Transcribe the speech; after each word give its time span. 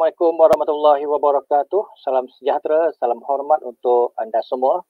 Assalamualaikum 0.00 0.32
warahmatullahi 0.40 1.04
wabarakatuh. 1.12 2.00
Salam 2.00 2.24
sejahtera, 2.32 2.88
salam 2.96 3.20
hormat 3.20 3.60
untuk 3.60 4.16
anda 4.16 4.40
semua. 4.48 4.80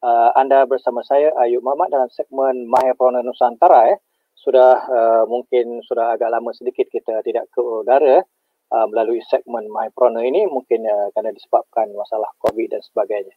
Uh, 0.00 0.32
anda 0.40 0.64
bersama 0.64 1.04
saya 1.04 1.36
Ayub 1.36 1.60
Muhammad 1.60 1.92
dalam 1.92 2.08
segmen 2.08 2.64
Mahir 2.64 2.96
Prona 2.96 3.20
Nusantara. 3.20 3.92
Eh. 3.92 4.00
Sudah 4.32 4.88
uh, 4.88 5.24
mungkin 5.28 5.84
sudah 5.84 6.16
agak 6.16 6.32
lama 6.32 6.48
sedikit 6.56 6.88
kita 6.88 7.20
tidak 7.28 7.52
ke 7.52 7.60
udara 7.60 8.24
uh, 8.72 8.86
melalui 8.88 9.20
segmen 9.28 9.68
Mahir 9.68 9.92
Prona 9.92 10.24
ini 10.24 10.48
mungkin 10.48 10.88
uh, 10.88 11.12
kerana 11.12 11.36
disebabkan 11.36 11.92
masalah 11.92 12.32
COVID 12.40 12.72
dan 12.72 12.80
sebagainya. 12.88 13.36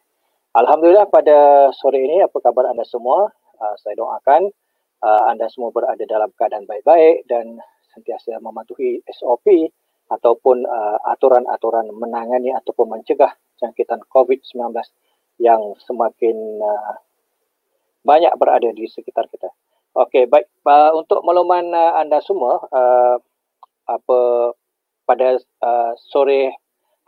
Alhamdulillah 0.56 1.12
pada 1.12 1.68
sore 1.76 2.08
ini 2.08 2.24
apa 2.24 2.40
khabar 2.40 2.72
anda 2.72 2.88
semua? 2.88 3.28
Uh, 3.60 3.76
saya 3.84 4.00
doakan 4.00 4.48
uh, 5.04 5.22
anda 5.28 5.44
semua 5.52 5.76
berada 5.76 6.08
dalam 6.08 6.32
keadaan 6.40 6.64
baik-baik 6.64 7.28
dan 7.28 7.60
sentiasa 7.92 8.40
mematuhi 8.40 9.04
SOP 9.12 9.44
ataupun 10.08 10.64
uh, 10.64 10.98
aturan-aturan 11.12 11.92
menangani 11.92 12.56
ataupun 12.56 12.96
mencegah 12.96 13.36
jangkitan 13.60 14.00
COVID-19 14.08 14.72
yang 15.38 15.76
semakin 15.84 16.36
uh, 16.64 16.96
banyak 18.02 18.32
berada 18.40 18.72
di 18.72 18.88
sekitar 18.88 19.28
kita. 19.28 19.52
Okey, 19.98 20.30
baik. 20.30 20.48
Uh, 20.64 20.96
untuk 20.96 21.20
makluman 21.24 21.74
uh, 21.74 22.00
anda 22.00 22.22
semua, 22.24 22.62
uh, 22.72 23.16
apa 23.88 24.18
pada 25.08 25.40
uh, 25.64 25.92
sore 26.12 26.56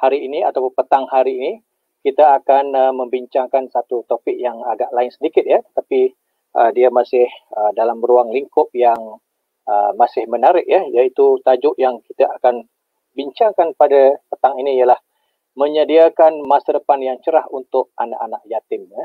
hari 0.01 0.25
ini 0.25 0.41
ataupun 0.45 0.73
petang 0.73 1.05
hari 1.09 1.37
ini, 1.37 1.53
kita 2.01 2.41
akan 2.41 2.73
uh, 2.73 2.92
membincangkan 2.97 3.69
satu 3.69 4.09
topik 4.09 4.37
yang 4.37 4.61
agak 4.64 4.89
lain 4.97 5.12
sedikit 5.12 5.45
ya, 5.45 5.61
tapi 5.77 6.17
uh, 6.57 6.73
dia 6.73 6.89
masih 6.89 7.29
uh, 7.53 7.70
dalam 7.77 8.01
ruang 8.01 8.33
lingkup 8.33 8.73
yang 8.73 9.20
uh, 9.69 9.91
masih 9.95 10.25
menarik 10.27 10.64
ya, 10.64 10.81
iaitu 10.89 11.39
tajuk 11.45 11.77
yang 11.77 12.01
kita 12.09 12.27
akan 12.41 12.64
bincangkan 13.14 13.74
pada 13.74 14.18
petang 14.30 14.58
ini 14.58 14.80
ialah 14.80 14.98
menyediakan 15.58 16.46
masa 16.46 16.79
depan 16.79 17.02
yang 17.02 17.18
cerah 17.20 17.45
untuk 17.51 17.90
anak-anak 17.98 18.42
yatim. 18.46 18.86
Ya. 18.89 19.05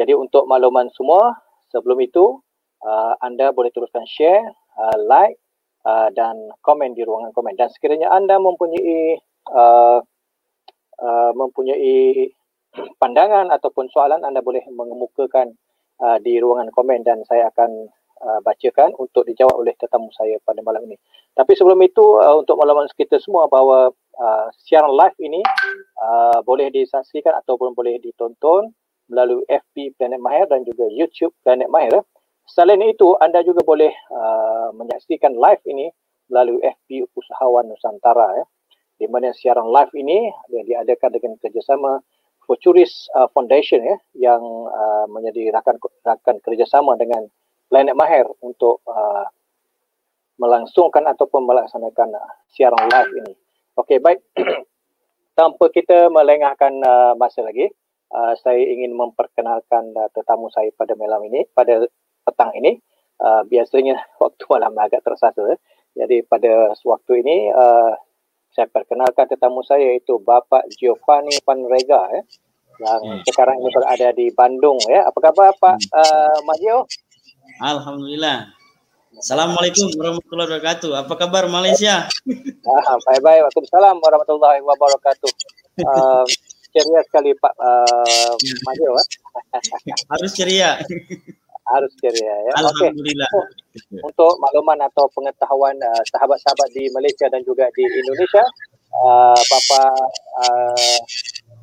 Jadi 0.00 0.16
untuk 0.16 0.46
makluman 0.46 0.88
semua, 0.94 1.34
sebelum 1.68 1.98
itu 2.00 2.38
uh, 2.86 3.14
anda 3.20 3.50
boleh 3.50 3.68
teruskan 3.74 4.06
share, 4.06 4.46
uh, 4.78 4.96
like 4.96 5.36
uh, 5.84 6.08
dan 6.14 6.54
komen 6.62 6.94
di 6.94 7.02
ruangan 7.04 7.34
komen. 7.34 7.58
Dan 7.58 7.68
sekiranya 7.68 8.08
anda 8.14 8.38
mempunyai 8.38 9.18
uh, 9.50 9.98
uh, 11.00 11.32
mempunyai 11.34 12.30
pandangan 13.02 13.50
ataupun 13.50 13.90
soalan, 13.90 14.22
anda 14.22 14.40
boleh 14.40 14.62
mengemukakan 14.70 15.58
uh, 16.00 16.16
di 16.22 16.38
ruangan 16.38 16.70
komen 16.70 17.02
dan 17.02 17.26
saya 17.26 17.50
akan 17.50 17.90
uh, 18.20 18.40
bacakan 18.44 18.92
untuk 19.00 19.24
dijawab 19.26 19.56
oleh 19.56 19.74
tetamu 19.76 20.08
saya 20.14 20.36
pada 20.44 20.60
malam 20.60 20.84
ini. 20.86 20.96
Tapi 21.34 21.52
sebelum 21.56 21.80
itu 21.80 22.20
uh, 22.20 22.40
untuk 22.40 22.60
makluman 22.60 22.88
kita 22.94 23.16
semua 23.20 23.48
bahawa 23.48 23.90
uh, 24.20 24.48
siaran 24.64 24.92
live 24.92 25.16
ini 25.20 25.40
uh, 26.00 26.38
boleh 26.44 26.68
disaksikan 26.70 27.36
ataupun 27.44 27.72
boleh 27.72 27.98
ditonton 28.00 28.72
melalui 29.10 29.42
FB 29.50 29.98
Planet 29.98 30.20
Mahir 30.22 30.46
dan 30.46 30.62
juga 30.62 30.86
YouTube 30.86 31.34
Planet 31.42 31.66
Mahir. 31.66 32.04
Selain 32.46 32.82
itu 32.82 33.14
anda 33.22 33.42
juga 33.42 33.62
boleh 33.62 33.90
uh, 34.10 34.70
menyaksikan 34.74 35.34
live 35.34 35.62
ini 35.66 35.90
melalui 36.30 36.62
FB 36.62 37.10
Usahawan 37.18 37.66
Nusantara 37.66 38.38
ya. 38.38 38.44
Di 39.00 39.08
mana 39.08 39.32
siaran 39.32 39.72
live 39.72 39.90
ini 39.96 40.28
diadakan 40.52 41.10
dengan 41.16 41.32
kerjasama 41.40 42.04
Futurist 42.44 43.08
uh, 43.14 43.30
Foundation 43.30 43.80
ya 43.86 43.96
yang 44.18 44.42
uh, 44.68 45.06
menjadi 45.06 45.54
rakan 45.54 45.78
rakan 46.02 46.36
kerjasama 46.42 46.98
dengan 46.98 47.30
Planet 47.70 47.94
Mahir 47.94 48.26
untuk 48.42 48.82
uh, 48.90 49.30
melangsungkan 50.42 51.06
ataupun 51.06 51.46
melaksanakan 51.46 52.18
uh, 52.18 52.30
siaran 52.50 52.90
live 52.90 53.12
ini. 53.22 53.32
Okey, 53.78 54.02
baik. 54.02 54.18
Tanpa 55.38 55.70
kita 55.70 56.10
melengahkan 56.10 56.74
uh, 56.82 57.14
masa 57.14 57.46
lagi, 57.46 57.70
uh, 58.10 58.34
saya 58.42 58.58
ingin 58.58 58.90
memperkenalkan 58.98 59.94
uh, 59.94 60.10
tetamu 60.10 60.50
saya 60.50 60.74
pada 60.74 60.98
malam 60.98 61.22
ini, 61.30 61.46
pada 61.54 61.86
petang 62.26 62.50
ini. 62.58 62.82
Uh, 63.22 63.46
biasanya 63.46 64.02
waktu 64.22 64.42
malam 64.50 64.74
agak 64.74 65.06
tersasa. 65.06 65.54
Jadi 65.94 66.26
pada 66.26 66.74
waktu 66.74 67.12
ini, 67.22 67.54
uh, 67.54 67.94
saya 68.50 68.66
perkenalkan 68.66 69.30
tetamu 69.30 69.62
saya 69.62 69.94
iaitu 69.94 70.18
Bapak 70.18 70.66
Giovanni 70.74 71.38
Panrega 71.46 72.02
ya, 72.10 72.22
yang 72.80 73.02
hmm. 73.04 73.22
sekarang 73.28 73.60
ini 73.60 73.70
berada 73.70 74.08
di 74.16 74.26
Bandung. 74.32 74.80
Ya. 74.88 75.06
Apa 75.06 75.30
khabar 75.30 75.52
Pak 75.60 75.76
uh, 75.92 76.38
Madio? 76.48 76.88
Alhamdulillah. 77.60 78.48
Assalamualaikum 79.20 79.92
warahmatullahi 80.00 80.48
wabarakatuh. 80.48 80.90
Apa 80.96 81.14
kabar 81.18 81.44
Malaysia? 81.50 82.08
Ah, 82.64 82.96
baik-baik. 83.04 83.44
Waalaikumsalam 83.44 84.00
warahmatullahi 84.00 84.64
wabarakatuh. 84.64 85.30
Uh, 85.84 86.24
ceria 86.72 87.00
sekali 87.04 87.36
Pak 87.36 87.52
uh, 87.60 88.34
Madio. 88.64 88.96
Eh? 88.96 89.06
Harus 90.08 90.30
ceria. 90.32 90.80
Harus 91.68 91.92
ceria. 92.00 92.34
Ya. 92.48 92.52
Alhamdulillah. 92.64 93.28
Okay. 93.28 94.00
Untuk 94.00 94.40
makluman 94.40 94.78
atau 94.88 95.04
pengetahuan 95.12 95.76
uh, 95.84 96.02
sahabat-sahabat 96.16 96.72
di 96.72 96.88
Malaysia 96.96 97.28
dan 97.28 97.44
juga 97.44 97.68
di 97.76 97.84
Indonesia, 97.84 98.44
uh, 99.04 99.36
Bapak 99.36 99.94
uh, 100.40 100.98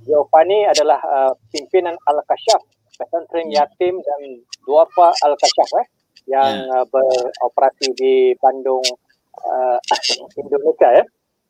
Giovanni 0.06 0.64
adalah 0.70 1.02
uh, 1.02 1.34
pimpinan 1.50 1.98
Al-Kashaf 2.06 2.77
pesantren 2.98 3.48
yatim 3.54 4.02
dan 4.02 4.22
duafa 4.66 5.14
Al-Kashaf 5.24 5.72
eh, 5.80 5.86
yang 6.28 6.66
yeah. 6.66 6.82
uh, 6.82 6.86
beroperasi 6.90 7.94
di 7.96 8.34
Bandung 8.42 8.84
uh, 9.46 9.78
Indonesia 10.36 10.90
ya. 10.92 11.04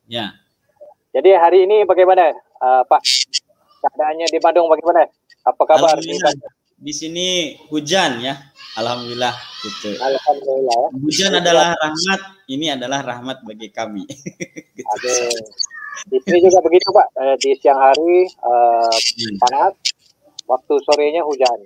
Ya. 0.07 0.25
Jadi 1.16 1.34
hari 1.34 1.59
ini 1.66 1.88
bagaimana 1.88 2.36
uh, 2.62 2.84
Pak? 2.86 3.02
Keadaannya 3.81 4.28
di 4.30 4.40
Bandung 4.44 4.68
bagaimana? 4.69 5.07
Apa 5.47 5.63
kabar? 5.66 5.97
Di 6.78 6.94
sini 6.94 7.57
hujan 7.74 8.22
ya. 8.22 8.38
Alhamdulillah 8.77 9.33
gitu. 9.66 9.98
Alhamdulillah. 9.98 10.94
Ya. 10.94 11.00
Hujan 11.01 11.31
adalah 11.33 11.74
rahmat. 11.74 12.21
Ini 12.45 12.77
adalah 12.77 13.00
rahmat 13.01 13.38
bagi 13.42 13.74
kami. 13.74 14.06
gitu. 14.77 15.10
Di 16.06 16.18
sini 16.21 16.38
juga 16.45 16.62
begitu 16.62 16.94
Pak. 16.94 17.07
Di 17.42 17.57
siang 17.57 17.81
hari 17.81 18.30
uh, 18.45 18.94
panas, 19.42 19.74
waktu 20.47 20.73
sorenya 20.88 21.21
hujan. 21.21 21.59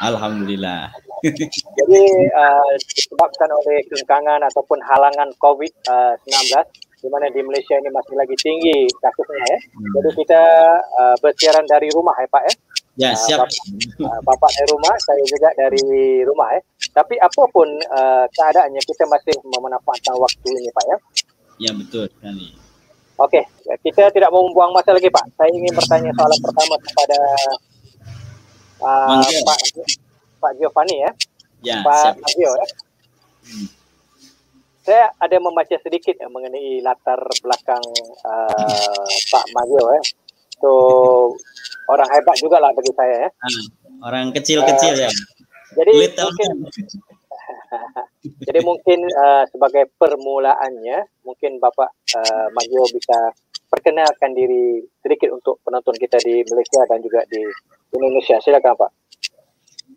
Alhamdulillah. 0.00 0.92
Jadi 1.78 2.02
uh, 2.32 2.72
disebabkan 2.92 3.48
oleh 3.48 3.80
kengkangan 3.88 4.40
ataupun 4.44 4.78
halangan 4.84 5.28
COVID-19 5.40 6.28
uh, 6.52 6.64
di 7.00 7.08
mana 7.12 7.26
di 7.32 7.40
Malaysia 7.44 7.76
ini 7.76 7.88
masih 7.92 8.14
lagi 8.16 8.36
tinggi 8.40 8.88
kasusnya 9.00 9.44
ya. 9.46 9.58
Hmm. 9.72 9.92
Jadi 10.00 10.10
kita 10.24 10.42
uh, 10.96 11.16
bersiaran 11.20 11.64
dari 11.68 11.88
rumah 11.92 12.16
ya 12.20 12.28
Pak 12.28 12.42
ya. 12.44 12.54
Ya 12.96 13.10
uh, 13.12 13.16
siap. 13.16 13.38
Bapak, 13.44 14.04
uh, 14.04 14.20
Bapak 14.24 14.50
dari 14.56 14.68
rumah, 14.72 14.94
saya 15.00 15.22
juga 15.24 15.48
dari 15.56 15.86
rumah 16.24 16.48
ya. 16.56 16.60
Tapi 16.96 17.14
apa 17.20 17.42
pun 17.52 17.68
uh, 17.92 18.24
keadaannya 18.32 18.82
kita 18.84 19.04
masih 19.08 19.34
memanfaatkan 19.44 20.16
waktu 20.16 20.46
ini 20.60 20.68
Pak 20.72 20.84
ya. 20.88 20.96
Ya 21.56 21.70
betul 21.72 22.04
sekali. 22.12 22.52
Okey, 23.16 23.44
kita 23.80 24.12
tidak 24.12 24.28
mau 24.28 24.44
membuang 24.44 24.76
masa 24.76 24.92
lagi 24.92 25.08
Pak. 25.08 25.24
Saya 25.40 25.48
ingin 25.48 25.72
bertanya 25.72 26.12
soalan 26.12 26.36
pertama 26.36 26.76
kepada 26.84 27.18
uh, 28.82 29.22
Pak 29.22 29.58
Pak 30.40 30.52
Giovanni 30.60 30.96
ya. 31.02 31.10
Ya. 31.64 31.76
Pak 31.82 32.20
Mario 32.20 32.50
ya. 32.52 32.66
Hmm. 33.46 33.68
Saya 34.86 35.10
ada 35.18 35.36
membaca 35.42 35.74
sedikit 35.82 36.14
ya, 36.14 36.30
mengenai 36.30 36.78
latar 36.78 37.18
belakang 37.42 37.82
uh, 38.22 39.06
Pak 39.32 39.44
Mario 39.56 39.84
ya. 39.98 40.02
So 40.62 40.70
orang 41.90 42.08
hebat 42.14 42.36
juga 42.38 42.62
lah 42.62 42.70
bagi 42.72 42.92
saya 42.94 43.26
ya. 43.26 43.30
Ah, 43.30 43.62
orang 44.08 44.30
kecil-kecil 44.32 44.94
uh, 44.94 45.02
ya. 45.08 45.10
Jadi 45.76 45.92
Little 45.92 46.30
mungkin 46.32 46.50
jadi 48.46 48.60
mungkin 48.62 49.00
uh, 49.10 49.44
sebagai 49.50 49.90
permulaannya 49.98 50.98
mungkin 51.26 51.58
Bapak 51.58 51.90
uh, 52.14 52.46
Mario 52.54 52.86
bisa 52.94 53.34
perkenalkan 53.66 54.32
diri 54.32 54.80
sedikit 55.02 55.34
untuk 55.34 55.58
penonton 55.66 55.94
kita 55.98 56.16
di 56.22 56.46
Malaysia 56.46 56.80
dan 56.86 57.02
juga 57.02 57.26
di 57.26 57.42
Indonesia. 57.94 58.40
Silakan 58.42 58.74
Pak. 58.74 58.90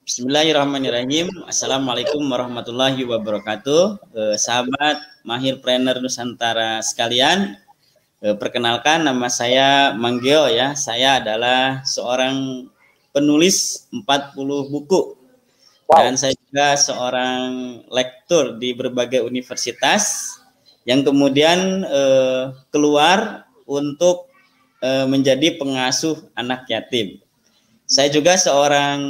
Bismillahirrahmanirrahim. 0.06 1.30
Assalamualaikum 1.46 2.22
warahmatullahi 2.26 3.02
wabarakatuh. 3.06 3.84
Eh, 4.14 4.36
sahabat 4.42 4.98
Mahir 5.22 5.62
Planner 5.62 6.02
Nusantara 6.02 6.82
sekalian, 6.82 7.58
eh, 8.26 8.34
perkenalkan 8.34 9.06
nama 9.06 9.30
saya 9.30 9.94
Manggio 9.94 10.50
ya. 10.50 10.74
Saya 10.74 11.22
adalah 11.22 11.86
seorang 11.86 12.66
penulis 13.14 13.86
40 13.94 14.66
buku. 14.70 15.14
Wow. 15.90 16.06
Dan 16.06 16.14
saya 16.18 16.34
juga 16.38 16.78
seorang 16.78 17.82
lektur 17.90 18.58
di 18.62 18.74
berbagai 18.74 19.26
universitas 19.26 20.34
yang 20.86 21.06
kemudian 21.06 21.86
eh, 21.86 22.54
keluar 22.74 23.46
untuk 23.70 24.30
eh, 24.82 25.06
menjadi 25.06 25.58
pengasuh 25.58 26.18
anak 26.34 26.66
yatim. 26.66 27.22
Saya 27.90 28.14
juga 28.14 28.38
seorang 28.38 29.02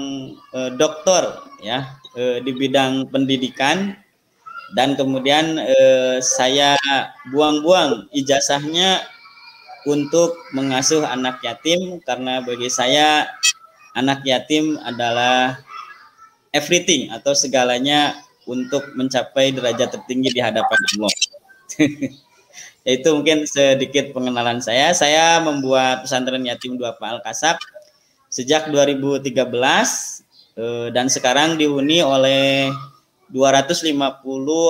uh, 0.55 0.71
doktor 0.79 1.43
ya 1.59 1.99
uh, 2.15 2.39
di 2.39 2.55
bidang 2.55 3.11
pendidikan 3.11 3.91
dan 4.71 4.95
kemudian 4.95 5.59
uh, 5.59 6.23
saya 6.23 6.79
buang-buang 7.35 8.07
ijazahnya 8.15 9.03
untuk 9.83 10.39
mengasuh 10.55 11.03
anak 11.03 11.43
yatim 11.43 11.99
karena 12.07 12.39
bagi 12.39 12.71
saya 12.71 13.27
anak 13.99 14.23
yatim 14.23 14.79
adalah 14.87 15.59
everything 16.55 17.11
atau 17.11 17.35
segalanya 17.35 18.15
untuk 18.47 18.95
mencapai 18.95 19.51
derajat 19.51 19.91
tertinggi 19.93 20.33
di 20.33 20.41
hadapan 20.41 20.79
Allah. 20.95 21.13
Itu 22.97 23.21
mungkin 23.21 23.45
sedikit 23.45 24.15
pengenalan 24.15 24.63
saya. 24.63 24.95
Saya 24.95 25.37
membuat 25.43 26.07
pesantren 26.07 26.41
yatim 26.47 26.79
dua 26.79 26.97
Al 26.97 27.21
Kasab 27.21 27.59
sejak 28.29 28.69
2013 28.69 29.25
eh, 30.55 30.87
dan 30.93 31.09
sekarang 31.09 31.57
dihuni 31.59 31.99
oleh 32.05 32.69
250 33.33 33.97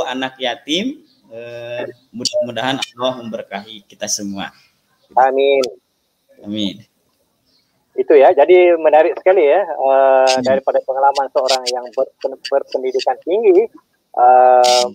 anak 0.07 0.39
yatim. 0.39 1.03
Eh, 1.29 1.85
mudah-mudahan 2.09 2.81
Allah 2.81 3.13
memberkahi 3.21 3.85
kita 3.85 4.09
semua. 4.09 4.49
Amin. 5.13 5.61
Amin 6.41 6.89
itu 7.99 8.13
ya 8.15 8.31
jadi 8.31 8.79
menarik 8.79 9.11
sekali 9.19 9.43
ya 9.43 9.59
uh, 9.75 10.39
daripada 10.39 10.79
pengalaman 10.87 11.27
seorang 11.35 11.63
yang 11.67 11.83
ber, 11.91 12.07
berpendidikan 12.47 13.19
tinggi 13.27 13.67
uh, 14.15 14.87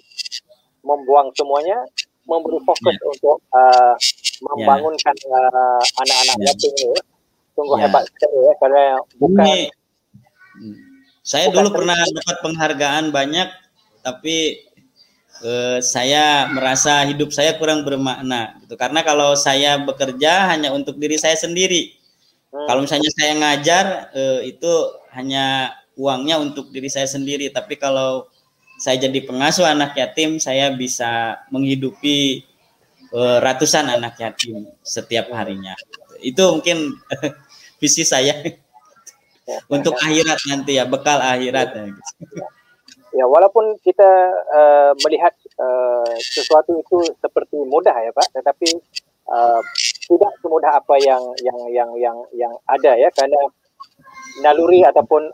membuang 0.80 1.28
semuanya 1.36 1.84
memberi 2.24 2.56
fokus 2.64 2.96
yeah. 2.96 3.12
untuk 3.12 3.36
uh, 3.52 3.94
membangunkan 4.40 5.16
uh, 5.28 5.84
anak-anak 6.00 6.36
yeah. 6.40 6.48
yatim 6.48 6.72
ini 6.80 7.00
sungguh 7.54 7.78
yeah. 7.78 7.86
hebat 7.88 8.02
sekali 8.10 8.36
ya 8.38 8.52
karena 8.60 8.84
bukan 9.18 9.46
ini, 9.46 9.56
saya 11.24 11.48
bukan 11.48 11.56
dulu 11.64 11.68
pernah 11.82 11.98
dapat 11.98 12.36
penghargaan 12.42 13.04
banyak 13.14 13.48
tapi 14.04 14.36
uh, 15.40 15.78
saya 15.80 16.50
merasa 16.52 17.06
hidup 17.08 17.32
saya 17.32 17.56
kurang 17.56 17.86
bermakna 17.86 18.58
gitu 18.66 18.76
karena 18.76 19.00
kalau 19.00 19.32
saya 19.38 19.80
bekerja 19.80 20.50
hanya 20.52 20.74
untuk 20.74 20.98
diri 21.00 21.16
saya 21.16 21.38
sendiri 21.38 22.04
Hmm. 22.54 22.66
Kalau 22.70 22.80
misalnya 22.86 23.10
saya 23.10 23.32
ngajar 23.34 23.86
eh, 24.14 24.40
itu 24.54 24.72
hanya 25.10 25.74
uangnya 25.98 26.38
untuk 26.38 26.70
diri 26.70 26.86
saya 26.86 27.10
sendiri, 27.10 27.50
tapi 27.50 27.74
kalau 27.74 28.30
saya 28.78 29.02
jadi 29.10 29.26
pengasuh 29.26 29.66
anak 29.66 29.98
yatim, 29.98 30.38
saya 30.38 30.70
bisa 30.70 31.42
menghidupi 31.50 32.46
eh, 33.10 33.38
ratusan 33.42 33.90
anak 33.90 34.14
yatim 34.22 34.70
setiap 34.86 35.34
harinya. 35.34 35.74
Itu 36.22 36.62
mungkin 36.62 36.94
visi 37.84 38.00
saya. 38.00 38.32
Untuk 39.74 39.92
akhirat 40.00 40.40
nanti 40.48 40.80
ya, 40.80 40.88
bekal 40.88 41.20
akhirat. 41.20 41.76
Ya, 41.76 41.92
ya 43.12 43.24
walaupun 43.28 43.76
kita 43.84 44.08
uh, 44.48 44.96
melihat 45.04 45.36
uh, 45.60 46.08
sesuatu 46.16 46.72
itu 46.80 47.12
seperti 47.20 47.60
mudah 47.68 47.92
ya 47.92 48.08
Pak, 48.16 48.40
tetapi 48.40 48.72
uh, 49.28 49.60
tidak 50.08 50.32
semudah 50.40 50.80
apa 50.80 50.96
yang 50.96 51.20
yang 51.44 51.60
yang 51.68 51.90
yang 52.00 52.16
yang 52.32 52.52
ada 52.64 52.96
ya 52.96 53.12
karena 53.12 53.36
naluri 54.40 54.80
ataupun 54.80 55.28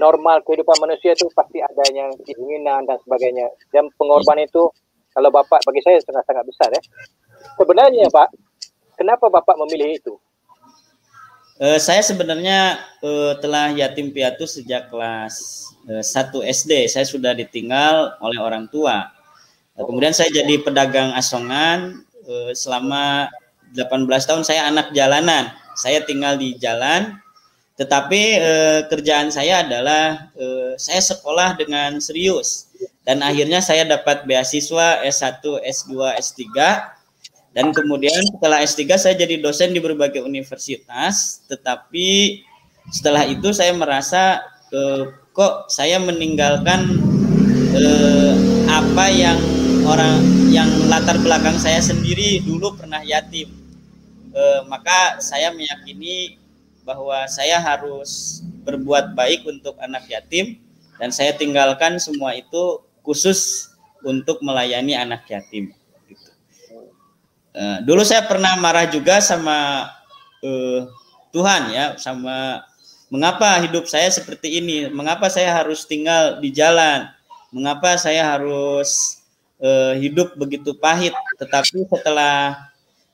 normal 0.00 0.40
kehidupan 0.48 0.80
manusia 0.80 1.12
itu 1.12 1.28
pasti 1.36 1.60
ada 1.60 1.84
yang 1.92 2.08
keinginan 2.24 2.88
dan 2.88 2.96
sebagainya. 3.04 3.52
Dan 3.68 3.92
pengorbanan 4.00 4.48
itu 4.48 4.72
kalau 5.12 5.28
bapak 5.28 5.60
bagi 5.68 5.84
saya 5.84 6.00
sangat-sangat 6.00 6.44
besar 6.48 6.72
ya. 6.72 6.80
Sebenarnya 7.60 8.08
pak 8.08 8.32
kenapa 8.96 9.28
bapak 9.28 9.60
memilih 9.60 10.00
itu 10.00 10.16
uh, 11.62 11.78
saya 11.78 12.02
sebenarnya 12.02 12.82
uh, 13.06 13.38
telah 13.38 13.70
yatim 13.70 14.10
piatu 14.10 14.42
sejak 14.50 14.90
kelas 14.90 15.70
uh, 15.86 16.02
1 16.02 16.34
SD 16.50 16.90
saya 16.90 17.06
sudah 17.06 17.30
ditinggal 17.38 18.18
oleh 18.18 18.42
orang 18.42 18.66
tua. 18.66 19.14
Kemudian 19.72 20.12
saya 20.12 20.28
jadi 20.28 20.60
pedagang 20.60 21.14
asongan 21.16 22.02
uh, 22.26 22.50
selama 22.52 23.30
18 23.72 24.28
tahun 24.28 24.44
saya 24.44 24.68
anak 24.68 24.92
jalanan. 24.92 25.48
Saya 25.72 26.04
tinggal 26.04 26.36
di 26.36 26.52
jalan, 26.60 27.16
tetapi 27.80 28.22
eh, 28.36 28.80
kerjaan 28.92 29.32
saya 29.32 29.64
adalah 29.64 30.28
eh, 30.36 30.76
saya 30.76 31.00
sekolah 31.00 31.56
dengan 31.56 31.96
serius. 31.98 32.68
Dan 33.02 33.24
akhirnya 33.24 33.58
saya 33.58 33.82
dapat 33.82 34.28
beasiswa 34.28 35.02
S1, 35.02 35.42
S2, 35.42 35.90
S3 36.20 36.38
dan 37.52 37.68
kemudian 37.76 38.20
setelah 38.36 38.64
S3 38.64 38.80
saya 38.96 39.14
jadi 39.16 39.36
dosen 39.40 39.76
di 39.76 39.80
berbagai 39.80 40.24
universitas, 40.24 41.44
tetapi 41.48 42.40
setelah 42.88 43.28
itu 43.28 43.52
saya 43.52 43.76
merasa 43.76 44.40
eh, 44.72 45.12
kok 45.36 45.68
saya 45.68 46.00
meninggalkan 46.00 46.96
eh, 47.76 48.34
apa 48.68 49.06
yang 49.12 49.38
orang 49.84 50.20
yang 50.48 50.68
latar 50.88 51.16
belakang 51.20 51.56
saya 51.60 51.80
sendiri 51.80 52.44
dulu 52.44 52.76
pernah 52.76 53.00
yatim 53.04 53.48
eh, 54.32 54.60
maka 54.68 55.20
saya 55.20 55.52
meyakini 55.52 56.40
bahwa 56.82 57.24
saya 57.30 57.62
harus 57.62 58.42
berbuat 58.66 59.14
baik 59.14 59.46
untuk 59.46 59.78
anak 59.78 60.08
yatim 60.10 60.58
dan 60.98 61.14
saya 61.14 61.34
tinggalkan 61.34 61.98
semua 61.98 62.34
itu 62.34 62.82
khusus 63.02 63.70
untuk 64.02 64.42
melayani 64.42 64.98
anak 64.98 65.26
yatim. 65.30 65.74
Eh, 67.52 67.78
dulu 67.84 68.00
saya 68.00 68.24
pernah 68.24 68.56
marah 68.56 68.88
juga 68.88 69.20
sama 69.20 69.84
eh, 70.40 70.88
Tuhan 71.36 71.62
ya, 71.68 71.84
sama 72.00 72.64
mengapa 73.12 73.60
hidup 73.60 73.84
saya 73.84 74.08
seperti 74.08 74.56
ini, 74.56 74.88
mengapa 74.88 75.28
saya 75.28 75.52
harus 75.52 75.84
tinggal 75.84 76.40
di 76.40 76.48
jalan, 76.48 77.12
mengapa 77.52 78.00
saya 78.00 78.24
harus 78.36 79.20
eh, 79.60 80.00
hidup 80.00 80.32
begitu 80.40 80.72
pahit. 80.80 81.12
Tetapi 81.36 81.84
setelah 81.92 82.56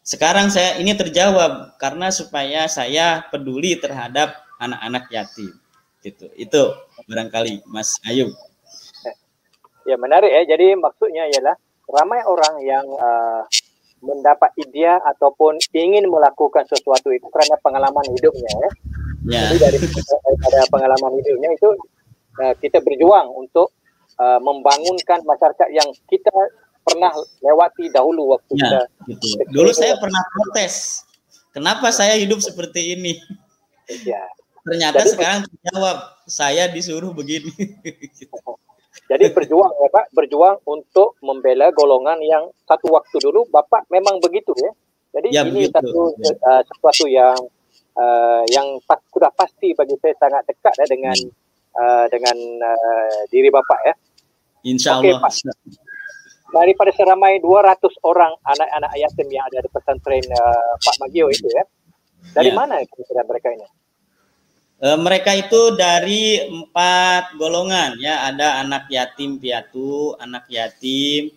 sekarang 0.06 0.54
saya 0.54 0.78
ini 0.78 0.94
terjawab 0.94 1.74
karena 1.82 2.14
supaya 2.14 2.70
saya 2.70 3.26
peduli 3.34 3.74
terhadap 3.74 4.38
anak-anak 4.62 5.10
yatim. 5.10 5.50
Gitu. 5.98 6.30
Itu 6.38 6.78
barangkali 7.10 7.66
Mas 7.66 7.98
Ayu. 8.06 8.30
Ya 9.82 9.98
menarik 9.98 10.30
ya. 10.30 10.54
Jadi 10.54 10.78
maksudnya 10.78 11.26
ialah 11.26 11.58
ramai 11.90 12.20
orang 12.22 12.54
yang 12.62 12.86
uh, 12.86 13.42
mendapat 13.98 14.54
ide 14.58 14.86
ataupun 14.86 15.58
ingin 15.74 16.06
melakukan 16.06 16.64
sesuatu 16.70 17.10
itu 17.10 17.26
karena 17.34 17.56
pengalaman 17.58 18.06
hidupnya 18.14 18.50
ya. 18.50 18.70
ya. 19.26 19.40
Jadi 19.50 19.56
dari 19.58 19.78
pada 20.38 20.60
pengalaman 20.70 21.12
hidupnya 21.18 21.50
itu 21.54 21.70
uh, 22.38 22.54
kita 22.62 22.78
berjuang 22.82 23.28
untuk 23.34 23.74
uh, 24.18 24.38
membangunkan 24.38 25.22
masyarakat 25.26 25.68
yang 25.74 25.88
kita 26.06 26.34
pernah 26.86 27.12
lewati 27.44 27.90
dahulu 27.92 28.38
waktu 28.38 28.52
ya, 28.56 28.64
kita. 28.64 28.80
Gitu. 29.12 29.26
Dulu 29.52 29.70
saya 29.74 29.98
pernah 29.98 30.22
protes. 30.32 31.04
Kenapa 31.52 31.90
saya 31.90 32.14
hidup 32.16 32.38
seperti 32.38 32.94
ini? 32.94 33.18
Ya. 34.06 34.22
Ternyata 34.62 35.00
Jadi, 35.00 35.10
sekarang 35.16 35.40
terjawab 35.48 35.96
saya 36.28 36.68
disuruh 36.68 37.10
begini. 37.10 37.50
Jadi 39.08 39.24
berjuang 39.32 39.72
ya 39.72 39.88
Pak, 39.88 40.12
berjuang 40.12 40.60
untuk 40.68 41.16
membela 41.24 41.72
golongan 41.72 42.20
yang 42.20 42.44
satu 42.68 42.92
waktu 42.92 43.16
dulu 43.24 43.48
Bapak 43.48 43.88
memang 43.88 44.20
begitu 44.20 44.52
ya. 44.60 44.72
Jadi 45.16 45.28
ya, 45.32 45.42
ini 45.48 45.64
begitu. 45.64 45.72
satu 45.72 46.02
ya. 46.20 46.32
uh, 46.44 46.62
sesuatu 46.68 47.04
yang 47.08 47.36
uh, 47.96 48.42
yang 48.52 48.76
pas, 48.84 49.00
sudah 49.08 49.32
pasti 49.32 49.72
bagi 49.72 49.96
saya 49.96 50.12
sangat 50.20 50.44
dekat 50.44 50.74
ya 50.76 50.86
dengan 50.92 51.16
uh, 51.72 52.06
dengan 52.12 52.36
uh, 52.60 53.20
diri 53.32 53.48
Bapak 53.48 53.80
ya. 53.88 53.94
Insya 54.68 55.00
Allah. 55.00 55.24
Pak 55.24 55.32
daripada 56.48 56.90
seramai 56.96 57.40
200 57.44 58.08
orang 58.08 58.32
anak-anak 58.40 58.92
yatim 58.96 59.28
yang 59.28 59.44
ada 59.52 59.60
di 59.60 59.68
pesantren 59.68 60.24
uh, 60.32 60.72
Pak 60.80 60.96
Magio 61.04 61.28
itu 61.28 61.48
ya. 61.52 61.64
Dari 62.32 62.50
ya. 62.52 62.56
mana 62.56 62.80
kira 62.84 63.24
mereka 63.24 63.52
ini? 63.52 63.68
E, 64.78 64.88
mereka 64.94 65.34
itu 65.34 65.74
dari 65.74 66.38
empat 66.38 67.34
golongan 67.34 67.98
ya, 67.98 68.30
ada 68.30 68.62
anak 68.62 68.86
yatim 68.86 69.42
piatu, 69.42 70.14
anak 70.22 70.46
yatim, 70.46 71.34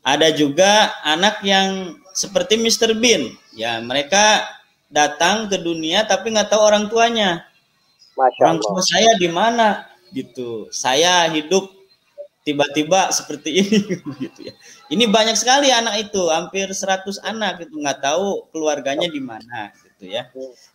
ada 0.00 0.32
juga 0.32 0.88
anak 1.04 1.44
yang 1.44 2.00
seperti 2.16 2.56
Mr. 2.56 2.96
Bean, 2.96 3.36
ya 3.52 3.84
mereka 3.84 4.48
datang 4.88 5.52
ke 5.52 5.60
dunia 5.60 6.08
tapi 6.08 6.32
nggak 6.32 6.56
tahu 6.56 6.62
orang 6.64 6.88
tuanya. 6.88 7.44
Masya 8.16 8.40
orang 8.40 8.56
tua 8.64 8.80
saya 8.80 9.12
di 9.20 9.28
mana 9.28 9.84
gitu. 10.16 10.72
Saya 10.72 11.28
hidup 11.28 11.68
tiba-tiba 12.48 13.12
seperti 13.12 13.48
ini 13.60 13.78
gitu 14.24 14.40
ya. 14.48 14.54
Ini 14.88 15.04
banyak 15.04 15.36
sekali 15.36 15.68
anak 15.68 16.10
itu, 16.10 16.32
hampir 16.32 16.72
100 16.72 17.20
anak 17.28 17.68
itu 17.68 17.76
nggak 17.76 18.00
tahu 18.00 18.48
keluarganya 18.56 19.06
di 19.12 19.20
mana 19.20 19.68
gitu 19.76 19.89
ya. 20.06 20.30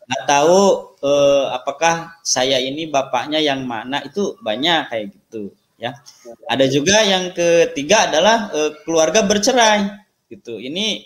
Nggak 0.05 0.23
tahu 0.27 0.61
eh, 1.01 1.45
apakah 1.53 2.19
saya 2.21 2.61
ini 2.61 2.85
bapaknya 2.89 3.41
yang 3.41 3.63
mana 3.65 4.03
itu 4.05 4.37
banyak 4.43 4.91
kayak 4.91 5.05
gitu 5.13 5.53
ya. 5.79 5.95
Ada 6.49 6.65
juga 6.69 7.01
yang 7.05 7.31
ketiga 7.31 8.09
adalah 8.09 8.51
eh, 8.53 8.71
keluarga 8.83 9.23
bercerai 9.23 9.87
gitu. 10.29 10.57
Ini 10.59 11.05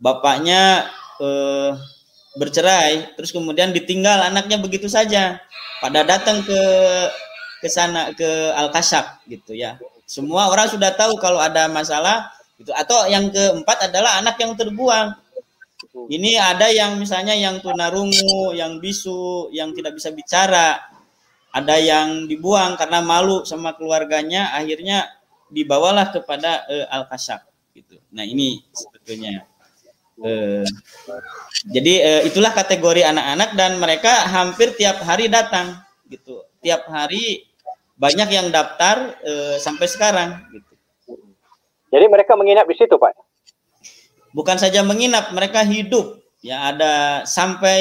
bapaknya 0.00 0.90
eh, 1.20 1.72
bercerai, 2.36 3.16
terus 3.16 3.32
kemudian 3.32 3.72
ditinggal 3.72 4.28
anaknya 4.28 4.60
begitu 4.60 4.86
saja. 4.86 5.40
Pada 5.80 6.04
datang 6.04 6.44
ke 6.44 6.60
ke 7.60 7.68
sana 7.72 8.12
ke 8.12 8.52
Al 8.52 8.68
Kasyaf 8.72 9.24
gitu 9.28 9.56
ya. 9.56 9.80
Semua 10.06 10.52
orang 10.52 10.70
sudah 10.70 10.94
tahu 10.94 11.18
kalau 11.18 11.40
ada 11.42 11.66
masalah 11.66 12.30
gitu. 12.60 12.70
Atau 12.76 13.08
yang 13.10 13.32
keempat 13.32 13.90
adalah 13.90 14.20
anak 14.20 14.36
yang 14.38 14.54
terbuang. 14.54 15.16
Ini 16.04 16.36
ada 16.36 16.68
yang 16.68 17.00
misalnya 17.00 17.32
yang 17.32 17.64
tunarungu, 17.64 18.52
yang 18.52 18.76
bisu, 18.76 19.48
yang 19.56 19.72
tidak 19.72 19.96
bisa 19.96 20.12
bicara. 20.12 20.84
Ada 21.56 21.80
yang 21.80 22.28
dibuang 22.28 22.76
karena 22.76 23.00
malu 23.00 23.48
sama 23.48 23.72
keluarganya, 23.72 24.52
akhirnya 24.52 25.08
dibawalah 25.48 26.12
kepada 26.12 26.68
uh, 26.68 26.86
Al 26.92 27.08
Kasyaf 27.08 27.48
gitu. 27.72 27.96
Nah, 28.12 28.28
ini 28.28 28.60
sebetulnya 28.76 29.48
Uh, 30.16 30.64
jadi 31.68 31.94
uh, 32.00 32.22
itulah 32.24 32.48
kategori 32.48 33.04
anak-anak 33.04 33.52
dan 33.52 33.76
mereka 33.76 34.24
hampir 34.24 34.72
tiap 34.72 35.04
hari 35.04 35.28
datang 35.28 35.76
gitu. 36.08 36.40
Tiap 36.64 36.88
hari 36.88 37.44
banyak 38.00 38.24
yang 38.32 38.48
daftar 38.48 39.12
uh, 39.12 39.60
sampai 39.60 39.84
sekarang 39.84 40.40
gitu. 40.56 40.72
Jadi 41.92 42.04
mereka 42.08 42.32
menginap 42.32 42.64
di 42.64 42.80
situ, 42.80 42.96
Pak. 42.96 43.12
Bukan 44.36 44.60
saja 44.60 44.84
menginap, 44.84 45.32
mereka 45.32 45.64
hidup. 45.64 46.20
Ya 46.44 46.68
ada 46.68 47.24
sampai 47.24 47.80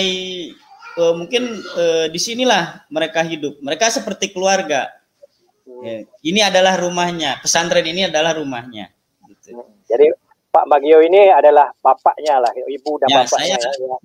uh, 0.96 1.14
mungkin 1.20 1.60
uh, 1.76 2.08
di 2.08 2.16
sinilah 2.16 2.88
mereka 2.88 3.20
hidup. 3.28 3.60
Mereka 3.60 3.92
seperti 3.92 4.32
keluarga. 4.32 4.88
Ya, 5.84 6.08
ini 6.24 6.40
adalah 6.40 6.80
rumahnya. 6.80 7.44
Pesantren 7.44 7.84
ini 7.84 8.08
adalah 8.08 8.40
rumahnya. 8.40 8.88
Gitu. 9.28 9.60
Jadi 9.92 10.08
Pak 10.56 10.72
Bagio 10.72 11.04
ini 11.04 11.28
adalah 11.28 11.68
bapaknya 11.84 12.40
lah, 12.40 12.52
ibu 12.56 12.96
dan 13.04 13.12
ya, 13.12 13.18
bapaknya. 13.28 13.58
Saya 13.60 13.76
ya. 13.76 13.98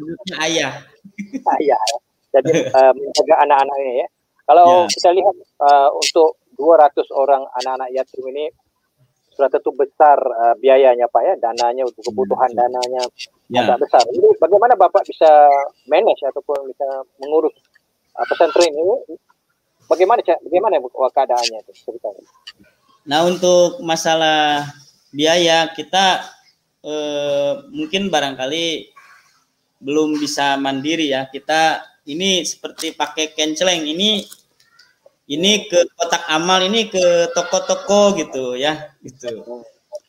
ayah. 0.42 0.72
ayah. 1.62 1.78
Ya. 1.78 1.96
Jadi 2.34 2.52
uh, 2.74 2.92
menjaga 2.98 3.34
anak-anak 3.46 3.76
ini 3.86 3.94
ya. 4.02 4.08
Kalau 4.50 4.66
ya. 4.66 4.90
kita 4.90 5.10
lihat 5.14 5.36
uh, 5.62 5.88
untuk 5.94 6.42
200 6.58 7.06
orang 7.14 7.46
anak-anak 7.62 7.88
yatim 7.94 8.24
ini 8.34 8.50
sudah 9.40 9.48
tentu 9.48 9.72
besar 9.72 10.20
uh, 10.20 10.52
biayanya 10.60 11.08
Pak 11.08 11.22
ya, 11.24 11.34
dananya 11.40 11.88
untuk 11.88 12.04
kebutuhan 12.04 12.52
ya. 12.52 12.68
dananya 12.68 13.02
ya. 13.48 13.64
agak 13.64 13.88
besar. 13.88 14.04
Ini 14.12 14.36
bagaimana 14.36 14.76
Bapak 14.76 15.08
bisa 15.08 15.48
manage 15.88 16.20
ataupun 16.28 16.68
bisa 16.68 16.84
mengurus 17.24 17.56
uh, 18.20 18.26
pesantren 18.28 18.76
ini? 18.76 19.16
Bagaimana 19.88 20.20
bagaimana 20.20 20.76
keadaannya 20.84 21.58
itu 21.64 21.72
ceritanya? 21.88 22.20
Nah, 23.08 23.24
untuk 23.24 23.80
masalah 23.80 24.68
biaya 25.10 25.72
kita 25.74 26.22
eh, 26.86 27.52
mungkin 27.74 28.06
barangkali 28.06 28.92
belum 29.80 30.20
bisa 30.20 30.60
mandiri 30.60 31.10
ya. 31.10 31.26
Kita 31.26 31.82
ini 32.06 32.44
seperti 32.44 32.92
pakai 32.94 33.32
kenceleng 33.34 33.82
ini 33.88 34.22
ini 35.30 35.70
ke 35.70 35.86
kotak 35.94 36.26
amal 36.26 36.58
ini 36.58 36.90
ke 36.90 37.30
toko-toko 37.30 38.18
gitu 38.18 38.58
ya 38.58 38.90
gitu. 39.06 39.62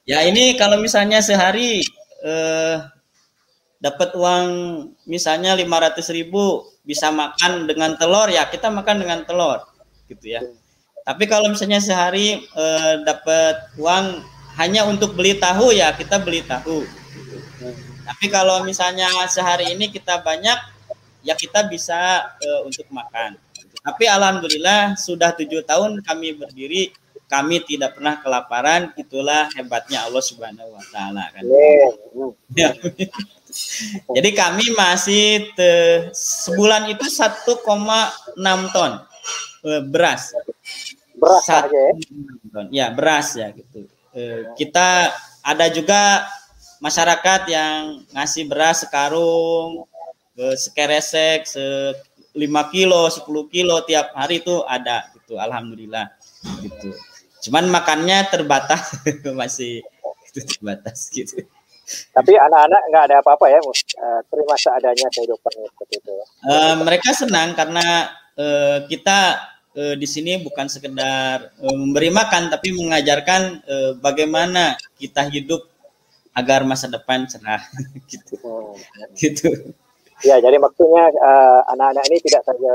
Ya 0.10 0.26
ini 0.26 0.58
kalau 0.58 0.82
misalnya 0.82 1.22
sehari 1.22 1.86
eh, 2.26 2.76
dapat 3.78 4.18
uang 4.18 4.46
misalnya 5.06 5.54
500 5.54 6.02
ribu 6.18 6.66
bisa 6.82 7.14
makan 7.14 7.70
dengan 7.70 7.94
telur 8.02 8.34
ya 8.34 8.50
kita 8.50 8.74
makan 8.74 9.06
dengan 9.06 9.22
telur 9.22 9.62
gitu 10.10 10.26
ya. 10.26 10.42
Tapi 11.06 11.30
kalau 11.30 11.54
misalnya 11.54 11.78
sehari 11.78 12.42
eh, 12.42 12.94
dapat 13.06 13.78
uang 13.78 14.26
hanya 14.58 14.90
untuk 14.90 15.14
beli 15.14 15.38
tahu 15.38 15.70
ya 15.70 15.94
kita 15.94 16.18
beli 16.18 16.42
tahu. 16.44 16.82
Tapi 18.02 18.26
kalau 18.34 18.66
misalnya 18.66 19.08
sehari 19.30 19.72
ini 19.78 19.94
kita 19.94 20.20
banyak 20.26 20.60
ya 21.22 21.38
kita 21.38 21.70
bisa 21.70 22.34
uh, 22.42 22.62
untuk 22.66 22.86
makan. 22.90 23.38
Tapi 23.82 24.06
alhamdulillah 24.06 24.94
sudah 24.94 25.34
tujuh 25.34 25.66
tahun 25.66 26.06
kami 26.06 26.38
berdiri 26.38 26.94
kami 27.32 27.64
tidak 27.64 27.96
pernah 27.96 28.20
kelaparan 28.20 28.92
itulah 29.00 29.48
hebatnya 29.56 30.04
Allah 30.04 30.20
Subhanahu 30.20 30.76
Wa 30.76 30.84
Taala 30.92 31.24
kan. 31.32 31.44
Ya. 32.52 32.76
Jadi 34.20 34.30
kami 34.36 34.76
masih 34.76 35.48
te, 35.56 35.72
sebulan 36.12 36.92
itu 36.92 37.08
1,6 37.08 37.56
ton 38.76 38.92
eh, 39.64 39.84
beras. 39.88 40.36
Beras 41.16 41.44
Satu, 41.48 41.72
aja 41.72 41.80
ya? 41.80 41.94
Ton. 42.52 42.66
Ya 42.68 42.86
beras 42.92 43.32
ya 43.40 43.48
gitu. 43.56 43.88
Eh, 44.12 44.52
kita 44.60 45.16
ada 45.40 45.66
juga 45.72 46.28
masyarakat 46.84 47.48
yang 47.48 48.04
ngasih 48.12 48.44
beras 48.44 48.84
sekarung, 48.84 49.88
eh, 50.36 50.56
sekeresek, 50.60 51.48
se 51.48 51.96
5 52.32 52.74
kilo, 52.74 53.12
10 53.12 53.54
kilo 53.54 53.76
tiap 53.84 54.16
hari 54.16 54.40
itu 54.44 54.64
ada 54.64 55.10
gitu. 55.16 55.38
Alhamdulillah 55.38 56.12
gitu. 56.64 56.96
Cuman 57.50 57.68
makannya 57.68 58.28
terbatas 58.30 59.02
masih 59.40 59.84
itu 60.32 60.40
terbatas 60.46 61.12
gitu. 61.12 61.44
Tapi 62.16 62.40
anak-anak 62.40 62.82
nggak 62.88 63.04
ada 63.12 63.16
apa-apa 63.20 63.52
ya, 63.52 63.60
uh, 63.60 64.22
terima 64.32 64.56
seadanya 64.56 65.12
kehidupannya 65.12 65.68
seperti 65.76 65.96
itu. 66.00 66.14
Uh, 66.48 66.76
mereka 66.88 67.12
senang 67.12 67.52
karena 67.52 68.08
uh, 68.40 68.88
kita 68.88 69.52
e, 69.76 69.96
di 69.96 70.08
sini 70.08 70.40
bukan 70.44 70.68
sekedar 70.68 71.52
e, 71.60 71.68
memberi 71.72 72.12
makan 72.12 72.52
tapi 72.52 72.76
mengajarkan 72.76 73.42
e, 73.64 73.76
bagaimana 74.00 74.76
kita 75.00 75.28
hidup 75.32 75.68
agar 76.32 76.64
masa 76.64 76.88
depan 76.88 77.28
cerah 77.28 77.64
gitu. 78.12 78.36
Oh. 78.44 78.76
gitu. 79.16 79.76
Ya, 80.22 80.38
jadi 80.38 80.58
maksudnya 80.62 81.10
anak-anak 81.74 82.04
ini 82.14 82.18
tidak 82.22 82.46
saja 82.46 82.72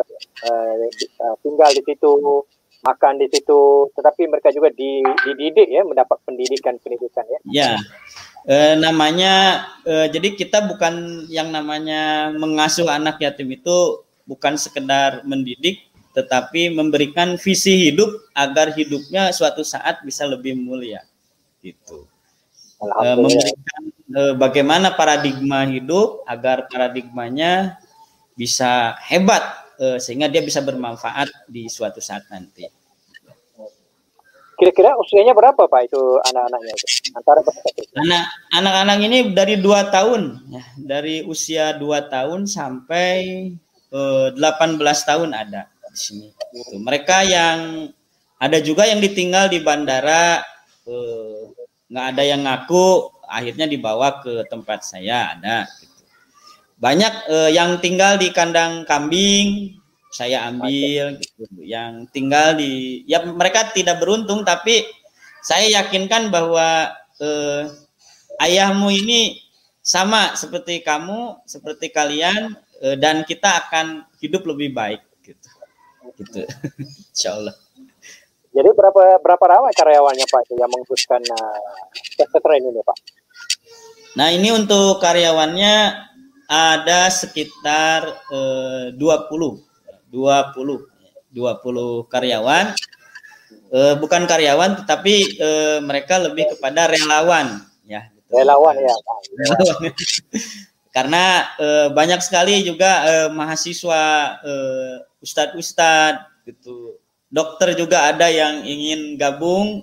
uh, 0.50 1.34
tinggal 1.42 1.70
di 1.70 1.82
situ, 1.86 2.42
makan 2.86 3.18
di 3.18 3.26
situ, 3.30 3.90
tetapi 3.98 4.30
mereka 4.30 4.54
juga 4.54 4.70
dididik 4.70 5.66
ya, 5.66 5.82
mendapat 5.82 6.22
pendidikan 6.22 6.78
pendidikan 6.78 7.26
ya. 7.26 7.40
Ya, 7.46 7.70
e, 8.46 8.56
namanya 8.78 9.66
e, 9.82 10.12
jadi 10.14 10.38
kita 10.38 10.70
bukan 10.70 11.26
yang 11.26 11.50
namanya 11.50 12.30
mengasuh 12.30 12.86
anak 12.86 13.18
yatim 13.18 13.50
itu 13.50 14.06
bukan 14.26 14.54
sekedar 14.54 15.26
mendidik, 15.26 15.90
tetapi 16.14 16.70
memberikan 16.70 17.34
visi 17.36 17.90
hidup 17.90 18.30
agar 18.38 18.70
hidupnya 18.70 19.34
suatu 19.34 19.66
saat 19.66 20.02
bisa 20.06 20.22
lebih 20.28 20.54
mulia. 20.54 21.02
Gitu. 21.58 22.06
E, 22.78 23.06
memberikan 23.18 23.82
bagaimana 24.38 24.94
paradigma 24.94 25.66
hidup 25.66 26.22
agar 26.30 26.70
paradigmanya 26.70 27.80
bisa 28.38 28.94
hebat 29.02 29.42
e, 29.80 29.98
sehingga 29.98 30.30
dia 30.30 30.44
bisa 30.46 30.62
bermanfaat 30.62 31.26
di 31.50 31.66
suatu 31.66 31.98
saat 31.98 32.22
nanti 32.30 32.70
kira-kira 34.56 34.96
usianya 34.96 35.36
berapa 35.36 35.68
pak 35.68 35.82
itu 35.84 36.00
anak-anaknya 36.32 36.72
itu 36.72 36.86
antara 37.12 37.40
anak 38.00 38.24
anak-anak 38.56 38.98
ini 39.04 39.18
dari 39.36 39.60
dua 39.60 39.92
tahun 39.92 40.48
ya 40.48 40.64
dari 40.80 41.16
usia 41.28 41.76
dua 41.76 42.08
tahun 42.08 42.48
sampai 42.48 43.16
eh, 43.92 44.28
18 44.32 44.80
tahun 44.80 45.30
ada 45.36 45.68
di 45.92 45.98
sini. 45.98 46.28
Gitu. 46.52 46.76
Mereka 46.80 47.16
yang 47.28 47.90
ada 48.36 48.58
juga 48.60 48.84
yang 48.84 49.00
ditinggal 49.00 49.48
di 49.48 49.64
bandara 49.64 50.44
eh, 50.86 51.40
nggak 51.86 52.06
ada 52.14 52.22
yang 52.26 52.42
ngaku, 52.44 53.15
akhirnya 53.28 53.66
dibawa 53.68 54.22
ke 54.22 54.46
tempat 54.48 54.86
saya 54.86 55.36
ada. 55.36 55.66
Gitu. 55.78 56.02
Banyak 56.78 57.14
eh, 57.28 57.50
yang 57.54 57.78
tinggal 57.82 58.16
di 58.16 58.30
kandang 58.30 58.86
kambing, 58.86 59.76
saya 60.10 60.48
ambil. 60.48 61.18
Gitu. 61.18 61.60
Yang 61.62 62.10
tinggal 62.14 62.56
di, 62.56 63.02
ya 63.04 63.22
mereka 63.26 63.70
tidak 63.70 64.00
beruntung, 64.00 64.46
tapi 64.46 64.86
saya 65.42 65.82
yakinkan 65.82 66.30
bahwa 66.30 66.94
eh, 67.20 67.62
ayahmu 68.42 68.90
ini 68.92 69.42
sama 69.80 70.34
seperti 70.34 70.82
kamu, 70.82 71.46
seperti 71.46 71.94
kalian, 71.94 72.58
eh, 72.82 72.96
dan 72.98 73.22
kita 73.22 73.66
akan 73.66 74.04
hidup 74.20 74.44
lebih 74.48 74.72
baik 74.74 75.02
gitu 75.26 75.48
insya 77.12 77.36
Allah 77.36 77.54
jadi 78.56 78.72
berapa 78.72 79.20
berapa 79.20 79.44
ramai 79.44 79.72
karyawannya 79.76 80.26
Pak 80.32 80.48
yang 80.56 80.70
menguruskan 80.72 81.20
uh, 81.20 82.56
ini 82.56 82.80
Pak 82.80 82.96
nah 84.16 84.32
ini 84.32 84.48
untuk 84.50 84.98
karyawannya 84.98 86.06
ada 86.48 87.10
sekitar 87.12 88.16
eh, 88.32 88.86
20 88.96 89.66
20 90.10 90.96
20 91.36 92.08
karyawan. 92.08 92.66
Eh, 93.66 93.94
bukan 93.98 94.22
karyawan 94.24 94.82
tetapi 94.82 95.14
eh, 95.36 95.78
mereka 95.82 96.22
lebih 96.22 96.56
kepada 96.56 96.88
relawan. 96.88 97.66
Ya 97.84 98.08
gitu. 98.14 98.30
relawan 98.32 98.74
ya. 98.78 98.94
Relawan. 98.94 99.92
karena 100.96 101.24
eh, 101.60 101.88
banyak 101.92 102.24
sekali 102.24 102.64
juga 102.64 103.04
eh, 103.04 103.28
mahasiswa 103.28 104.04
eh, 104.40 104.96
ustadz-ustadz 105.20 106.46
gitu. 106.48 106.96
Dokter 107.26 107.74
juga 107.74 108.06
ada 108.08 108.30
yang 108.30 108.62
ingin 108.62 109.18
gabung 109.18 109.82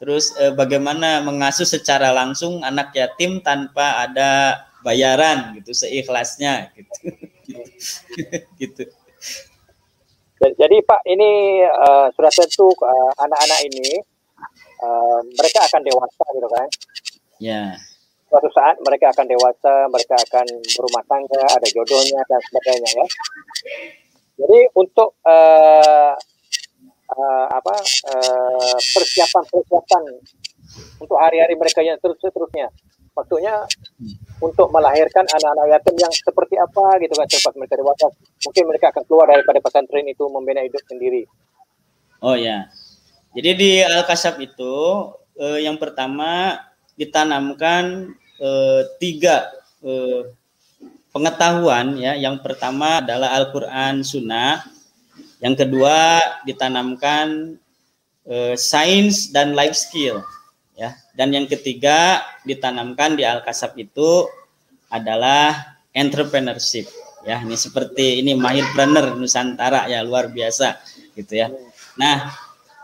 terus 0.00 0.32
eh, 0.40 0.50
bagaimana 0.56 1.20
mengasuh 1.20 1.68
secara 1.68 2.08
langsung 2.10 2.64
anak 2.64 2.96
yatim 2.96 3.44
tanpa 3.44 4.08
ada 4.08 4.64
bayaran 4.80 5.52
gitu 5.60 5.76
seikhlasnya 5.76 6.72
gitu. 6.72 6.96
Gitu. 8.62 8.86
Jadi 10.38 10.76
Pak 10.86 11.02
ini 11.10 11.60
uh, 11.66 12.06
sudah 12.14 12.30
tentu 12.30 12.70
uh, 12.78 13.12
anak-anak 13.18 13.60
ini 13.66 13.98
uh, 14.78 15.20
mereka 15.36 15.66
akan 15.66 15.82
dewasa 15.82 16.24
gitu 16.32 16.48
kan? 16.48 16.68
Ya. 17.42 17.74
Suatu 18.30 18.48
saat 18.54 18.78
mereka 18.86 19.10
akan 19.10 19.26
dewasa 19.26 19.90
mereka 19.90 20.14
akan 20.16 20.46
berumah 20.78 21.04
tangga 21.10 21.42
ada 21.44 21.68
jodohnya 21.74 22.22
dan 22.30 22.40
sebagainya 22.46 22.90
ya. 22.94 23.06
Jadi 24.40 24.58
untuk 24.78 25.18
uh, 25.26 26.14
uh, 27.10 27.46
apa 27.50 27.74
uh, 28.14 28.78
persiapan 28.78 29.44
persiapan 29.50 30.02
untuk 31.02 31.18
hari-hari 31.18 31.58
mereka 31.58 31.82
yang 31.82 31.98
terus 31.98 32.18
terusnya 32.22 32.70
maksudnya 33.20 33.54
untuk 34.40 34.72
melahirkan 34.72 35.26
anak-anak 35.28 35.66
yatim 35.76 35.96
yang 36.00 36.12
seperti 36.14 36.56
apa 36.56 36.84
gitu 37.04 37.12
kan 37.12 37.26
selepas 37.28 37.54
mereka 37.58 37.74
dewasa. 37.76 38.06
Mungkin 38.48 38.64
mereka 38.64 38.86
akan 38.94 39.02
keluar 39.04 39.26
daripada 39.28 39.58
pesantren 39.60 40.06
itu 40.08 40.24
membina 40.32 40.64
hidup 40.64 40.80
sendiri. 40.88 41.28
Oh 42.24 42.36
ya. 42.36 42.72
Jadi 43.36 43.50
di 43.54 43.70
al 43.84 44.02
kasab 44.08 44.40
itu 44.42 44.74
eh, 45.38 45.68
yang 45.68 45.76
pertama 45.76 46.58
ditanamkan 46.96 48.14
eh, 48.40 48.82
tiga 48.96 49.52
eh, 49.84 50.22
pengetahuan 51.12 52.00
ya. 52.00 52.16
Yang 52.16 52.40
pertama 52.40 53.04
adalah 53.04 53.36
Al-Quran 53.36 54.00
Sunnah 54.00 54.64
yang 55.40 55.56
kedua 55.56 56.20
ditanamkan 56.44 57.56
eh, 58.28 58.54
sains 58.56 59.32
dan 59.32 59.56
life 59.56 59.76
skill 59.76 60.20
ya. 60.76 60.92
Dan 61.16 61.32
yang 61.36 61.48
ketiga 61.48 62.24
ditanamkan 62.44 63.16
di 63.16 63.24
Al-Kasab 63.24 63.76
itu 63.76 64.28
adalah 64.92 65.76
entrepreneurship 65.92 66.88
ya. 67.24 67.40
Ini 67.40 67.56
seperti 67.56 68.24
ini 68.24 68.36
mahirpreneur 68.36 69.16
Nusantara 69.16 69.88
ya 69.88 70.04
luar 70.04 70.28
biasa 70.32 70.80
gitu 71.16 71.40
ya. 71.40 71.48
Nah, 71.96 72.32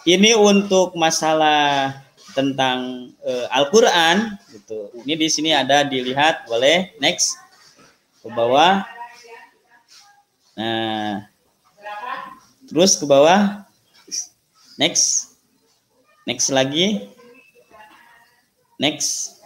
ini 0.04 0.36
untuk 0.36 0.92
masalah 0.96 1.92
tentang 2.36 3.10
uh, 3.24 3.46
Al-Qur'an 3.48 4.36
gitu. 4.52 4.92
Ini 5.04 5.16
di 5.16 5.28
sini 5.32 5.50
ada 5.56 5.84
dilihat 5.88 6.44
boleh 6.44 6.92
next 7.00 7.40
ke 8.20 8.28
bawah. 8.28 8.84
Nah, 10.56 11.24
terus 12.66 12.98
ke 12.98 13.06
bawah. 13.06 13.64
Next. 14.76 15.38
Next 16.28 16.52
lagi. 16.52 17.08
Next. 18.76 19.40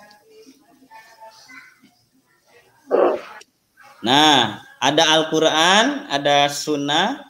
Nah, 4.01 4.65
ada 4.81 5.05
Al-Quran, 5.13 6.09
ada 6.09 6.49
Sunnah, 6.49 7.21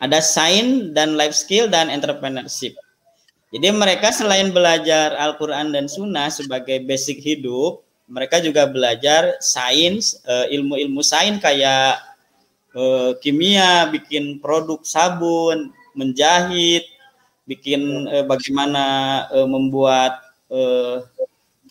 ada 0.00 0.18
Sains 0.24 0.90
dan 0.96 1.14
Life 1.14 1.36
Skill 1.36 1.68
dan 1.68 1.92
Entrepreneurship. 1.92 2.72
Jadi 3.52 3.68
mereka 3.74 4.10
selain 4.10 4.48
belajar 4.50 5.12
Al-Quran 5.18 5.76
dan 5.76 5.86
Sunnah 5.86 6.32
sebagai 6.32 6.80
basic 6.88 7.20
hidup, 7.20 7.84
mereka 8.10 8.42
juga 8.42 8.66
belajar 8.66 9.38
sains, 9.38 10.18
eh, 10.26 10.56
ilmu-ilmu 10.58 11.02
sains 11.04 11.38
kayak 11.38 12.09
eh, 12.74 13.10
kimia, 13.22 13.88
bikin 13.90 14.38
produk 14.42 14.82
sabun, 14.82 15.70
menjahit, 15.94 16.84
bikin 17.46 18.06
eh, 18.10 18.24
bagaimana 18.26 19.26
membuat 19.46 20.22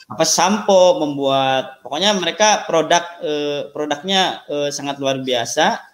apa 0.09 0.25
sampo 0.25 0.97
membuat 1.03 1.83
pokoknya 1.85 2.17
mereka 2.17 2.65
produk 2.65 3.03
eh, 3.21 3.69
produknya 3.69 4.41
eh, 4.49 4.69
sangat 4.73 4.97
luar 4.97 5.21
biasa. 5.21 5.85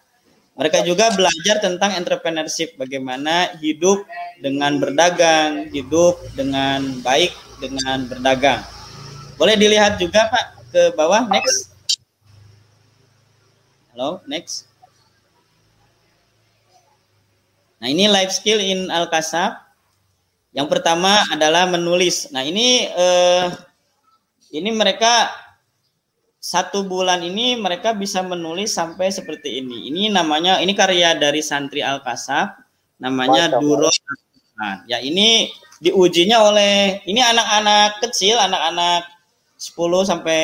Mereka 0.55 0.87
juga 0.87 1.11
belajar 1.11 1.59
tentang 1.59 1.99
entrepreneurship 1.99 2.79
bagaimana 2.79 3.59
hidup 3.59 4.07
dengan 4.39 4.79
berdagang 4.79 5.67
hidup 5.67 6.15
dengan 6.31 7.03
baik 7.03 7.35
dengan 7.59 8.07
berdagang. 8.07 8.63
Boleh 9.35 9.59
dilihat 9.59 9.99
juga 9.99 10.31
pak 10.31 10.45
ke 10.71 10.81
bawah 10.95 11.27
next. 11.27 11.75
Halo 13.91 14.23
next 14.31 14.74
nah 17.85 17.87
ini 17.93 18.09
life 18.09 18.33
skill 18.33 18.57
in 18.57 18.89
al 18.89 19.05
kasab 19.13 19.61
yang 20.57 20.65
pertama 20.65 21.21
adalah 21.29 21.69
menulis 21.69 22.33
nah 22.33 22.41
ini 22.41 22.89
eh, 22.89 23.45
ini 24.49 24.73
mereka 24.73 25.29
satu 26.45 26.85
bulan 26.85 27.25
ini 27.25 27.57
mereka 27.57 27.97
bisa 27.97 28.21
menulis 28.21 28.77
sampai 28.77 29.09
seperti 29.09 29.65
ini. 29.65 29.89
Ini 29.89 30.13
namanya 30.13 30.61
ini 30.61 30.77
karya 30.77 31.17
dari 31.17 31.41
santri 31.41 31.81
Al 31.81 32.05
Kasab, 32.05 32.53
namanya 33.01 33.57
Duro. 33.57 33.89
Nah, 34.53 34.85
ya 34.85 35.01
ini 35.01 35.49
diujinya 35.81 36.45
oleh 36.45 37.01
ini 37.09 37.17
anak-anak 37.17 37.97
kecil, 37.97 38.37
anak-anak 38.37 39.09
10 39.57 40.05
sampai 40.05 40.43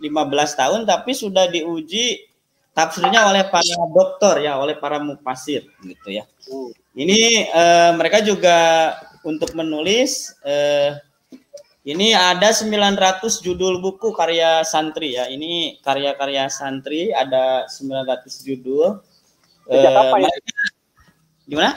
15 0.00 0.08
tahun 0.56 0.80
tapi 0.88 1.12
sudah 1.12 1.50
diuji 1.52 2.27
tafsirnya 2.78 3.26
oleh 3.26 3.42
para 3.50 3.74
dokter 3.90 4.46
ya, 4.46 4.54
oleh 4.54 4.78
para 4.78 5.02
mufasir 5.02 5.66
gitu 5.82 6.08
ya. 6.14 6.22
Ini 6.94 7.50
eh, 7.50 7.90
mereka 7.98 8.22
juga 8.22 8.94
untuk 9.26 9.50
menulis 9.58 10.38
eh, 10.46 10.94
ini 11.82 12.14
ada 12.14 12.54
900 12.54 13.42
judul 13.42 13.82
buku 13.82 14.14
karya 14.14 14.62
santri 14.62 15.18
ya. 15.18 15.26
Ini 15.26 15.82
karya-karya 15.82 16.46
santri 16.46 17.10
ada 17.10 17.66
900 17.66 18.46
judul. 18.46 19.02
Sejak 19.66 19.90
uh, 19.90 19.96
kapan 19.96 20.18
ya? 20.28 20.30
Gimana? 21.48 21.72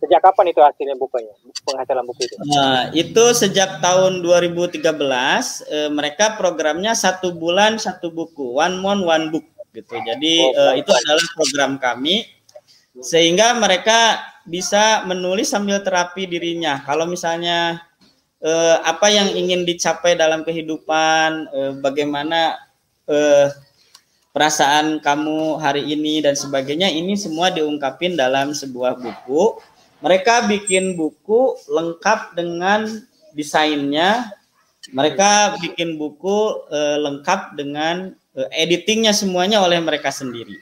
Sejak 0.00 0.20
kapan 0.24 0.44
itu 0.48 0.60
hasilnya 0.64 0.96
bukunya? 0.96 1.34
Penghasilan 1.60 2.04
buku 2.08 2.20
itu? 2.24 2.34
Nah, 2.48 2.88
itu 2.96 3.24
sejak 3.36 3.84
tahun 3.84 4.24
2013 4.24 4.80
eh, 4.80 5.90
mereka 5.92 6.40
programnya 6.40 6.96
satu 6.96 7.36
bulan 7.36 7.76
satu 7.76 8.08
buku, 8.08 8.56
one 8.56 8.80
month 8.80 9.04
one 9.04 9.26
book 9.28 9.44
gitu. 9.72 9.94
Jadi 9.98 10.34
eh, 10.48 10.74
itu 10.80 10.90
adalah 10.90 11.24
program 11.36 11.76
kami 11.76 12.38
sehingga 12.98 13.54
mereka 13.54 14.18
bisa 14.48 15.04
menulis 15.04 15.52
sambil 15.52 15.84
terapi 15.84 16.24
dirinya. 16.24 16.80
Kalau 16.82 17.04
misalnya 17.04 17.84
eh, 18.40 18.76
apa 18.82 19.12
yang 19.12 19.28
ingin 19.36 19.62
dicapai 19.68 20.16
dalam 20.16 20.42
kehidupan, 20.42 21.28
eh, 21.52 21.72
bagaimana 21.78 22.56
eh, 23.06 23.52
perasaan 24.32 25.04
kamu 25.04 25.60
hari 25.60 25.84
ini 25.92 26.24
dan 26.24 26.34
sebagainya 26.34 26.88
ini 26.88 27.14
semua 27.14 27.52
diungkapin 27.52 28.16
dalam 28.16 28.56
sebuah 28.56 28.98
buku. 28.98 29.60
Mereka 29.98 30.46
bikin 30.46 30.94
buku 30.94 31.58
lengkap 31.66 32.38
dengan 32.38 32.86
desainnya. 33.34 34.30
Mereka 34.88 35.58
bikin 35.60 35.98
buku 36.00 36.64
lengkap 37.02 37.58
dengan 37.58 38.14
editingnya 38.54 39.10
semuanya 39.10 39.58
oleh 39.64 39.82
mereka 39.82 40.14
sendiri. 40.14 40.54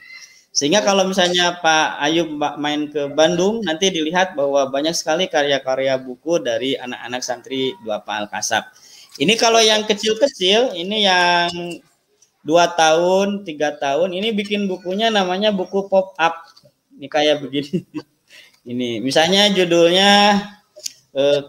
Sehingga 0.57 0.81
kalau 0.81 1.05
misalnya 1.05 1.61
Pak 1.61 2.01
Ayub 2.01 2.33
main 2.57 2.89
ke 2.89 3.05
Bandung, 3.13 3.61
nanti 3.61 3.93
dilihat 3.93 4.33
bahwa 4.33 4.65
banyak 4.73 4.97
sekali 4.97 5.29
karya-karya 5.29 6.01
buku 6.01 6.41
dari 6.41 6.73
anak-anak 6.73 7.21
santri 7.21 7.77
dua 7.85 8.01
Pak 8.01 8.25
Al-Kasab. 8.25 8.65
Ini 9.21 9.37
kalau 9.37 9.61
yang 9.61 9.85
kecil-kecil, 9.85 10.73
ini 10.73 11.05
yang 11.05 11.77
dua 12.41 12.73
tahun, 12.73 13.45
tiga 13.45 13.77
tahun, 13.77 14.17
ini 14.17 14.33
bikin 14.33 14.65
bukunya 14.65 15.13
namanya 15.13 15.53
buku 15.53 15.85
pop 15.85 16.17
up. 16.17 16.49
Ini 16.97 17.05
kayak 17.05 17.45
begini. 17.45 17.85
ini 18.71 18.97
misalnya 18.97 19.53
judulnya 19.53 20.41
eh, 21.13 21.39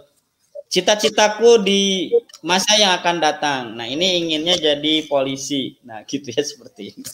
cita-citaku 0.69 1.65
di 1.65 2.13
masa 2.45 2.77
yang 2.77 2.93
akan 3.01 3.17
datang. 3.19 3.63
Nah, 3.73 3.89
ini 3.89 4.21
inginnya 4.21 4.55
jadi 4.61 5.09
polisi. 5.09 5.81
Nah, 5.83 6.05
gitu 6.05 6.29
ya 6.29 6.45
seperti 6.45 6.93
ini. 6.93 7.05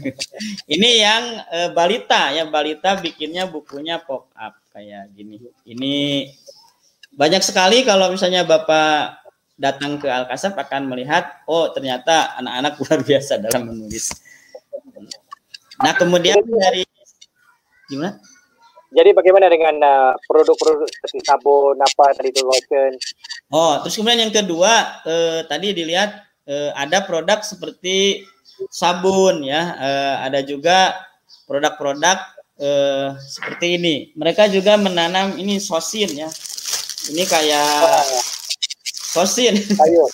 ini 0.74 0.90
yang 0.98 1.24
e, 1.46 1.58
balita 1.70 2.34
ya, 2.34 2.44
balita 2.50 2.98
bikinnya 2.98 3.46
bukunya 3.46 4.02
pop 4.02 4.28
up 4.34 4.58
kayak 4.74 5.14
gini. 5.14 5.38
Ini 5.62 6.26
banyak 7.14 7.42
sekali 7.46 7.86
kalau 7.86 8.10
misalnya 8.10 8.42
Bapak 8.42 9.22
datang 9.60 10.00
ke 10.00 10.08
Alkasab 10.08 10.56
akan 10.56 10.88
melihat 10.88 11.44
oh 11.44 11.68
ternyata 11.70 12.32
anak-anak 12.40 12.72
luar 12.80 12.98
biasa 13.06 13.32
dalam 13.38 13.70
menulis. 13.70 14.10
Nah, 15.80 15.94
kemudian 15.96 16.42
dari 16.42 16.84
gimana? 17.88 18.18
Jadi 18.90 19.10
bagaimana 19.14 19.46
dengan 19.46 19.74
uh, 19.78 20.12
produk-produk 20.26 20.82
uh, 20.82 20.90
seperti 20.90 21.22
sabun 21.22 21.78
apa 21.78 22.04
tadi 22.18 22.34
itu 22.34 22.42
lotion? 22.42 22.92
Oh, 23.54 23.78
terus 23.82 23.94
kemudian 23.94 24.26
yang 24.26 24.34
kedua 24.34 25.02
eh, 25.06 25.40
tadi 25.46 25.74
dilihat 25.74 26.26
eh, 26.46 26.70
ada 26.74 27.02
produk 27.06 27.42
seperti 27.42 28.26
sabun 28.70 29.46
ya, 29.46 29.78
eh, 29.78 30.14
ada 30.26 30.42
juga 30.42 30.98
produk-produk 31.46 32.18
eh, 32.58 33.08
seperti 33.18 33.78
ini. 33.78 33.96
Mereka 34.18 34.50
juga 34.50 34.74
menanam 34.74 35.38
ini 35.38 35.62
sosin 35.62 36.10
ya. 36.14 36.30
Ini 37.10 37.22
kayak 37.26 38.06
sosin. 39.10 39.54
Sayur. 39.58 40.10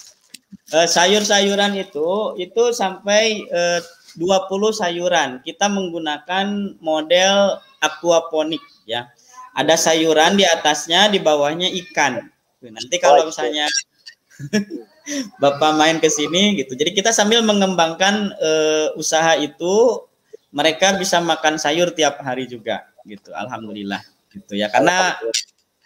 uh, 0.72 0.88
sayur-sayuran 0.94 1.76
itu 1.76 2.38
itu 2.40 2.62
sampai 2.72 3.44
uh, 3.52 3.80
20 4.16 4.72
sayuran. 4.72 5.44
Kita 5.44 5.68
menggunakan 5.68 6.76
model 6.80 7.60
aquaponik 7.84 8.62
ya. 8.88 9.08
Ada 9.56 9.76
sayuran 9.76 10.36
di 10.36 10.44
atasnya, 10.44 11.08
di 11.08 11.20
bawahnya 11.20 11.68
ikan. 11.84 12.28
Nanti 12.60 12.96
kalau 13.00 13.28
misalnya 13.28 13.68
Bapak 15.42 15.78
main 15.78 16.02
ke 16.02 16.10
sini 16.10 16.58
gitu. 16.58 16.74
Jadi 16.74 16.90
kita 16.90 17.14
sambil 17.14 17.38
mengembangkan 17.40 18.34
uh, 18.42 18.90
usaha 18.98 19.38
itu 19.38 20.02
mereka 20.50 20.98
bisa 20.98 21.22
makan 21.22 21.62
sayur 21.62 21.94
tiap 21.94 22.18
hari 22.26 22.50
juga 22.50 22.90
gitu. 23.06 23.30
Alhamdulillah 23.30 24.02
gitu 24.34 24.58
ya. 24.58 24.66
Karena 24.66 25.14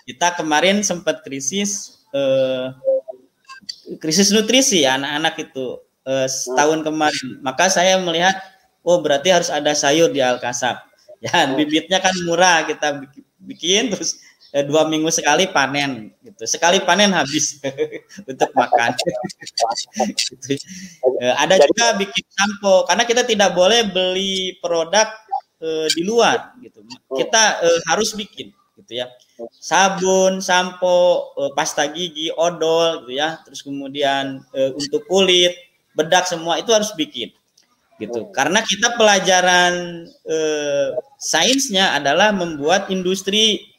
kita 0.09 0.41
kemarin 0.41 0.81
sempat 0.81 1.21
krisis 1.21 2.01
uh, 2.17 2.73
krisis 4.01 4.33
nutrisi 4.33 4.89
anak-anak 4.89 5.37
itu 5.53 5.85
uh, 6.07 6.27
setahun 6.29 6.85
kemarin. 6.87 7.41
Maka 7.43 7.69
saya 7.73 7.99
melihat 8.01 8.37
oh 8.85 9.01
berarti 9.01 9.29
harus 9.33 9.51
ada 9.53 9.73
sayur 9.77 10.13
di 10.13 10.21
Alkasab. 10.23 10.77
Ya, 11.21 11.45
bibitnya 11.53 12.01
kan 12.01 12.17
murah 12.25 12.65
kita 12.65 12.97
bikin 13.45 13.93
terus 13.93 14.25
eh, 14.57 14.65
dua 14.67 14.87
minggu 14.87 15.13
sekali 15.13 15.53
panen 15.53 16.11
gitu. 16.25 16.45
Sekali 16.47 16.83
panen 16.83 17.13
habis 17.15 17.61
untuk 18.31 18.51
makan. 18.55 18.97
Gitu. 18.97 20.57
eh, 21.23 21.35
ada 21.37 21.61
juga 21.61 21.95
bikin 21.99 22.25
sampo 22.33 22.89
karena 22.89 23.05
kita 23.07 23.23
tidak 23.29 23.53
boleh 23.53 23.87
beli 23.91 24.59
produk 24.65 25.13
eh, 25.63 25.87
di 25.93 26.03
luar 26.03 26.57
gitu. 26.65 26.83
Kita 27.13 27.69
eh, 27.69 27.81
harus 27.93 28.17
bikin 28.17 28.51
gitu 28.81 28.93
ya. 29.05 29.07
Sabun 29.61 30.41
sampo 30.43 31.31
eh, 31.39 31.53
pasta 31.55 31.87
gigi 31.89 32.33
odol 32.35 33.07
gitu 33.07 33.21
ya. 33.21 33.39
Terus 33.47 33.63
kemudian 33.63 34.43
eh, 34.57 34.71
untuk 34.75 35.07
kulit 35.07 35.70
bedak 36.01 36.25
semua 36.25 36.57
itu 36.57 36.73
harus 36.73 36.97
bikin 36.97 37.29
gitu 38.01 38.33
karena 38.33 38.65
kita 38.65 38.97
pelajaran 38.97 40.09
eh, 40.25 40.89
sainsnya 41.21 42.01
adalah 42.01 42.33
membuat 42.33 42.89
industri 42.89 43.71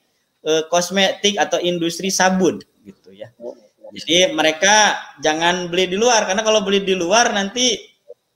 uh, 0.46 0.64
kosmetik 0.70 1.38
atau 1.38 1.58
industri 1.62 2.10
sabun 2.10 2.62
gitu 2.86 3.10
ya. 3.14 3.30
Jadi 3.92 4.32
mereka 4.32 4.96
jangan 5.20 5.68
beli 5.68 5.92
di 5.92 5.98
luar 6.00 6.24
karena 6.26 6.42
kalau 6.42 6.64
beli 6.64 6.82
di 6.82 6.96
luar 6.96 7.34
nanti 7.36 7.78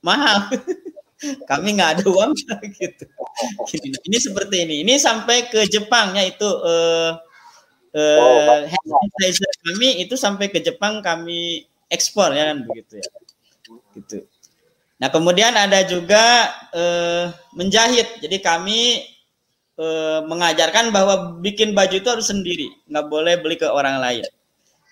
mahal. 0.04 0.52
Kami 1.48 1.68
nggak 1.80 1.90
ada 1.96 2.04
uang 2.04 2.32
gitu. 2.76 3.04
Ini 4.04 4.18
seperti 4.20 4.68
ini. 4.68 4.74
Ini 4.84 5.00
sampai 5.00 5.48
ke 5.48 5.64
Jepang 5.64 6.12
ya 6.12 6.28
itu 6.28 6.44
uh, 6.44 7.16
hand 8.68 8.84
sanitizer 8.84 9.48
kami 9.64 10.04
itu 10.04 10.12
sampai 10.20 10.52
ke 10.52 10.60
Jepang 10.60 11.00
kami 11.00 11.64
ekspor 11.88 12.36
ya 12.36 12.52
kan 12.52 12.68
begitu 12.68 13.00
ya. 13.00 13.08
Gitu. 13.94 14.26
Nah 14.96 15.08
kemudian 15.12 15.52
ada 15.52 15.84
juga 15.84 16.54
uh, 16.72 17.30
menjahit. 17.52 18.20
Jadi 18.24 18.40
kami 18.40 19.04
e, 19.76 19.86
mengajarkan 20.24 20.90
bahwa 20.90 21.36
bikin 21.40 21.76
baju 21.76 21.94
itu 21.94 22.08
harus 22.08 22.28
sendiri, 22.32 22.68
nggak 22.88 23.06
boleh 23.06 23.34
beli 23.40 23.56
ke 23.60 23.68
orang 23.68 24.00
lain. 24.00 24.24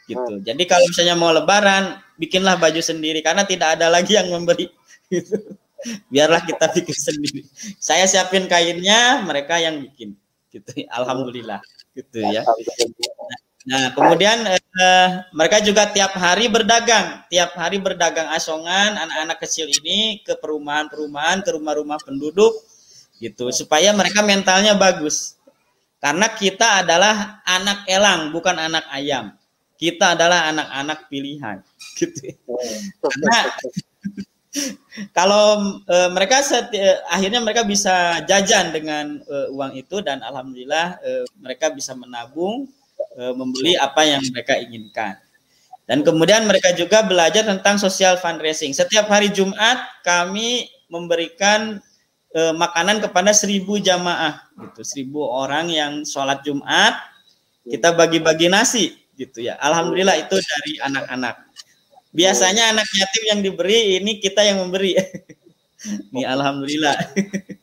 Gitu. 0.04 0.20
Hmm. 0.20 0.44
Jadi 0.44 0.62
kalau 0.68 0.84
misalnya 0.84 1.16
mau 1.16 1.32
lebaran, 1.32 1.96
bikinlah 2.20 2.60
baju 2.60 2.80
sendiri 2.84 3.24
karena 3.24 3.48
tidak 3.48 3.80
ada 3.80 3.88
lagi 3.88 4.14
yang 4.14 4.28
memberi. 4.28 4.68
Gitu. 5.08 5.36
Biarlah 6.12 6.44
kita 6.44 6.72
bikin 6.72 6.96
sendiri. 6.96 7.40
Saya 7.76 8.08
siapin 8.08 8.48
kainnya, 8.48 9.24
mereka 9.24 9.60
yang 9.60 9.80
bikin. 9.80 10.16
Gitu. 10.52 10.84
Alhamdulillah. 10.92 11.60
Gitu 11.96 12.24
ya. 12.24 12.44
Nah, 12.44 13.38
kemudian 13.96 14.44
eh, 14.44 15.08
mereka 15.32 15.64
juga 15.64 15.88
tiap 15.88 16.12
hari 16.20 16.52
berdagang, 16.52 17.24
tiap 17.32 17.56
hari 17.56 17.80
berdagang 17.80 18.28
asongan 18.36 18.92
anak-anak 19.00 19.40
kecil 19.40 19.64
ini 19.68 20.20
ke 20.20 20.36
perumahan-perumahan, 20.36 21.40
ke 21.40 21.50
rumah-rumah 21.56 21.96
penduduk 22.04 22.52
gitu. 23.16 23.48
Supaya 23.54 23.96
mereka 23.96 24.20
mentalnya 24.20 24.76
bagus. 24.76 25.40
Karena 25.96 26.28
kita 26.28 26.84
adalah 26.84 27.40
anak 27.48 27.88
elang 27.88 28.28
bukan 28.28 28.60
anak 28.60 28.84
ayam. 28.92 29.32
Kita 29.80 30.12
adalah 30.12 30.52
anak-anak 30.52 31.08
pilihan 31.08 31.64
gitu. 31.98 32.36
Karena 33.00 33.36
kalau 35.16 35.80
e, 35.88 35.96
mereka 36.12 36.44
seti, 36.44 36.78
akhirnya 37.08 37.40
mereka 37.40 37.64
bisa 37.64 38.20
jajan 38.28 38.70
dengan 38.76 39.18
e, 39.24 39.36
uang 39.50 39.72
itu 39.80 40.04
dan 40.04 40.20
alhamdulillah 40.20 41.00
e, 41.00 41.10
mereka 41.40 41.72
bisa 41.72 41.96
menabung 41.96 42.68
e, 42.68 42.83
membeli 43.36 43.78
apa 43.78 44.02
yang 44.06 44.22
mereka 44.32 44.58
inginkan. 44.58 45.14
Dan 45.84 46.00
kemudian 46.00 46.48
mereka 46.48 46.72
juga 46.72 47.04
belajar 47.04 47.44
tentang 47.44 47.76
social 47.76 48.16
fundraising. 48.16 48.72
Setiap 48.72 49.04
hari 49.04 49.28
Jumat 49.28 49.84
kami 50.00 50.68
memberikan 50.88 51.76
eh, 52.32 52.54
makanan 52.56 53.04
kepada 53.04 53.36
seribu 53.36 53.76
jamaah 53.76 54.40
gitu. 54.56 54.80
Seribu 54.80 55.28
orang 55.28 55.68
yang 55.68 55.92
sholat 56.08 56.40
Jumat 56.40 56.96
kita 57.68 57.92
bagi-bagi 57.92 58.48
nasi 58.48 58.96
gitu 59.16 59.44
ya. 59.44 59.60
Alhamdulillah 59.60 60.16
itu 60.24 60.36
dari 60.40 60.72
anak-anak. 60.80 61.36
Biasanya 62.14 62.72
anak 62.72 62.86
yatim 62.94 63.24
yang 63.36 63.40
diberi 63.44 64.00
ini 64.00 64.22
kita 64.22 64.40
yang 64.40 64.64
memberi. 64.64 64.96
Ini 65.84 66.24
Alhamdulillah. 66.24 66.96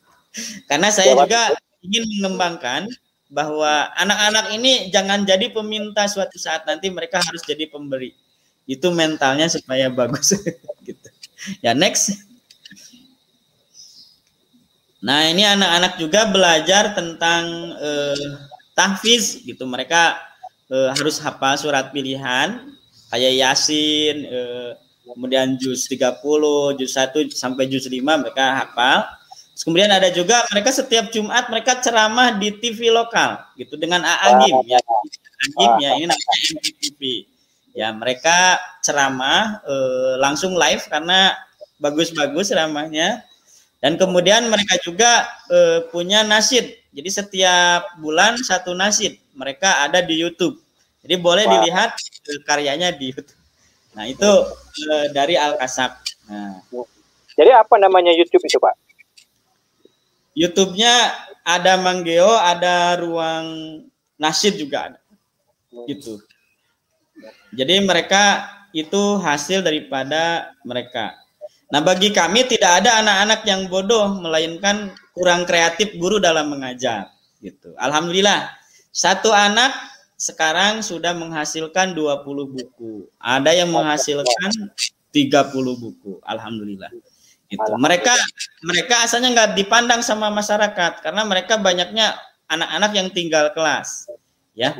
Karena 0.70 0.94
saya 0.94 1.10
juga 1.18 1.58
ingin 1.82 2.06
mengembangkan 2.06 2.86
bahwa 3.32 3.88
anak-anak 3.96 4.52
ini 4.52 4.92
jangan 4.92 5.24
jadi 5.24 5.48
peminta 5.48 6.04
suatu 6.04 6.36
saat 6.36 6.68
nanti 6.68 6.92
mereka 6.92 7.16
harus 7.24 7.40
jadi 7.40 7.64
pemberi. 7.64 8.12
Itu 8.68 8.92
mentalnya 8.92 9.48
supaya 9.48 9.88
bagus. 9.88 10.36
Gitu. 10.86 11.08
Ya 11.64 11.72
next. 11.72 12.28
Nah, 15.02 15.26
ini 15.32 15.42
anak-anak 15.42 15.98
juga 15.98 16.28
belajar 16.28 16.92
tentang 16.92 17.72
eh, 17.80 18.28
tahfiz. 18.76 19.40
Gitu. 19.40 19.64
Mereka 19.64 20.20
eh, 20.68 20.88
harus 20.92 21.16
hafal 21.24 21.56
surat 21.56 21.88
pilihan. 21.88 22.68
Kayak 23.08 23.32
Yasin, 23.32 24.16
eh, 24.28 24.70
kemudian 25.08 25.56
juz 25.56 25.88
30, 25.88 26.76
juz 26.76 26.92
1 26.92 27.32
sampai 27.32 27.64
juz 27.64 27.88
5 27.88 27.96
mereka 28.20 28.60
hafal. 28.60 29.21
Terus 29.62 29.70
kemudian 29.70 29.94
ada 29.94 30.10
juga 30.10 30.42
mereka 30.50 30.74
setiap 30.74 31.14
Jumat 31.14 31.46
mereka 31.46 31.78
ceramah 31.78 32.34
di 32.34 32.50
TV 32.50 32.90
lokal 32.90 33.46
gitu 33.54 33.78
dengan 33.78 34.02
Aagim 34.02 34.58
ya. 34.66 34.82
Aagim 34.82 35.72
ya, 35.78 35.90
ini 36.02 36.10
namanya 36.10 36.38
MPTV. 36.58 37.00
Ya, 37.70 37.94
mereka 37.94 38.58
ceramah 38.82 39.62
eh, 39.62 40.18
langsung 40.18 40.58
live 40.58 40.82
karena 40.90 41.38
bagus-bagus 41.78 42.50
ceramahnya 42.50 43.22
dan 43.78 43.94
kemudian 43.94 44.46
mereka 44.46 44.78
juga 44.82 45.26
uh, 45.50 45.82
punya 45.90 46.22
nasid. 46.22 46.78
Jadi 46.94 47.10
setiap 47.10 47.98
bulan 47.98 48.38
satu 48.38 48.78
nasid. 48.78 49.18
Mereka 49.34 49.86
ada 49.86 49.98
di 49.98 50.22
YouTube. 50.22 50.58
Jadi 51.02 51.18
boleh 51.18 51.46
Wah. 51.46 51.58
dilihat 51.58 51.90
uh, 51.94 52.40
karyanya 52.46 52.94
di 52.94 53.10
YouTube. 53.10 53.38
Nah 53.98 54.06
itu 54.06 54.26
uh, 54.26 55.06
dari 55.10 55.34
Al 55.34 55.58
Kasab. 55.58 55.98
Nah. 56.30 56.62
Jadi 57.34 57.50
apa 57.50 57.74
namanya 57.78 58.14
YouTube 58.14 58.46
itu 58.46 58.58
Pak? 58.58 58.91
YouTube-nya 60.32 60.94
ada 61.42 61.76
Manggeo, 61.80 62.32
ada 62.38 62.96
ruang 63.00 63.46
nasid 64.16 64.56
juga 64.56 64.92
ada. 64.92 65.00
Gitu. 65.88 66.20
Jadi 67.52 67.74
mereka 67.84 68.48
itu 68.72 69.20
hasil 69.20 69.60
daripada 69.60 70.52
mereka. 70.64 71.16
Nah, 71.72 71.80
bagi 71.80 72.12
kami 72.12 72.44
tidak 72.48 72.84
ada 72.84 73.00
anak-anak 73.00 73.40
yang 73.48 73.64
bodoh 73.68 74.20
melainkan 74.20 74.92
kurang 75.16 75.48
kreatif 75.48 75.96
guru 75.96 76.20
dalam 76.20 76.52
mengajar 76.52 77.08
gitu. 77.40 77.72
Alhamdulillah, 77.80 78.52
satu 78.92 79.32
anak 79.32 79.72
sekarang 80.20 80.84
sudah 80.84 81.16
menghasilkan 81.16 81.96
20 81.96 82.22
buku. 82.48 83.08
Ada 83.16 83.56
yang 83.56 83.72
menghasilkan 83.72 84.72
30 85.12 85.80
buku. 85.80 86.20
Alhamdulillah. 86.24 86.92
Itu. 87.52 87.72
Mereka 87.76 88.14
mereka 88.64 89.04
asalnya 89.04 89.28
nggak 89.36 89.50
dipandang 89.60 90.00
sama 90.00 90.32
masyarakat 90.32 91.04
karena 91.04 91.22
mereka 91.28 91.60
banyaknya 91.60 92.16
anak-anak 92.48 92.92
yang 92.96 93.08
tinggal 93.12 93.52
kelas. 93.52 94.08
Ya. 94.56 94.72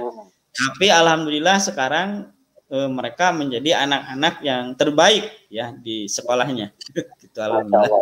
Tapi 0.52 0.88
alhamdulillah 0.88 1.60
sekarang 1.60 2.32
e, 2.68 2.76
mereka 2.88 3.32
menjadi 3.32 3.84
anak-anak 3.84 4.40
yang 4.40 4.72
terbaik 4.72 5.28
ya 5.52 5.76
di 5.76 6.08
sekolahnya. 6.08 6.72
gitu 7.20 7.38
alhamdulillah. 7.40 7.92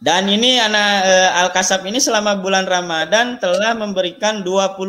Dan 0.00 0.32
ini 0.32 0.56
anak 0.56 1.04
e, 1.04 1.14
Al-Kasab 1.44 1.84
ini 1.84 2.00
selama 2.00 2.40
bulan 2.40 2.64
Ramadan 2.64 3.36
telah 3.36 3.76
memberikan 3.76 4.40
25.000 4.40 4.80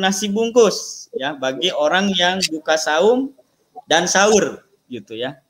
nasi 0.00 0.32
bungkus 0.32 1.04
ya 1.12 1.36
bagi 1.36 1.68
orang 1.70 2.08
yang 2.16 2.40
buka 2.48 2.80
saum 2.80 3.36
dan 3.84 4.08
sahur 4.08 4.63
gitu 4.88 5.16
ya. 5.16 5.40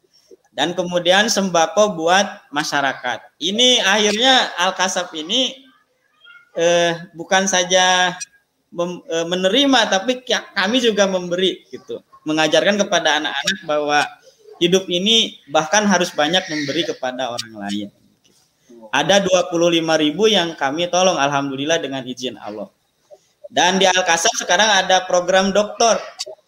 Dan 0.54 0.72
kemudian 0.78 1.26
sembako 1.26 1.98
buat 1.98 2.46
masyarakat. 2.54 3.34
Ini 3.42 3.82
akhirnya 3.82 4.54
Al-Kasab 4.54 5.10
ini 5.18 5.66
eh, 6.54 6.94
bukan 7.18 7.50
saja 7.50 8.14
eh, 8.14 9.26
menerima 9.26 9.80
tapi 9.90 10.22
kami 10.54 10.78
juga 10.78 11.10
memberi 11.10 11.66
gitu 11.74 11.98
mengajarkan 12.24 12.80
kepada 12.80 13.20
anak-anak 13.20 13.58
bahwa 13.68 14.00
hidup 14.58 14.88
ini 14.88 15.38
bahkan 15.52 15.84
harus 15.84 16.10
banyak 16.10 16.42
memberi 16.48 16.82
kepada 16.88 17.30
orang 17.30 17.54
lain. 17.68 17.88
Ada 18.90 19.20
25 19.22 19.52
ribu 20.00 20.24
yang 20.30 20.56
kami 20.56 20.88
tolong 20.88 21.20
Alhamdulillah 21.20 21.78
dengan 21.82 22.02
izin 22.04 22.40
Allah. 22.40 22.68
Dan 23.52 23.78
di 23.78 23.86
Alkasab 23.86 24.34
sekarang 24.34 24.66
ada 24.66 25.04
program 25.04 25.52
doktor 25.52 26.00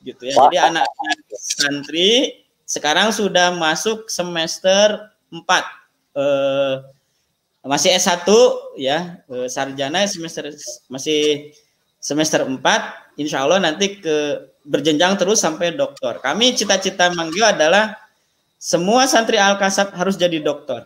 gitu 0.03 0.27
ya. 0.27 0.35
Jadi 0.49 0.57
anak-anak 0.59 1.18
santri 1.37 2.46
sekarang 2.67 3.15
sudah 3.15 3.55
masuk 3.55 4.11
semester 4.11 5.15
4 5.31 5.39
eh, 6.19 6.75
masih 7.63 7.95
S1 7.95 8.27
ya, 8.79 9.23
eh, 9.27 9.47
sarjana 9.47 10.03
semester 10.11 10.51
masih 10.91 11.55
semester 12.03 12.43
4 12.43 12.59
insya 13.23 13.47
Allah 13.47 13.63
nanti 13.63 14.03
ke 14.03 14.51
berjenjang 14.67 15.15
terus 15.15 15.39
sampai 15.39 15.79
dokter. 15.79 16.19
Kami 16.19 16.59
cita-cita 16.59 17.07
Manggio 17.15 17.47
adalah 17.47 17.95
semua 18.59 19.07
santri 19.07 19.39
Al-Kasab 19.39 19.95
harus 19.95 20.19
jadi 20.19 20.43
dokter. 20.43 20.83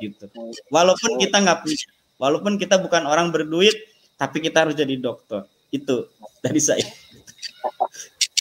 Gitu. 0.00 0.32
Walaupun 0.72 1.20
kita 1.20 1.44
nggak 1.44 1.60
punya, 1.60 1.86
walaupun 2.16 2.52
kita 2.56 2.80
bukan 2.80 3.04
orang 3.04 3.28
berduit, 3.28 3.76
tapi 4.16 4.40
kita 4.40 4.64
harus 4.64 4.74
jadi 4.74 4.96
dokter. 4.96 5.44
Itu 5.68 6.08
dari 6.40 6.60
saya. 6.60 6.88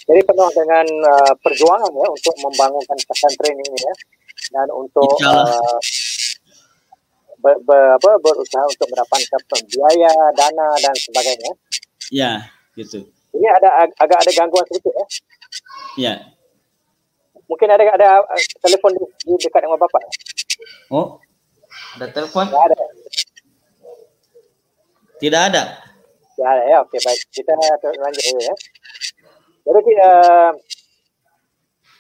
Jadi 0.08 0.22
penuh 0.24 0.50
dengan 0.56 0.88
uh, 1.04 1.34
perjuangan 1.44 1.92
ya 1.92 2.08
untuk 2.08 2.36
membangunkan 2.40 2.96
pesantren 3.04 3.60
ini 3.60 3.76
ya, 3.76 3.94
dan 4.56 4.68
untuk 4.72 5.12
uh, 5.20 5.78
ber, 7.44 7.60
ber, 7.68 8.00
ber, 8.00 8.16
berusaha 8.24 8.64
untuk 8.72 8.88
mendapatkan 8.88 9.62
biaya, 9.68 10.12
dana 10.32 10.68
dan 10.80 10.96
sebagainya. 10.96 11.52
Ya, 12.08 12.32
gitu. 12.80 13.04
Ini 13.36 13.48
ada 13.52 13.92
agak 14.00 14.24
ada 14.24 14.32
gangguan 14.32 14.64
sedikit 14.72 14.96
ya. 14.96 15.06
Iya. 16.00 16.14
Mungkin 17.52 17.68
ada 17.68 17.84
ada 17.84 18.10
uh, 18.24 18.44
telepon 18.64 18.96
di, 18.96 19.04
di 19.28 19.36
dekat 19.44 19.60
dengan 19.60 19.76
Bapak. 19.76 20.02
Oh. 20.88 21.20
Ada 22.00 22.16
telepon? 22.16 22.48
Tidak 22.48 22.64
ada. 22.64 22.80
Tidak 25.20 25.42
ada. 25.52 25.64
Tidak 26.32 26.48
ada 26.48 26.64
ya. 26.64 26.78
Oke, 26.80 26.96
baik. 27.04 27.22
Kita 27.34 27.52
lanjut 27.84 28.24
dulu 28.24 28.40
ya. 28.40 28.56
Jadi 29.68 29.92
uh, 30.00 30.52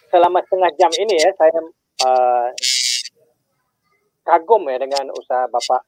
selama 0.08 0.40
setengah 0.48 0.72
jam 0.80 0.92
ini 1.04 1.16
ya 1.20 1.30
saya 1.36 1.60
uh, 2.08 2.48
kagum 4.24 4.64
ya 4.72 4.80
dengan 4.80 5.12
usaha 5.12 5.44
Bapak 5.52 5.82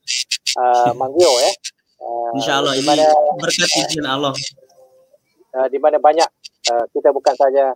uh, 0.60 0.92
Manggio 0.96 1.32
ya. 1.40 1.52
Uh, 2.00 2.32
Insya 2.36 2.60
Allah 2.60 2.76
ini 2.76 2.88
berkat 3.40 3.72
izin 3.80 4.08
Allah 4.08 4.32
uh, 5.56 5.68
di 5.68 5.78
mana 5.80 6.00
banyak 6.00 6.28
uh, 6.72 6.86
kita 6.96 7.12
bukan 7.12 7.36
saja 7.36 7.76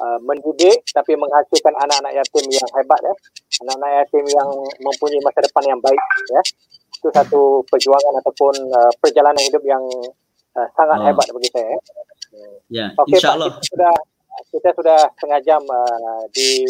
uh, 0.00 0.18
mendidik 0.26 0.82
tapi 0.90 1.14
menghasilkan 1.14 1.74
anak-anak 1.78 2.12
yatim 2.18 2.44
yang 2.50 2.68
hebat 2.74 3.00
ya 3.02 3.14
anak-anak 3.62 3.90
yatim 4.02 4.24
yang 4.26 4.48
mempunyai 4.82 5.22
masa 5.22 5.40
depan 5.44 5.64
yang 5.70 5.80
baik 5.82 6.02
ya 6.34 6.42
itu 7.00 7.08
satu 7.14 7.62
perjuangan 7.70 8.14
ataupun 8.20 8.54
uh, 8.74 8.92
perjalanan 9.00 9.40
hidup 9.40 9.62
yang 9.64 9.82
uh, 10.58 10.68
sangat 10.74 10.98
oh. 11.00 11.04
hebat 11.06 11.26
bagi 11.30 11.50
saya 11.54 11.70
ya 11.70 11.80
okay, 12.96 13.18
insyaallah 13.18 13.48
kita 13.58 13.68
sudah 13.74 13.94
kita 14.50 14.70
sudah 14.74 14.98
setengah 15.18 15.40
jam 15.42 15.62
uh, 15.66 16.22
di 16.30 16.64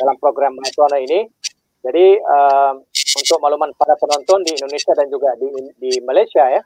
dalam 0.00 0.16
program 0.22 0.54
Mahatona 0.56 0.98
ini 1.02 1.26
jadi 1.82 2.18
uh, 2.22 2.78
untuk 3.18 3.38
makluman 3.42 3.74
para 3.74 3.98
penonton 3.98 4.46
di 4.46 4.54
Indonesia 4.54 4.94
dan 4.94 5.10
juga 5.10 5.34
di 5.36 5.50
di 5.82 5.90
Malaysia 6.06 6.46
ya 6.46 6.62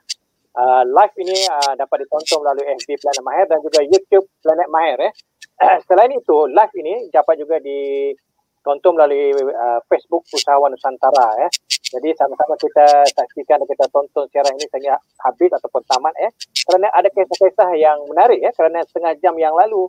uh, 0.57 0.83
live 0.83 1.15
ini 1.21 1.37
uh, 1.45 1.73
dapat 1.77 2.05
ditonton 2.05 2.41
melalui 2.41 2.65
FB 2.81 2.89
Planet 2.97 3.23
Mahir 3.23 3.45
dan 3.45 3.59
juga 3.61 3.79
YouTube 3.85 4.25
Planet 4.41 4.67
Mahir 4.73 4.97
ya. 4.97 5.11
Selain 5.89 6.11
itu, 6.13 6.37
live 6.49 6.73
ini 6.77 6.93
dapat 7.13 7.37
juga 7.37 7.61
ditonton 7.61 8.93
melalui 8.97 9.33
uh, 9.37 9.79
Facebook 9.85 10.25
Usahawan 10.33 10.73
Nusantara 10.73 11.45
ya. 11.45 11.49
Jadi 11.87 12.09
sama-sama 12.19 12.59
kita 12.59 12.87
saksikan 13.15 13.63
dan 13.63 13.67
kita 13.67 13.85
tonton 13.87 14.27
siaran 14.27 14.53
ini 14.59 14.67
sehingga 14.67 14.99
habis 15.23 15.51
ataupun 15.55 15.81
tamat 15.87 16.13
ya. 16.19 16.29
Kerana 16.67 16.87
ada 16.91 17.07
kisah-kisah 17.07 17.69
yang 17.79 17.97
menarik 18.11 18.43
ya. 18.43 18.51
Kerana 18.51 18.83
setengah 18.83 19.15
jam 19.23 19.35
yang 19.39 19.55
lalu 19.55 19.87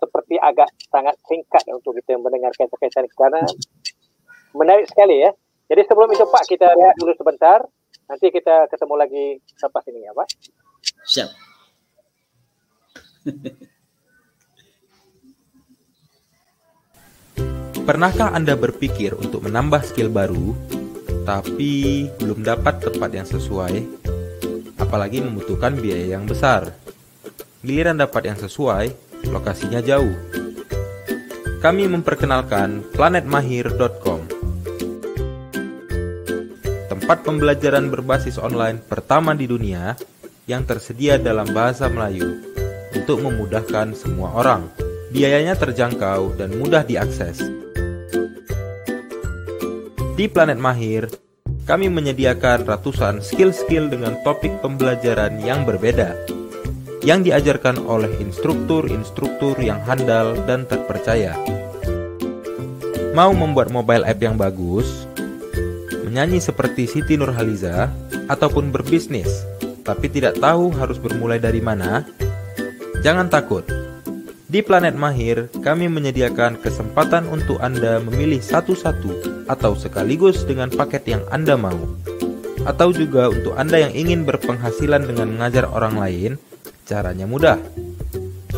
seperti 0.00 0.38
agak 0.38 0.70
sangat 0.88 1.18
singkat 1.26 1.64
untuk 1.74 1.98
kita 1.98 2.14
mendengar 2.18 2.54
kisah-kisah 2.54 3.02
ini. 3.02 3.10
Kerana 3.10 3.40
menarik 4.54 4.86
sekali 4.86 5.22
ya. 5.26 5.30
Jadi 5.70 5.82
sebelum 5.86 6.10
itu 6.14 6.26
Pak 6.26 6.44
kita 6.50 6.66
lihat 6.74 6.98
dulu 6.98 7.14
sebentar 7.14 7.62
Nanti 8.10 8.26
kita 8.34 8.66
ketemu 8.66 8.94
lagi 8.98 9.38
selepas 9.54 9.86
ini 9.86 10.02
ya 10.02 10.10
Pak. 10.10 10.26
Siap. 11.06 11.30
Pernahkah 17.86 18.34
Anda 18.34 18.58
berpikir 18.58 19.14
untuk 19.14 19.46
menambah 19.46 19.86
skill 19.86 20.10
baru, 20.10 20.58
tapi 21.24 22.06
belum 22.18 22.42
dapat 22.42 22.80
tempat 22.80 23.10
yang 23.12 23.28
sesuai, 23.28 23.76
apalagi 24.80 25.20
membutuhkan 25.20 25.76
biaya 25.76 26.16
yang 26.18 26.24
besar? 26.24 26.74
Giliran 27.60 28.00
dapat 28.00 28.32
yang 28.32 28.38
sesuai, 28.40 28.92
lokasinya 29.28 29.84
jauh. 29.84 30.16
Kami 31.60 31.84
memperkenalkan 31.92 32.88
planetmahir.com 32.96 34.40
tempat 37.10 37.26
pembelajaran 37.26 37.90
berbasis 37.90 38.38
online 38.38 38.78
pertama 38.78 39.34
di 39.34 39.50
dunia 39.50 39.98
yang 40.46 40.62
tersedia 40.62 41.18
dalam 41.18 41.50
bahasa 41.50 41.90
Melayu 41.90 42.38
untuk 42.94 43.22
memudahkan 43.22 43.98
semua 43.98 44.30
orang. 44.34 44.70
Biayanya 45.10 45.58
terjangkau 45.58 46.38
dan 46.38 46.54
mudah 46.54 46.86
diakses. 46.86 47.42
Di 50.20 50.28
Planet 50.28 50.60
Mahir, 50.60 51.08
kami 51.64 51.88
menyediakan 51.88 52.68
ratusan 52.68 53.24
skill-skill 53.24 53.88
dengan 53.88 54.20
topik 54.20 54.52
pembelajaran 54.60 55.40
yang 55.40 55.64
berbeda 55.64 56.12
yang 57.00 57.24
diajarkan 57.24 57.80
oleh 57.88 58.12
instruktur-instruktur 58.20 59.56
yang 59.64 59.80
handal 59.88 60.36
dan 60.44 60.68
terpercaya. 60.68 61.32
Mau 63.16 63.32
membuat 63.32 63.72
mobile 63.72 64.04
app 64.04 64.20
yang 64.20 64.36
bagus? 64.36 65.08
menyanyi 66.04 66.36
seperti 66.36 66.84
Siti 66.84 67.16
Nurhaliza, 67.16 67.88
ataupun 68.28 68.68
berbisnis, 68.68 69.48
tapi 69.88 70.12
tidak 70.12 70.36
tahu 70.36 70.68
harus 70.76 71.00
bermulai 71.00 71.40
dari 71.40 71.64
mana? 71.64 72.04
Jangan 73.00 73.32
takut. 73.32 73.79
Di 74.50 74.66
Planet 74.66 74.98
Mahir, 74.98 75.46
kami 75.62 75.86
menyediakan 75.86 76.58
kesempatan 76.58 77.30
untuk 77.30 77.62
Anda 77.62 78.02
memilih 78.02 78.42
satu-satu 78.42 79.46
atau 79.46 79.78
sekaligus 79.78 80.42
dengan 80.42 80.66
paket 80.74 81.06
yang 81.06 81.22
Anda 81.30 81.54
mau. 81.54 81.78
Atau 82.66 82.90
juga 82.90 83.30
untuk 83.30 83.54
Anda 83.54 83.86
yang 83.86 83.94
ingin 83.94 84.26
berpenghasilan 84.26 85.06
dengan 85.06 85.38
mengajar 85.38 85.70
orang 85.70 85.94
lain, 85.94 86.30
caranya 86.82 87.30
mudah. 87.30 87.62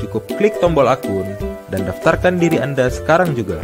Cukup 0.01 0.25
klik 0.41 0.57
tombol 0.65 0.89
akun 0.89 1.29
dan 1.69 1.85
daftarkan 1.85 2.41
diri 2.41 2.57
Anda 2.57 2.89
sekarang 2.89 3.37
juga. 3.37 3.61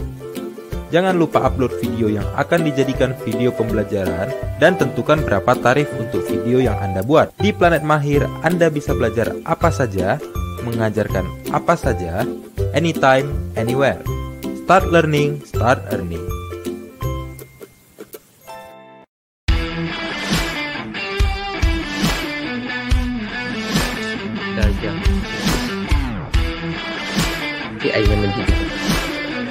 Jangan 0.93 1.17
lupa 1.17 1.49
upload 1.49 1.81
video 1.81 2.13
yang 2.13 2.29
akan 2.37 2.61
dijadikan 2.61 3.17
video 3.25 3.57
pembelajaran 3.57 4.29
dan 4.61 4.77
tentukan 4.77 5.25
berapa 5.25 5.57
tarif 5.65 5.89
untuk 5.97 6.21
video 6.29 6.61
yang 6.61 6.77
Anda 6.77 7.01
buat. 7.01 7.33
Di 7.41 7.57
Planet 7.57 7.81
Mahir, 7.81 8.29
Anda 8.45 8.69
bisa 8.69 8.93
belajar 8.93 9.33
apa 9.49 9.73
saja, 9.73 10.21
mengajarkan 10.75 11.25
apa 11.53 11.75
saja, 11.75 12.25
anytime, 12.77 13.33
anywhere. 13.57 14.01
Start 14.65 14.93
learning, 14.93 15.41
start 15.45 15.81
earning. 15.89 16.25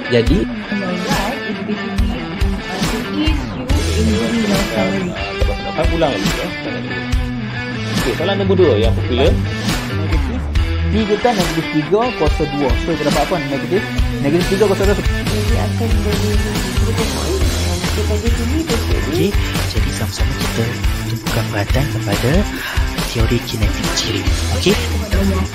Jadi 0.08 0.40
Dapat 5.68 5.84
pulang 5.92 6.10
lagi 6.10 6.30
ya. 6.32 6.48
Okey, 8.00 8.12
soalan 8.16 8.34
nombor 8.40 8.56
dua 8.56 8.74
yang 8.80 8.94
popular. 8.96 9.57
Negatif. 10.88 11.04
Tiga 11.04 11.16
kan 11.20 11.34
negatif 11.36 11.66
tiga 11.76 12.00
kuasa 12.16 12.42
dua. 12.48 12.70
So, 12.84 12.88
kita 12.96 13.04
dapat 13.12 13.22
apa? 13.28 13.36
Negatif. 13.44 13.82
Negatif 14.24 14.46
tiga 14.48 14.64
kuasa 14.72 14.82
dua. 14.88 14.96
Jadi 14.96 15.54
akan 15.60 15.88
jadi? 16.00 16.30
Kita 17.98 18.14
jadi 18.16 18.48
Okey, 19.08 19.34
jadi 19.74 19.90
sama-sama 19.98 20.30
kita 20.38 20.64
tumpukan 21.10 21.44
perhatian 21.50 21.86
kepada 21.90 22.32
teori 23.10 23.38
kinetik 23.50 23.86
ciri. 23.98 24.22
Okey? 24.54 24.76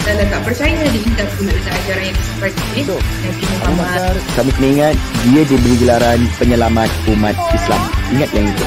Dan 0.03 0.27
tak 0.27 0.41
percaya 0.43 0.83
di 0.91 0.99
kita 0.99 1.23
pun 1.39 1.47
ada 1.47 1.71
ajaran 1.71 2.03
yang 2.03 2.19
seperti 2.19 2.61
ini. 2.75 2.81
Nabi 2.99 3.43
Muhammad. 3.47 4.15
Kami 4.35 4.51
kena 4.59 4.67
ingat 4.75 4.95
dia 5.23 5.43
diberi 5.47 5.75
gelaran 5.79 6.19
penyelamat 6.35 6.89
umat 7.15 7.35
Islam. 7.55 7.81
Ingat 8.11 8.29
yang 8.35 8.45
itu. 8.51 8.65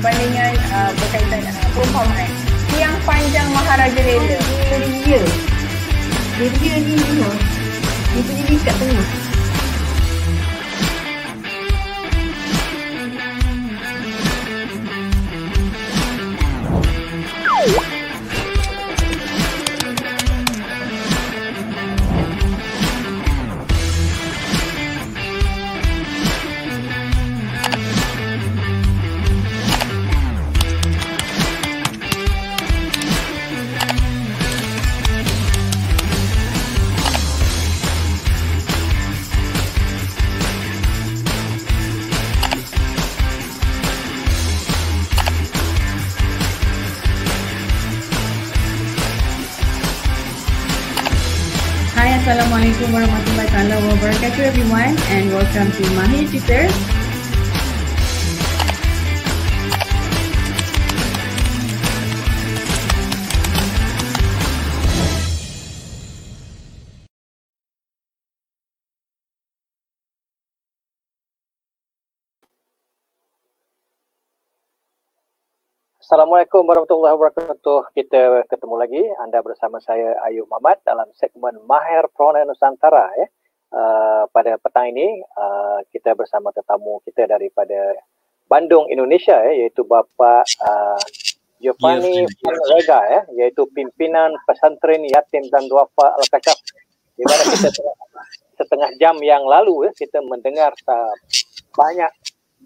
Bandingan 0.00 0.52
uh, 0.72 0.90
berkaitan 0.96 1.40
uh, 1.44 1.68
perumpamaan. 1.76 2.30
Tiang 2.72 2.96
panjang 3.04 3.48
Maharaja 3.52 4.00
Lela. 4.00 4.38
dia. 5.04 5.20
Dia 6.42 6.50
dia 6.58 6.74
ni 6.82 6.98
ni 6.98 7.22
lah. 7.22 7.38
Dia 8.18 8.22
punya 8.26 8.42
ni 8.50 8.58
kat 8.66 8.74
tengah. 8.74 9.31
Wabarakatuh 54.32 54.48
everyone 54.48 54.96
and 55.12 55.28
welcome 55.28 55.68
to 55.76 55.84
Mahir. 55.92 56.64
Assalamualaikum 76.00 76.64
warahmatullahi 76.64 77.12
wabarakatuh. 77.20 77.92
Kita 77.92 78.48
ketemu 78.48 78.80
lagi. 78.80 79.04
Anda 79.20 79.44
bersama 79.44 79.76
saya 79.84 80.16
Ayub 80.24 80.48
Muhammad 80.48 80.80
dalam 80.88 81.12
segmen 81.20 81.60
Mahir 81.68 82.08
Prona 82.16 82.48
Nusantara 82.48 83.12
ya. 83.20 83.28
Uh, 83.72 84.28
pada 84.36 84.60
petang 84.60 84.92
ini 84.92 85.24
uh, 85.32 85.80
kita 85.88 86.12
bersama 86.12 86.52
tetamu 86.52 87.00
kita 87.08 87.24
daripada 87.24 87.96
Bandung 88.44 88.84
Indonesia 88.92 89.32
ya 89.32 89.64
iaitu 89.64 89.80
Bapa 89.88 90.44
uh, 90.44 91.00
Giovanni 91.56 92.28
Rega 92.44 93.00
ya 93.08 93.20
iaitu 93.32 93.64
pimpinan 93.72 94.36
pesantren 94.44 95.08
yatim 95.08 95.48
dan 95.48 95.64
duafa 95.72 96.20
Al-Kashaf. 96.20 96.60
Di 97.16 97.24
mana 97.24 97.42
kita 97.48 97.70
setengah 98.60 98.90
jam 99.00 99.16
yang 99.24 99.40
lalu 99.48 99.88
ya 99.88 99.92
kita 99.96 100.20
mendengar 100.20 100.76
uh, 100.84 101.14
banyak 101.72 102.12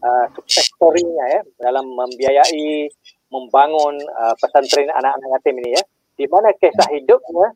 uh, 0.02 0.26
sukses 0.34 0.66
story-nya 0.74 1.38
ya 1.38 1.42
dalam 1.62 1.86
membiayai 1.86 2.90
membangun 3.30 3.94
uh, 4.10 4.34
pesantren 4.42 4.90
anak-anak 4.90 5.28
yatim 5.38 5.54
ini 5.62 5.70
ya 5.78 5.82
di 6.16 6.26
mana 6.26 6.50
kisah 6.56 6.88
hidupnya 6.90 7.54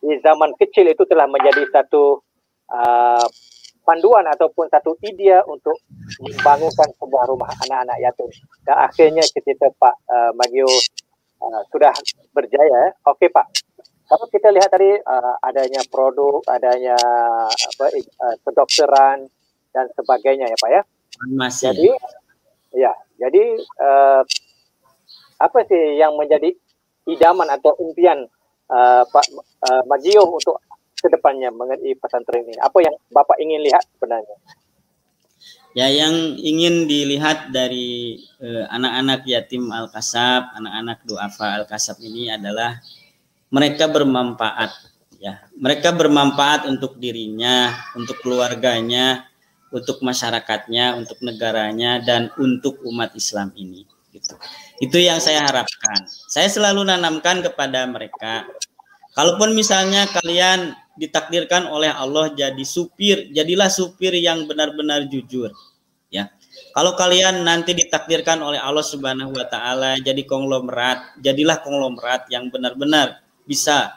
di 0.00 0.16
zaman 0.22 0.54
kecil 0.56 0.88
itu 0.88 1.04
telah 1.04 1.28
menjadi 1.28 1.66
satu 1.72 2.20
uh, 2.70 3.26
panduan 3.84 4.24
ataupun 4.30 4.70
satu 4.70 4.94
idea 5.02 5.42
untuk 5.50 5.74
membangunkan 6.22 6.88
sebuah 6.94 7.24
rumah 7.26 7.50
anak-anak 7.66 7.98
yatim. 7.98 8.30
Dan 8.62 8.76
akhirnya 8.78 9.24
ketika 9.34 9.66
Pak 9.74 9.94
uh, 10.06 10.30
Magio 10.38 10.68
uh, 11.42 11.62
sudah 11.74 11.92
berjaya 12.30 12.94
okey 13.14 13.28
Pak. 13.34 13.46
Kalau 14.10 14.26
kita 14.26 14.50
lihat 14.50 14.70
tadi 14.74 14.90
uh, 14.94 15.34
adanya 15.42 15.82
produk 15.86 16.42
adanya 16.50 16.98
apa 17.46 17.86
uh, 17.94 18.36
kedokteran 18.42 19.26
dan 19.70 19.86
sebagainya 19.94 20.50
ya 20.50 20.56
Pak 20.58 20.70
ya. 20.70 20.82
Masih. 21.30 21.74
jadi 21.74 21.90
ya 22.70 22.92
jadi 23.18 23.44
uh, 23.82 24.22
apa 25.40 25.58
sih 25.66 25.98
yang 25.98 26.14
menjadi 26.14 26.54
idaman 27.10 27.48
atau 27.50 27.74
impian 27.82 28.28
uh, 28.70 29.02
Pak 29.08 29.26
uh, 29.66 29.82
Magio 29.90 30.26
untuk 30.30 30.58
ke 31.00 31.08
depannya 31.08 31.48
mengenai 31.50 31.96
pesantren 31.96 32.44
ini? 32.44 32.60
Apa 32.60 32.78
yang 32.84 32.94
Bapak 33.08 33.40
ingin 33.40 33.64
lihat 33.64 33.82
sebenarnya? 33.96 34.36
Ya, 35.72 35.86
yang 35.86 36.36
ingin 36.36 36.90
dilihat 36.90 37.54
dari 37.54 38.18
eh, 38.42 38.64
anak-anak 38.68 39.22
yatim 39.24 39.70
Al-Kasab, 39.70 40.52
anak-anak 40.58 41.06
duafa 41.06 41.62
Al-Kasab 41.62 42.02
ini 42.02 42.28
adalah 42.28 42.82
mereka 43.54 43.86
bermanfaat 43.88 44.70
ya. 45.22 45.46
Mereka 45.54 45.94
bermanfaat 45.94 46.66
untuk 46.66 46.98
dirinya, 46.98 47.70
untuk 47.94 48.18
keluarganya, 48.18 49.30
untuk 49.70 50.02
masyarakatnya, 50.02 50.98
untuk 50.98 51.22
negaranya 51.22 52.02
dan 52.02 52.34
untuk 52.34 52.82
umat 52.90 53.14
Islam 53.14 53.54
ini 53.54 53.86
gitu. 54.10 54.34
Itu 54.82 54.98
yang 54.98 55.22
saya 55.22 55.46
harapkan. 55.46 56.02
Saya 56.26 56.50
selalu 56.50 56.82
nanamkan 56.82 57.46
kepada 57.46 57.86
mereka. 57.86 58.42
Kalaupun 59.14 59.54
misalnya 59.54 60.06
kalian 60.10 60.74
ditakdirkan 61.00 61.64
oleh 61.64 61.88
Allah 61.88 62.28
jadi 62.36 62.60
supir, 62.60 63.32
jadilah 63.32 63.72
supir 63.72 64.12
yang 64.20 64.44
benar-benar 64.44 65.08
jujur. 65.08 65.48
Ya. 66.12 66.28
Kalau 66.76 66.92
kalian 66.92 67.40
nanti 67.40 67.72
ditakdirkan 67.72 68.44
oleh 68.44 68.60
Allah 68.60 68.84
Subhanahu 68.84 69.32
wa 69.32 69.46
taala 69.48 69.96
jadi 69.96 70.20
konglomerat, 70.28 71.16
jadilah 71.24 71.64
konglomerat 71.64 72.28
yang 72.28 72.52
benar-benar 72.52 73.24
bisa 73.48 73.96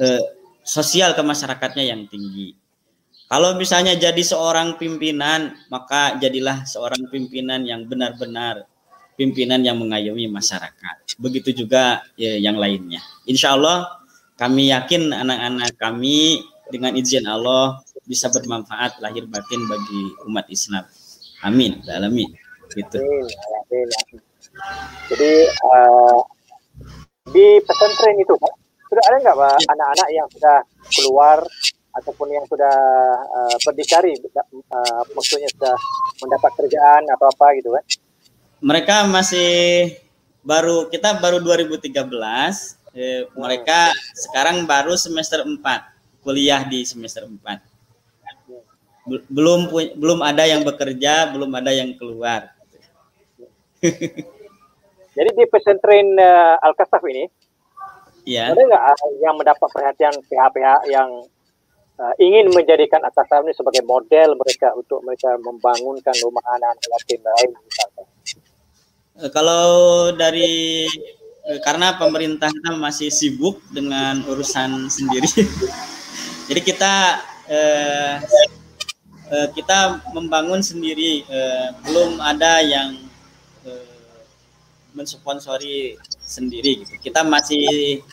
eh, 0.00 0.24
sosial 0.64 1.12
ke 1.12 1.20
masyarakatnya 1.20 1.84
yang 1.84 2.08
tinggi. 2.08 2.56
Kalau 3.28 3.52
misalnya 3.60 3.92
jadi 3.92 4.24
seorang 4.24 4.80
pimpinan, 4.80 5.52
maka 5.68 6.16
jadilah 6.16 6.64
seorang 6.64 7.12
pimpinan 7.12 7.60
yang 7.60 7.84
benar-benar 7.84 8.64
pimpinan 9.20 9.60
yang 9.60 9.76
mengayomi 9.76 10.30
masyarakat. 10.32 11.18
Begitu 11.20 11.66
juga 11.66 12.06
ya, 12.14 12.40
yang 12.40 12.56
lainnya. 12.56 13.02
Insya 13.28 13.58
Allah 13.58 13.97
kami 14.38 14.70
yakin 14.70 15.10
anak-anak 15.10 15.74
kami 15.76 16.46
dengan 16.70 16.94
izin 16.94 17.26
Allah 17.26 17.82
bisa 18.06 18.30
bermanfaat 18.30 19.02
lahir 19.04 19.26
batin 19.28 19.60
bagi 19.68 20.14
umat 20.30 20.46
Islam. 20.48 20.86
Amin. 21.44 21.82
Alamin. 21.90 22.32
Gitu. 22.72 22.96
Amin. 22.96 23.88
Jadi 25.12 25.32
uh, 25.66 26.18
di 27.28 27.60
pesantren 27.66 28.16
itu 28.16 28.32
Pak, 28.38 28.54
sudah 28.88 29.04
ada 29.12 29.16
nggak 29.20 29.36
Pak 29.36 29.56
anak-anak 29.76 30.08
yang 30.14 30.28
sudah 30.32 30.56
keluar 30.96 31.38
ataupun 31.98 32.30
yang 32.30 32.46
sudah 32.46 32.76
uh, 33.34 33.56
berdikari, 33.66 34.14
uh, 34.14 35.02
maksudnya 35.12 35.50
sudah 35.52 35.76
mendapat 36.22 36.50
kerjaan 36.56 37.02
atau 37.10 37.26
apa 37.26 37.46
gitu 37.58 37.74
kan? 37.74 37.84
mereka 38.58 39.06
masih 39.06 39.94
baru 40.42 40.90
kita 40.90 41.18
baru 41.22 41.38
2013 41.42 41.94
eh, 42.96 43.28
mereka 43.36 43.92
sekarang 44.16 44.64
baru 44.64 44.94
semester 44.96 45.44
4 45.44 45.58
kuliah 46.22 46.62
di 46.64 46.84
semester 46.84 47.24
4 47.24 47.68
belum 49.28 49.72
belum 49.96 50.20
ada 50.20 50.44
yang 50.44 50.60
bekerja 50.68 51.32
belum 51.32 51.48
ada 51.56 51.72
yang 51.72 51.96
keluar. 51.96 52.52
Jadi 55.16 55.30
di 55.34 55.44
pesantren 55.50 56.14
uh, 56.14 56.60
Al 56.62 56.76
Kasaf 56.76 57.02
ini 57.08 57.26
ya. 58.28 58.52
ada 58.52 58.60
nggak 58.60 58.84
uh, 58.84 59.12
yang 59.24 59.34
mendapat 59.34 59.68
perhatian 59.72 60.14
pihak-pihak 60.28 60.92
yang 60.92 61.10
uh, 61.98 62.14
ingin 62.22 62.52
menjadikan 62.52 63.02
Al 63.02 63.10
Kasaf 63.10 63.42
ini 63.42 63.56
sebagai 63.56 63.82
model 63.82 64.36
mereka 64.36 64.76
untuk 64.76 65.02
mereka 65.02 65.34
membangunkan 65.40 66.14
rumah 66.22 66.44
anak-anak 66.54 66.86
yatim 66.86 67.20
lain 67.24 67.50
misalnya 67.66 68.04
kalau 69.34 69.66
dari 70.14 70.86
karena 71.64 71.96
pemerintah 71.96 72.52
kita 72.52 72.76
masih 72.76 73.08
sibuk 73.08 73.64
dengan 73.72 74.20
urusan 74.28 74.92
sendiri, 74.92 75.28
jadi 76.48 76.60
kita 76.60 76.94
eh, 77.48 78.14
eh, 79.32 79.48
kita 79.56 80.04
membangun 80.12 80.60
sendiri, 80.60 81.24
eh, 81.24 81.68
belum 81.88 82.20
ada 82.20 82.60
yang 82.60 83.00
eh, 83.64 83.88
mensponsori 84.92 85.96
sendiri. 86.20 86.84
Gitu. 86.84 87.10
Kita 87.10 87.24
masih 87.24 88.04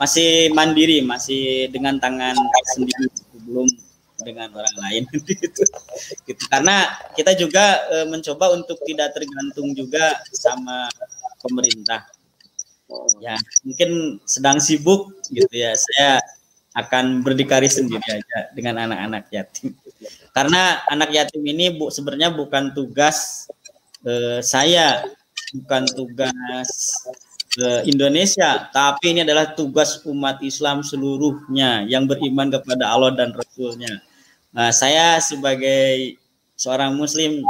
masih 0.00 0.50
mandiri, 0.50 0.98
masih 1.06 1.70
dengan 1.70 1.94
tangan 2.02 2.34
sendiri, 2.74 3.06
belum 3.46 3.70
dengan 4.22 4.50
orang 4.54 4.76
lain 4.88 5.02
gitu. 5.26 5.62
gitu. 6.26 6.42
Karena 6.46 6.86
kita 7.18 7.34
juga 7.34 7.82
e, 7.90 7.96
mencoba 8.06 8.54
untuk 8.54 8.78
tidak 8.86 9.14
tergantung 9.14 9.74
juga 9.74 10.22
sama 10.30 10.86
pemerintah. 11.42 12.06
Ya, 13.20 13.36
mungkin 13.62 14.20
sedang 14.24 14.58
sibuk 14.58 15.12
gitu 15.30 15.52
ya. 15.52 15.72
Saya 15.76 16.20
akan 16.72 17.20
berdikari 17.20 17.68
sendiri 17.68 18.04
aja 18.08 18.38
dengan 18.56 18.88
anak-anak 18.88 19.28
yatim. 19.28 19.76
Karena 20.32 20.80
anak 20.88 21.12
yatim 21.12 21.44
ini 21.44 21.76
bu, 21.76 21.92
sebenarnya 21.92 22.32
bukan 22.32 22.72
tugas 22.72 23.44
e, 24.00 24.40
saya, 24.40 25.04
bukan 25.52 25.84
tugas 25.92 26.68
uh, 27.60 27.82
Indonesia, 27.84 28.70
tapi 28.72 29.12
ini 29.12 29.20
adalah 29.26 29.52
tugas 29.52 30.00
umat 30.08 30.40
Islam 30.40 30.80
seluruhnya 30.80 31.84
yang 31.84 32.08
beriman 32.08 32.48
kepada 32.48 32.88
Allah 32.88 33.12
dan 33.12 33.36
Rasulnya. 33.36 34.00
Nah, 34.52 34.72
saya 34.72 35.20
sebagai 35.20 36.16
seorang 36.56 36.96
Muslim, 36.96 37.44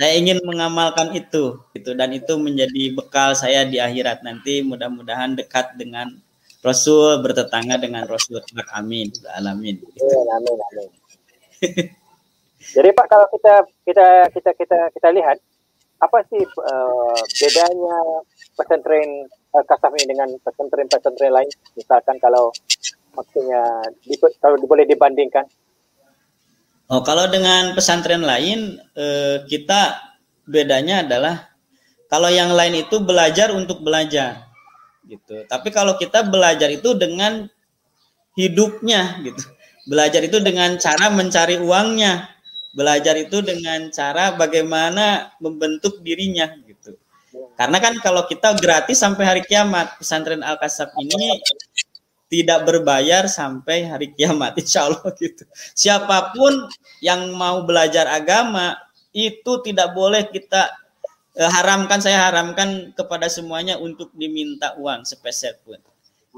saya 0.00 0.16
ingin 0.16 0.40
mengamalkan 0.48 1.12
itu, 1.12 1.60
itu 1.76 1.92
dan 1.92 2.08
itu 2.16 2.32
menjadi 2.40 2.96
bekal 2.96 3.36
saya 3.36 3.68
di 3.68 3.76
akhirat 3.76 4.24
nanti. 4.24 4.64
Mudah-mudahan 4.64 5.36
dekat 5.36 5.76
dengan 5.76 6.16
Rasul 6.64 7.20
bertetangga 7.20 7.76
dengan 7.76 8.08
Rasul. 8.08 8.40
Amin. 8.72 9.12
Alamin. 9.36 9.76
Amin. 9.76 10.56
Amin. 10.56 10.88
Jadi 12.80 12.88
Pak 12.96 13.06
kalau 13.12 13.28
kita 13.28 13.54
kita 13.84 14.08
kita 14.32 14.50
kita 14.56 14.78
kita 14.88 15.08
lihat 15.12 15.36
apa 16.00 16.18
sih 16.32 16.40
uh, 16.48 17.20
bedanya 17.36 18.24
pesantren 18.56 19.28
uh, 19.52 19.64
kasaf 19.68 19.92
ini 20.00 20.16
dengan 20.16 20.32
pesantren-pesantren 20.40 21.28
lain? 21.28 21.50
Misalkan 21.76 22.16
kalau 22.24 22.48
maksudnya 23.12 23.84
di, 24.00 24.16
kalau 24.40 24.56
boleh 24.64 24.88
dibandingkan. 24.88 25.44
Oh, 26.90 27.06
kalau 27.06 27.30
dengan 27.30 27.70
pesantren 27.78 28.26
lain 28.26 28.82
uh, 28.98 29.46
kita 29.46 29.94
bedanya 30.42 31.06
adalah 31.06 31.46
kalau 32.10 32.26
yang 32.26 32.50
lain 32.50 32.82
itu 32.82 32.98
belajar 32.98 33.54
untuk 33.54 33.78
belajar 33.86 34.50
gitu. 35.06 35.46
Tapi 35.46 35.70
kalau 35.70 35.94
kita 35.94 36.26
belajar 36.26 36.66
itu 36.66 36.98
dengan 36.98 37.46
hidupnya 38.34 39.22
gitu. 39.22 39.38
Belajar 39.86 40.26
itu 40.26 40.42
dengan 40.42 40.74
cara 40.82 41.14
mencari 41.14 41.62
uangnya. 41.62 42.26
Belajar 42.74 43.14
itu 43.18 43.38
dengan 43.38 43.90
cara 43.94 44.34
bagaimana 44.34 45.30
membentuk 45.38 46.02
dirinya 46.02 46.50
gitu. 46.66 46.98
Karena 47.54 47.78
kan 47.78 47.94
kalau 48.02 48.26
kita 48.26 48.58
gratis 48.58 48.98
sampai 48.98 49.22
hari 49.22 49.42
kiamat, 49.46 49.94
pesantren 50.02 50.42
Al-Kasab 50.42 50.90
ini 50.98 51.38
tidak 52.30 52.62
berbayar 52.62 53.26
sampai 53.26 53.84
hari 53.90 54.14
kiamat, 54.14 54.54
insya 54.62 54.86
Allah 54.86 55.10
gitu. 55.18 55.42
Siapa 55.74 56.30
pun 56.32 56.70
yang 57.02 57.34
mau 57.34 57.66
belajar 57.66 58.06
agama 58.06 58.78
itu 59.10 59.58
tidak 59.66 59.90
boleh 59.90 60.30
kita 60.30 60.70
eh, 61.34 61.50
haramkan, 61.50 61.98
saya 61.98 62.30
haramkan 62.30 62.94
kepada 62.94 63.26
semuanya 63.26 63.76
untuk 63.82 64.14
diminta 64.14 64.78
uang 64.78 65.02
sepeser 65.02 65.58
pun. 65.66 65.82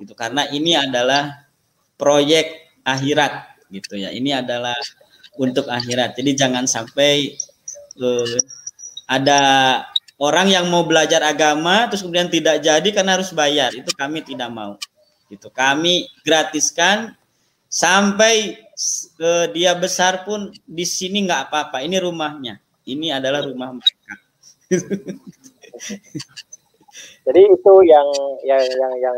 Gitu. 0.01 0.17
Karena 0.17 0.49
ini 0.49 0.73
adalah 0.73 1.45
proyek 2.01 2.73
akhirat 2.83 3.61
gitu 3.69 4.01
ya. 4.01 4.09
Ini 4.09 4.41
adalah 4.41 4.75
untuk 5.37 5.69
akhirat. 5.69 6.17
Jadi 6.17 6.31
jangan 6.33 6.65
sampai 6.65 7.37
uh, 8.01 8.37
ada 9.09 9.41
orang 10.21 10.49
yang 10.49 10.69
mau 10.69 10.85
belajar 10.85 11.25
agama 11.25 11.89
terus 11.89 12.05
kemudian 12.05 12.33
tidak 12.33 12.65
jadi 12.65 12.89
karena 12.93 13.21
harus 13.21 13.33
bayar. 13.33 13.73
Itu 13.77 13.93
kami 13.93 14.25
tidak 14.25 14.49
mau. 14.49 14.81
Gitu. 15.33 15.49
Kami 15.49 16.05
gratiskan 16.21 17.17
sampai 17.73 18.61
uh, 19.17 19.49
dia 19.49 19.73
besar 19.73 20.29
pun 20.29 20.53
di 20.69 20.85
sini 20.85 21.25
nggak 21.25 21.49
apa-apa. 21.49 21.81
Ini 21.81 21.97
rumahnya. 22.05 22.61
Ini 22.85 23.17
adalah 23.17 23.41
rumah 23.41 23.73
mereka. 23.73 24.13
Jadi 27.23 27.43
itu 27.49 27.73
yang 27.89 28.09
yang 28.45 28.61
yang 28.61 28.93
yang 29.01 29.17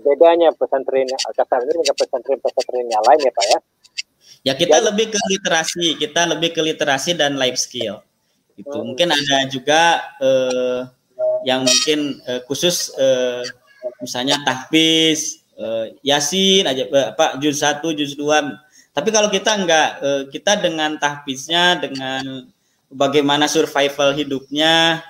bedanya 0.00 0.48
pesantren 0.56 1.06
Al-Kasar 1.06 1.60
ini 1.62 1.84
dengan 1.84 1.96
pesantren-pesantren 1.96 2.86
yang 2.88 3.04
lain 3.04 3.20
ya 3.20 3.32
Pak 3.36 3.46
ya? 3.46 3.58
Ya 4.40 4.52
kita 4.56 4.80
ya. 4.80 4.84
lebih 4.88 5.12
ke 5.12 5.20
literasi, 5.28 6.00
kita 6.00 6.24
lebih 6.24 6.56
ke 6.56 6.60
literasi 6.64 7.12
dan 7.12 7.36
life 7.36 7.60
skill. 7.60 8.00
Itu 8.56 8.72
hmm. 8.72 8.86
mungkin 8.92 9.08
ada 9.12 9.44
juga 9.52 10.00
eh, 10.16 10.80
yang 11.44 11.68
mungkin 11.68 12.24
eh, 12.24 12.40
khusus 12.48 12.96
eh, 12.96 13.44
misalnya 14.02 14.40
tahfiz, 14.44 15.44
eh, 15.56 15.96
yasin 16.04 16.64
aja 16.66 16.84
eh, 16.86 17.06
apa 17.12 17.36
juz 17.40 17.60
1, 17.60 17.92
juz 17.96 18.16
2. 18.16 18.50
Tapi 18.90 19.08
kalau 19.14 19.28
kita 19.30 19.54
enggak 19.54 19.88
eh, 20.02 20.22
kita 20.32 20.60
dengan 20.60 20.98
tahfiznya 20.98 21.80
dengan 21.80 22.48
bagaimana 22.90 23.46
survival 23.46 24.16
hidupnya, 24.16 25.04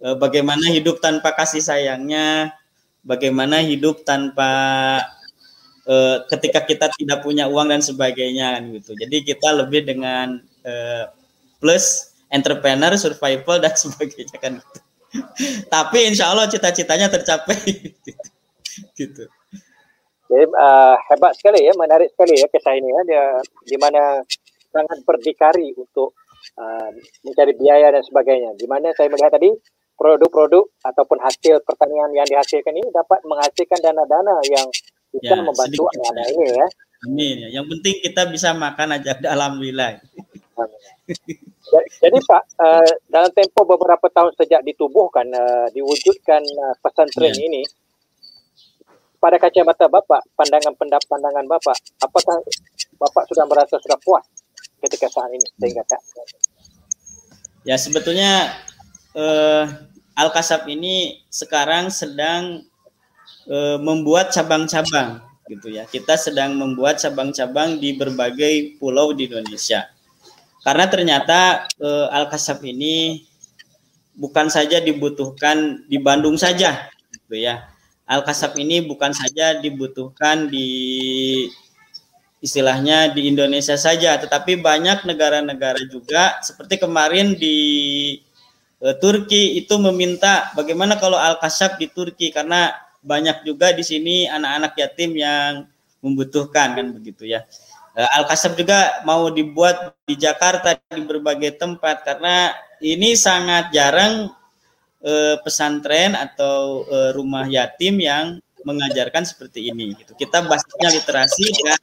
eh, 0.00 0.16
bagaimana 0.16 0.72
hidup 0.72 0.98
tanpa 1.02 1.36
kasih 1.36 1.60
sayangnya, 1.60 2.56
bagaimana 3.06 3.62
hidup 3.62 4.02
tanpa 4.02 4.50
uh, 5.86 6.26
ketika 6.28 6.66
kita 6.66 6.86
tidak 6.98 7.22
punya 7.22 7.46
uang 7.46 7.70
dan 7.70 7.80
sebagainya 7.80 8.58
kan 8.58 8.62
gitu. 8.74 8.92
Jadi 8.98 9.16
kita 9.22 9.48
lebih 9.54 9.86
dengan 9.86 10.42
uh, 10.66 11.04
plus 11.62 12.12
entrepreneur, 12.28 12.92
survival 12.98 13.62
dan 13.62 13.74
sebagainya 13.82 14.36
kan 14.42 14.58
gitu. 14.58 14.78
Tapi 15.66 15.98
insya 16.10 16.32
Allah 16.32 16.46
cita-citanya 16.48 17.10
tercapai 17.10 17.58
gitu. 18.98 19.24
Jadi 20.26 20.44
uh, 20.50 20.96
hebat 21.10 21.32
sekali 21.38 21.62
ya, 21.62 21.72
menarik 21.78 22.10
sekali 22.10 22.34
ya 22.34 22.46
kisah 22.50 22.74
ini 22.74 22.90
ya, 22.90 23.00
dia 23.06 23.24
di 23.62 23.76
mana 23.78 24.20
sangat 24.74 24.98
berdikari 25.06 25.70
untuk 25.78 26.18
uh, 26.58 26.90
mencari 27.22 27.54
biaya 27.54 27.94
dan 27.94 28.02
sebagainya. 28.02 28.58
Di 28.58 28.66
mana 28.66 28.90
saya 28.98 29.06
melihat 29.06 29.38
tadi 29.38 29.54
produk-produk 29.96 30.66
ataupun 30.84 31.18
hasil 31.24 31.64
pertanian 31.64 32.12
yang 32.12 32.28
dihasilkan 32.28 32.74
ini 32.76 32.90
dapat 32.92 33.22
menghasilkan 33.24 33.80
dana-dana 33.80 34.36
yang 34.50 34.66
bisa 35.14 35.34
ya, 35.34 35.40
membantu 35.40 35.88
anak-anak 35.96 36.26
ini 36.36 36.46
ya. 36.52 36.66
Amin 37.06 37.36
ya. 37.46 37.48
Yang 37.60 37.66
penting 37.76 37.94
kita 38.04 38.22
bisa 38.28 38.52
makan 38.52 38.98
aja 39.00 39.16
alhamdulillah. 39.34 40.00
Jadi 42.00 42.18
Pak, 42.24 42.42
uh, 42.56 42.90
dalam 43.10 43.30
tempo 43.36 43.66
beberapa 43.68 44.08
tahun 44.08 44.32
sejak 44.38 44.64
ditubuhkan, 44.64 45.26
uh, 45.28 45.68
diwujudkan 45.76 46.40
uh, 46.40 46.74
pesantren 46.80 47.34
ya. 47.34 47.44
ini, 47.44 47.62
pada 49.20 49.36
kacamata 49.40 49.90
Bapak, 49.90 50.22
pandangan 50.38 50.72
pendapat 50.78 51.06
pandangan 51.10 51.44
Bapak, 51.50 51.76
apakah 52.00 52.36
Bapak 52.96 53.22
sudah 53.28 53.44
merasa 53.44 53.76
sudah 53.80 53.98
puas 54.00 54.24
ketika 54.80 55.10
saat 55.10 55.32
ini 55.34 55.46
sehingga 55.58 55.82
Kak? 55.84 56.02
Ya 57.66 57.74
sebetulnya 57.74 58.54
uh, 59.18 59.66
Al-Kasab 60.16 60.70
ini 60.70 61.26
sekarang 61.28 61.90
sedang 61.90 62.64
uh, 63.50 63.76
membuat 63.82 64.30
cabang-cabang 64.32 65.20
gitu 65.50 65.74
ya. 65.74 65.84
Kita 65.86 66.14
sedang 66.14 66.54
membuat 66.54 67.02
cabang-cabang 67.02 67.82
di 67.82 67.94
berbagai 67.98 68.78
pulau 68.78 69.10
di 69.10 69.26
Indonesia. 69.26 69.90
Karena 70.66 70.90
ternyata 70.90 71.70
uh, 71.78 72.10
Al-Kasab 72.10 72.58
ini 72.66 73.22
bukan 74.18 74.50
saja 74.50 74.82
dibutuhkan 74.82 75.86
di 75.86 76.02
Bandung 76.02 76.34
saja 76.34 76.90
gitu 77.14 77.38
ya. 77.38 77.70
Al-Kasab 78.02 78.58
ini 78.58 78.82
bukan 78.82 79.14
saja 79.14 79.62
dibutuhkan 79.62 80.50
di 80.50 80.66
istilahnya 82.42 83.14
di 83.14 83.30
Indonesia 83.30 83.78
saja, 83.78 84.18
tetapi 84.18 84.58
banyak 84.58 85.06
negara-negara 85.06 85.86
juga 85.86 86.42
seperti 86.42 86.82
kemarin 86.82 87.38
di 87.38 87.58
uh, 88.82 88.94
Turki 88.98 89.62
itu 89.62 89.78
meminta 89.78 90.50
bagaimana 90.58 90.98
kalau 90.98 91.14
al 91.14 91.38
kasab 91.38 91.78
di 91.78 91.86
Turki 91.86 92.34
karena 92.34 92.74
banyak 93.06 93.46
juga 93.46 93.70
di 93.70 93.86
sini 93.86 94.26
anak-anak 94.26 94.74
yatim 94.82 95.14
yang 95.14 95.70
membutuhkan 96.02 96.74
kan 96.74 96.86
begitu 96.90 97.22
ya. 97.26 97.46
Eh, 97.96 98.08
al 98.12 98.28
kasab 98.28 98.52
juga 98.60 99.00
mau 99.08 99.32
dibuat 99.32 99.96
di 100.04 100.20
Jakarta 100.20 100.76
di 100.92 101.00
berbagai 101.00 101.56
tempat 101.56 102.04
karena 102.04 102.52
ini 102.84 103.16
sangat 103.16 103.72
jarang 103.72 104.28
uh, 105.00 105.40
pesantren 105.40 106.12
atau 106.12 106.84
uh, 106.92 107.16
rumah 107.16 107.48
yatim 107.48 107.96
yang 107.96 108.36
mengajarkan 108.68 109.24
seperti 109.24 109.72
ini 109.72 109.96
gitu. 109.96 110.12
Kita 110.12 110.44
basisnya 110.44 110.92
literasi 110.92 111.46
dan 111.64 111.80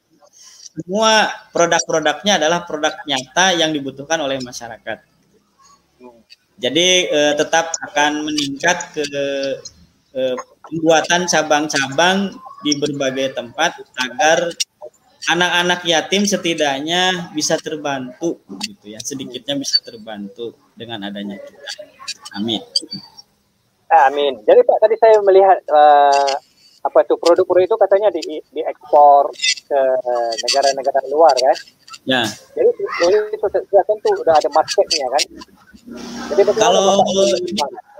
semua 0.74 1.30
produk-produknya 1.54 2.38
adalah 2.42 2.62
produk 2.62 2.94
nyata 3.06 3.54
yang 3.54 3.70
dibutuhkan 3.70 4.18
oleh 4.20 4.42
masyarakat. 4.42 5.06
Jadi 6.54 6.88
eh, 7.10 7.34
tetap 7.34 7.74
akan 7.90 8.30
meningkat 8.30 8.94
ke 8.94 9.04
eh, 10.14 10.36
pembuatan 10.66 11.26
cabang-cabang 11.26 12.34
di 12.62 12.78
berbagai 12.78 13.34
tempat 13.34 13.74
agar 13.98 14.50
anak-anak 15.30 15.80
yatim 15.88 16.28
setidaknya 16.28 17.32
bisa 17.32 17.56
terbantu 17.56 18.42
gitu 18.60 18.92
ya 18.92 19.00
sedikitnya 19.00 19.56
bisa 19.56 19.80
terbantu 19.80 20.52
dengan 20.76 21.08
adanya 21.08 21.40
kita. 21.40 21.68
Amin. 22.36 22.60
Amin. 23.94 24.42
Jadi 24.42 24.60
Pak 24.66 24.78
tadi 24.82 24.96
saya 24.98 25.22
melihat 25.22 25.58
uh, 25.70 26.34
apa 26.84 26.98
itu 27.00 27.16
produk-produk 27.16 27.64
itu 27.64 27.76
katanya 27.80 28.08
di 28.12 28.22
diekspor 28.52 29.32
ke 29.64 29.80
negara-negara 30.44 31.00
luar 31.08 31.32
kan? 31.32 31.56
Ya. 32.04 32.22
Jadi 32.52 32.70
ini 33.08 33.36
sudah 33.40 33.84
tentu 33.88 34.10
udah 34.20 34.34
ada 34.36 34.48
marketnya 34.52 35.08
kan? 35.08 35.24
Jadi 36.28 36.42
kalau 36.60 37.00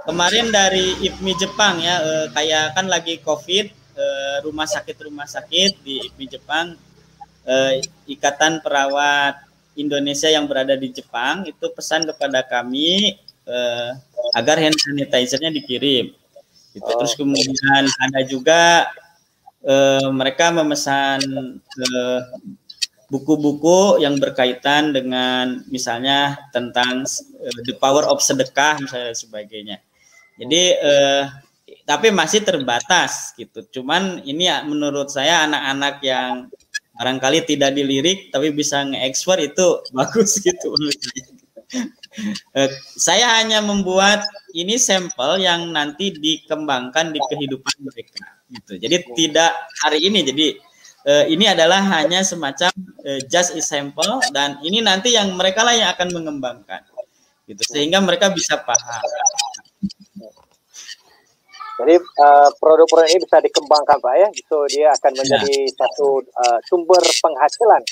kemarin 0.05 0.53
dari 0.53 0.93
IPMI 1.01 1.33
Jepang 1.41 1.81
ya, 1.81 1.97
eh, 2.05 2.27
kayak 2.37 2.77
kan 2.77 2.87
lagi 2.93 3.17
COVID, 3.25 3.67
eh, 3.97 4.37
rumah 4.45 4.69
sakit 4.69 4.97
rumah 5.09 5.25
sakit 5.25 5.81
di 5.81 6.05
IPMI 6.05 6.27
Jepang, 6.29 6.77
eh, 7.45 7.81
Ikatan 8.09 8.61
Perawat 8.61 9.45
Indonesia 9.75 10.29
yang 10.31 10.47
berada 10.47 10.75
di 10.79 10.91
Jepang 10.91 11.49
itu 11.49 11.67
pesan 11.73 12.05
kepada 12.09 12.45
kami 12.45 13.19
eh, 13.47 13.91
agar 14.35 14.57
hand 14.61 14.77
sanitizer-nya 14.77 15.53
dikirim. 15.53 16.13
Gitu. 16.75 16.91
Terus 16.91 17.15
kemudian 17.15 17.85
ada 17.87 18.21
juga 18.27 18.91
eh, 19.63 20.09
mereka 20.11 20.51
memesan 20.51 21.23
eh, 21.61 22.21
buku-buku 23.15 24.01
yang 24.01 24.17
berkaitan 24.19 24.91
dengan 24.91 25.63
misalnya 25.69 26.35
tentang 26.51 27.05
uh, 27.07 27.61
the 27.69 27.75
power 27.79 28.03
of 28.09 28.19
sedekah 28.19 28.81
misalnya 28.81 29.15
sebagainya. 29.15 29.77
Jadi 30.35 30.63
eh, 30.75 31.25
tapi 31.87 32.11
masih 32.11 32.43
terbatas 32.43 33.37
gitu. 33.39 33.63
Cuman 33.81 34.25
ini 34.25 34.51
ya 34.51 34.67
menurut 34.67 35.13
saya 35.13 35.47
anak-anak 35.47 36.03
yang 36.03 36.33
barangkali 36.95 37.43
tidak 37.47 37.75
dilirik 37.75 38.31
tapi 38.31 38.55
bisa 38.55 38.87
nge-export 38.87 39.41
itu 39.43 39.67
bagus 39.97 40.39
gitu 40.39 40.75
eh, 42.55 42.71
saya 42.95 43.43
hanya 43.43 43.59
membuat 43.63 44.23
ini 44.55 44.79
sampel 44.79 45.43
yang 45.43 45.75
nanti 45.75 46.15
dikembangkan 46.15 47.11
di 47.11 47.19
kehidupan 47.19 47.75
mereka 47.83 48.23
gitu. 48.55 48.73
Jadi 48.79 48.97
tidak 49.19 49.51
hari 49.83 49.99
ini 50.07 50.23
jadi 50.23 50.47
uh, 51.11 51.25
ini 51.27 51.51
adalah 51.51 51.83
hanya 51.99 52.23
semacam 52.23 52.71
uh, 53.03 53.21
just 53.27 53.59
example 53.59 54.23
dan 54.31 54.63
ini 54.63 54.79
nanti 54.79 55.19
yang 55.19 55.35
mereka 55.35 55.67
lah 55.67 55.75
yang 55.75 55.91
akan 55.91 56.09
mengembangkan 56.15 56.87
gitu 57.45 57.63
sehingga 57.67 58.01
mereka 58.01 58.33
bisa 58.33 58.57
paham. 58.63 59.03
Jadi 61.75 61.95
uh, 61.99 62.49
produk-produk 62.63 63.11
ini 63.11 63.19
bisa 63.27 63.43
dikembangkan 63.43 63.99
Pak 63.99 64.15
ya, 64.15 64.29
so 64.47 64.63
dia 64.71 64.95
akan 64.95 65.13
menjadi 65.19 65.67
ya. 65.67 65.75
satu 65.75 66.23
uh, 66.23 66.59
sumber 66.71 67.03
penghasilan 67.03 67.83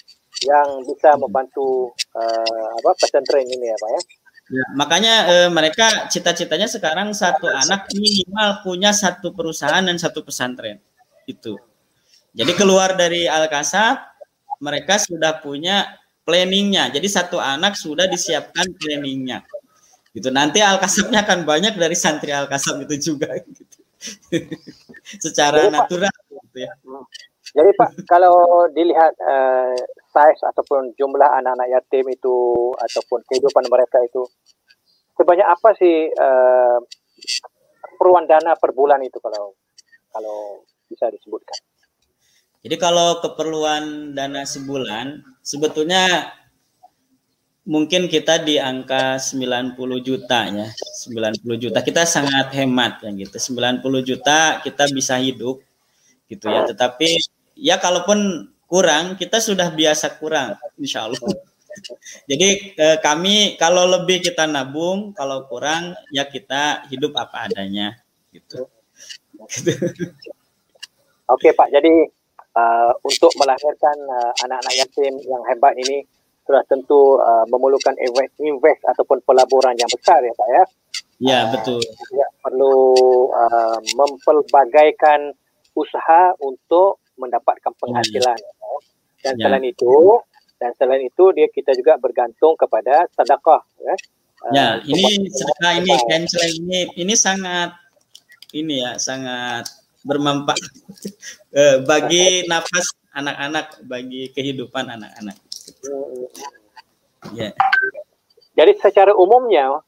yang 0.46 0.68
bisa 0.86 1.18
membantu 1.18 1.90
uh, 2.14 2.68
apa 2.78 2.90
pesantren 2.94 3.42
ini 3.42 3.66
ya 3.66 3.76
Pak 3.78 3.90
ya. 3.90 4.02
Ya, 4.52 4.68
makanya 4.76 5.14
eh, 5.32 5.48
mereka 5.48 6.12
cita-citanya 6.12 6.68
sekarang 6.68 7.16
satu 7.16 7.48
anak 7.48 7.88
minimal 7.96 8.60
punya 8.60 8.92
satu 8.92 9.32
perusahaan 9.32 9.80
dan 9.80 9.96
satu 9.96 10.20
pesantren 10.20 10.76
itu. 11.24 11.56
Jadi 12.36 12.52
keluar 12.52 12.92
dari 12.92 13.24
Al-Kasab, 13.24 13.96
mereka 14.60 15.00
sudah 15.00 15.40
punya 15.40 15.96
planningnya. 16.28 16.92
Jadi 16.92 17.08
satu 17.08 17.40
anak 17.40 17.80
sudah 17.80 18.04
disiapkan 18.04 18.76
planningnya. 18.76 19.40
Gitu. 20.12 20.28
Nanti 20.28 20.60
Al-Kasabnya 20.60 21.24
akan 21.24 21.48
banyak 21.48 21.72
dari 21.80 21.96
santri 21.96 22.36
Al-Kasab 22.36 22.84
itu 22.84 23.12
juga. 23.12 23.32
Gitu. 23.40 23.64
Secara 25.24 25.68
Jadi, 25.68 25.74
natural. 25.74 26.10
Pak, 26.12 26.24
gitu 26.50 26.58
ya. 26.62 26.72
Jadi 27.52 27.70
Pak, 27.76 27.90
kalau 28.08 28.66
dilihat 28.72 29.12
uh, 29.20 29.76
size 30.08 30.42
ataupun 30.46 30.96
jumlah 30.96 31.28
anak-anak 31.42 31.68
yatim 31.68 32.06
itu 32.08 32.36
ataupun 32.80 33.20
kehidupan 33.28 33.68
mereka 33.68 34.00
itu, 34.00 34.24
sebanyak 35.18 35.46
apa 35.46 35.68
sih 35.76 36.08
uh, 36.08 36.78
peruan 38.00 38.24
dana 38.24 38.56
per 38.56 38.72
bulan 38.72 39.04
itu 39.04 39.20
kalau 39.20 39.52
kalau 40.10 40.64
bisa 40.88 41.12
disebutkan? 41.12 41.60
Jadi 42.62 42.76
kalau 42.78 43.18
keperluan 43.18 44.14
dana 44.14 44.46
sebulan 44.46 45.18
sebetulnya 45.42 46.30
mungkin 47.62 48.10
kita 48.10 48.42
di 48.42 48.58
angka 48.58 49.18
90 49.22 49.78
juta 50.02 50.50
ya. 50.50 50.66
90 51.06 51.62
juta 51.62 51.78
kita 51.82 52.02
sangat 52.02 52.50
hemat 52.58 53.02
ya 53.06 53.10
gitu. 53.14 53.36
90 53.38 53.82
juta 54.02 54.58
kita 54.62 54.90
bisa 54.90 55.18
hidup 55.18 55.62
gitu 56.26 56.46
ya. 56.50 56.66
Tetapi 56.66 57.08
ya 57.58 57.78
kalaupun 57.78 58.50
kurang 58.66 59.20
kita 59.20 59.38
sudah 59.38 59.70
biasa 59.70 60.18
kurang 60.18 60.58
insya 60.80 61.06
Allah. 61.06 61.20
Jadi 62.30 62.76
eh, 62.76 62.98
kami 63.00 63.56
kalau 63.56 63.88
lebih 63.88 64.20
kita 64.20 64.44
nabung, 64.44 65.16
kalau 65.16 65.48
kurang 65.48 65.96
ya 66.12 66.28
kita 66.28 66.84
hidup 66.92 67.16
apa 67.16 67.48
adanya 67.48 67.96
gitu. 68.28 68.68
Oke 71.32 71.48
Pak, 71.56 71.72
jadi 71.72 71.88
uh, 72.52 72.92
untuk 73.08 73.32
melahirkan 73.40 73.96
uh, 74.04 74.32
anak-anak 74.44 74.74
yatim 74.84 75.16
yang 75.24 75.40
hebat 75.48 75.72
ini 75.80 76.04
sudah 76.42 76.62
tentu 76.66 77.18
uh, 77.22 77.46
memerlukan 77.46 77.94
invest, 78.02 78.34
invest 78.42 78.82
ataupun 78.88 79.22
pelaburan 79.22 79.78
yang 79.78 79.90
besar 79.90 80.18
ya 80.22 80.32
Pak 80.34 80.48
ya. 80.50 80.64
Ya 81.22 81.38
uh, 81.38 81.44
betul. 81.54 81.82
Ya, 82.10 82.26
perlu 82.42 82.76
uh, 83.30 83.78
mempelbagaikan 83.94 85.34
usaha 85.78 86.34
untuk 86.42 86.98
mendapatkan 87.14 87.72
penghasilan. 87.78 88.36
Hmm. 88.36 88.50
Ya. 88.58 88.78
Dan 89.22 89.34
ya. 89.38 89.42
selain 89.46 89.66
itu, 89.70 89.94
dan 90.58 90.70
selain 90.74 91.02
itu 91.06 91.24
dia 91.30 91.46
kita 91.46 91.78
juga 91.78 91.94
bergantung 92.02 92.58
kepada 92.58 93.06
sedekah. 93.14 93.62
Ya, 93.78 93.94
ya 94.50 94.66
uh, 94.66 94.74
ini 94.82 95.30
sedekah 95.30 95.72
ini 95.78 95.92
cancel 96.10 96.42
ini 96.42 96.90
ini 96.98 97.14
sangat 97.14 97.78
ini 98.50 98.82
ya 98.82 98.98
sangat 98.98 99.70
bermanfaat 100.02 100.58
eh, 101.58 101.76
bagi 101.86 102.46
nafas 102.50 102.90
anak-anak, 103.14 103.86
bagi 103.86 104.32
kehidupan 104.32 104.88
anak-anak. 104.88 105.36
Ya. 107.32 107.54
Jadi 108.52 108.72
secara 108.78 109.16
umumnya 109.16 109.80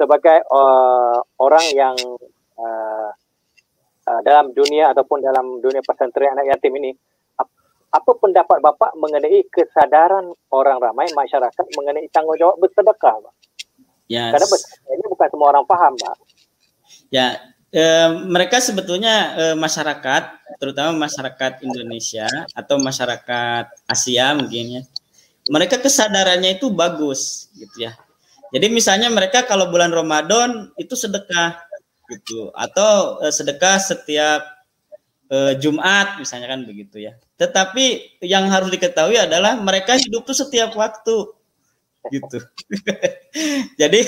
sebagai 0.00 0.40
uh, 0.48 1.20
orang 1.36 1.66
yang 1.76 1.96
uh, 2.56 3.10
uh, 4.08 4.20
dalam 4.24 4.56
dunia 4.56 4.96
ataupun 4.96 5.20
dalam 5.20 5.60
dunia 5.60 5.84
pesantren 5.84 6.32
anak 6.32 6.56
yatim 6.56 6.72
ini, 6.80 6.96
apa 7.90 8.10
pendapat 8.16 8.62
Bapak 8.62 8.94
mengenai 8.96 9.44
kesadaran 9.50 10.30
orang 10.54 10.78
ramai 10.78 11.10
masyarakat 11.12 11.64
mengenai 11.76 12.06
tanggungjawab 12.08 12.56
bersedekah, 12.62 13.18
Pak? 13.18 13.34
Ya. 14.06 14.30
Karena 14.30 14.46
ini 14.94 15.04
bukan 15.10 15.28
semua 15.28 15.50
orang 15.50 15.66
paham, 15.66 15.98
Pak. 15.98 16.16
Ya, 17.10 17.42
mereka 18.30 18.62
sebetulnya 18.62 19.34
masyarakat, 19.58 20.22
terutama 20.62 21.10
masyarakat 21.10 21.66
Indonesia 21.66 22.30
atau 22.54 22.78
masyarakat 22.78 23.90
Asia 23.90 24.38
mungkin 24.38 24.78
ya, 24.78 24.82
mereka 25.50 25.82
kesadarannya 25.82 26.62
itu 26.62 26.70
bagus 26.70 27.50
gitu 27.58 27.90
ya. 27.90 27.98
Jadi 28.54 28.70
misalnya 28.70 29.10
mereka 29.10 29.42
kalau 29.46 29.66
bulan 29.70 29.90
Ramadan 29.90 30.70
itu 30.78 30.94
sedekah 30.94 31.58
gitu 32.10 32.50
atau 32.54 33.22
e, 33.22 33.30
sedekah 33.30 33.78
setiap 33.78 34.42
e, 35.30 35.58
Jumat 35.58 36.22
misalnya 36.22 36.54
kan 36.54 36.62
begitu 36.62 37.02
ya. 37.02 37.18
Tetapi 37.34 38.18
yang 38.22 38.46
harus 38.46 38.70
diketahui 38.70 39.18
adalah 39.18 39.58
mereka 39.58 39.98
hidup 39.98 40.22
tuh 40.22 40.38
setiap 40.38 40.70
waktu 40.78 41.34
gitu. 42.08 42.38
jadi 43.80 44.00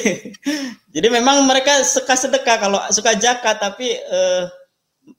jadi 0.88 1.09
memang 1.12 1.45
mereka 1.45 1.84
suka 1.84 2.16
sedekah 2.16 2.57
kalau 2.57 2.80
suka 2.88 3.12
zakat 3.20 3.61
tapi 3.61 3.93
eh, 3.93 4.45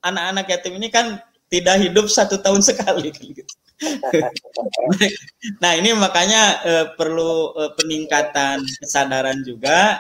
anak-anak 0.02 0.50
yatim 0.50 0.74
ini 0.82 0.90
kan 0.90 1.22
tidak 1.54 1.78
hidup 1.86 2.10
satu 2.10 2.42
tahun 2.42 2.66
sekali 2.70 3.14
gitu. 3.14 3.46
nah 5.64 5.72
ini 5.76 5.92
makanya 5.98 6.44
eh, 6.64 6.86
perlu 6.96 7.58
eh, 7.58 7.72
peningkatan 7.76 8.64
kesadaran 8.80 9.42
juga 9.44 10.00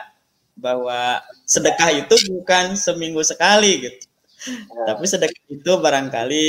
bahwa 0.54 1.20
sedekah 1.44 2.06
itu 2.06 2.16
bukan 2.30 2.78
seminggu 2.78 3.26
sekali 3.26 3.90
gitu. 3.90 4.06
Tapi 4.86 5.04
sedekah 5.08 5.44
itu 5.50 5.72
barangkali 5.74 6.46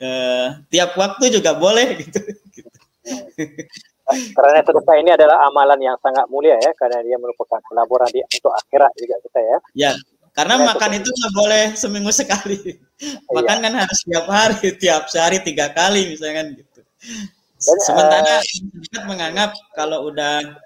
eh, 0.00 0.48
tiap 0.72 0.96
waktu 0.96 1.24
juga 1.36 1.54
boleh 1.54 2.00
gitu. 2.00 2.20
gitu. 2.54 2.70
Karena 4.06 4.62
sedekah 4.62 4.96
ini 5.02 5.10
adalah 5.18 5.50
amalan 5.50 5.82
yang 5.82 5.98
sangat 5.98 6.30
mulia 6.30 6.54
ya, 6.62 6.70
karena 6.78 7.02
dia 7.02 7.18
merupakan 7.18 7.58
pelaburan 7.66 8.06
di 8.14 8.22
untuk 8.22 8.54
akhirat 8.54 8.94
juga 8.94 9.18
kita 9.18 9.40
ya. 9.42 9.58
Ya, 9.74 9.92
karena 10.36 10.60
karena 10.60 10.68
makan 10.68 10.90
itu 11.00 11.08
nggak 11.08 11.32
boleh 11.32 11.64
seminggu 11.74 12.12
sekali. 12.12 12.58
Iya. 12.96 13.28
makan 13.28 13.58
kan 13.60 13.74
harus 13.76 14.00
tiap 14.08 14.24
hari, 14.24 14.72
tiap 14.80 15.04
sehari 15.12 15.36
tiga 15.44 15.68
kali 15.68 16.16
misalkan 16.16 16.56
gitu. 16.56 16.80
Dan, 17.60 17.76
Sementara 17.84 18.40
uh, 18.40 19.04
menganggap 19.04 19.52
kalau 19.76 20.08
udah 20.08 20.56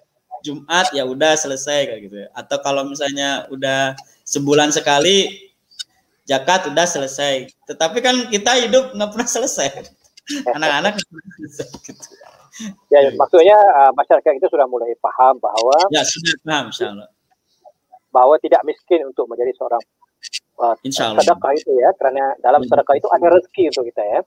Jumat 0.46 0.94
ya 0.94 1.02
udah 1.02 1.34
selesai 1.34 1.90
kayak 1.90 2.00
gitu. 2.06 2.16
Ya. 2.22 2.28
Atau 2.38 2.62
kalau 2.62 2.86
misalnya 2.86 3.50
udah 3.50 3.98
sebulan 4.22 4.70
sekali 4.70 5.50
zakat 6.22 6.70
udah 6.70 6.86
selesai. 6.86 7.50
Tetapi 7.66 7.98
kan 7.98 8.30
kita 8.30 8.62
hidup 8.62 8.94
nggak 8.94 9.10
pernah 9.10 9.26
selesai. 9.26 9.90
Anak-anak 10.54 11.02
pernah 11.02 11.26
selesai 11.34 11.68
gitu. 11.82 12.06
Ya, 12.94 13.10
maksudnya 13.18 13.58
uh, 13.58 13.90
masyarakat 13.96 14.38
itu 14.38 14.46
sudah 14.46 14.70
mulai 14.70 14.94
paham 15.02 15.34
bahwa 15.42 15.74
ya 15.90 16.06
sudah 16.06 16.34
paham, 16.46 16.70
insyaallah. 16.70 17.08
Bahwa 18.10 18.34
tidak 18.42 18.62
miskin 18.66 19.06
untuk 19.06 19.30
menjadi 19.30 19.54
seorang 19.56 19.82
uh, 20.58 20.74
sedekah 20.84 21.52
itu 21.54 21.72
ya, 21.78 21.90
karena 21.96 22.34
dalam 22.42 22.62
sedekah 22.66 22.94
itu 22.98 23.08
ada 23.10 23.26
rezeki 23.30 23.62
untuk 23.70 23.84
kita 23.94 24.02
ya. 24.02 24.20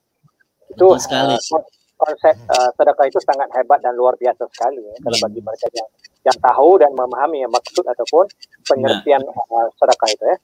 Itu 0.72 0.88
sekali. 1.00 1.36
Uh, 1.36 1.64
konsep 1.94 2.36
uh, 2.52 2.70
sedekah 2.76 3.06
itu 3.08 3.20
sangat 3.24 3.48
hebat 3.56 3.80
dan 3.80 3.96
luar 3.96 4.18
biasa 4.20 4.44
sekali 4.52 4.84
ya, 4.84 4.96
kalau 5.00 5.18
bagi 5.24 5.40
hmm. 5.40 5.48
mereka 5.48 5.68
yang 5.72 5.90
yang 6.28 6.38
tahu 6.42 6.76
dan 6.76 6.92
memahami 6.92 7.46
ya, 7.46 7.48
maksud 7.48 7.86
ataupun 7.86 8.26
pengertian 8.68 9.24
nah. 9.24 9.56
uh, 9.56 9.68
sedekah 9.80 10.10
itu 10.12 10.26
ya. 10.28 10.38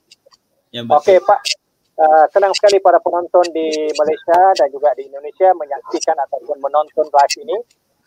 ya 0.80 0.82
Oke 0.88 1.20
Pak, 1.20 1.40
Uh, 2.00 2.24
senang 2.32 2.56
sekali 2.56 2.80
para 2.80 2.96
penonton 3.04 3.44
di 3.52 3.92
Malaysia 4.00 4.40
dan 4.56 4.72
juga 4.72 4.96
di 4.96 5.12
Indonesia 5.12 5.52
menyaksikan 5.52 6.16
ataupun 6.16 6.56
menonton 6.64 7.12
live 7.12 7.36
ini 7.44 7.60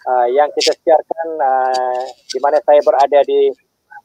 uh, 0.09 0.27
yang 0.33 0.49
kita 0.57 0.73
siarkan 0.81 1.29
uh, 1.37 2.01
di 2.25 2.41
mana 2.41 2.57
saya 2.65 2.81
berada 2.81 3.21
di 3.21 3.53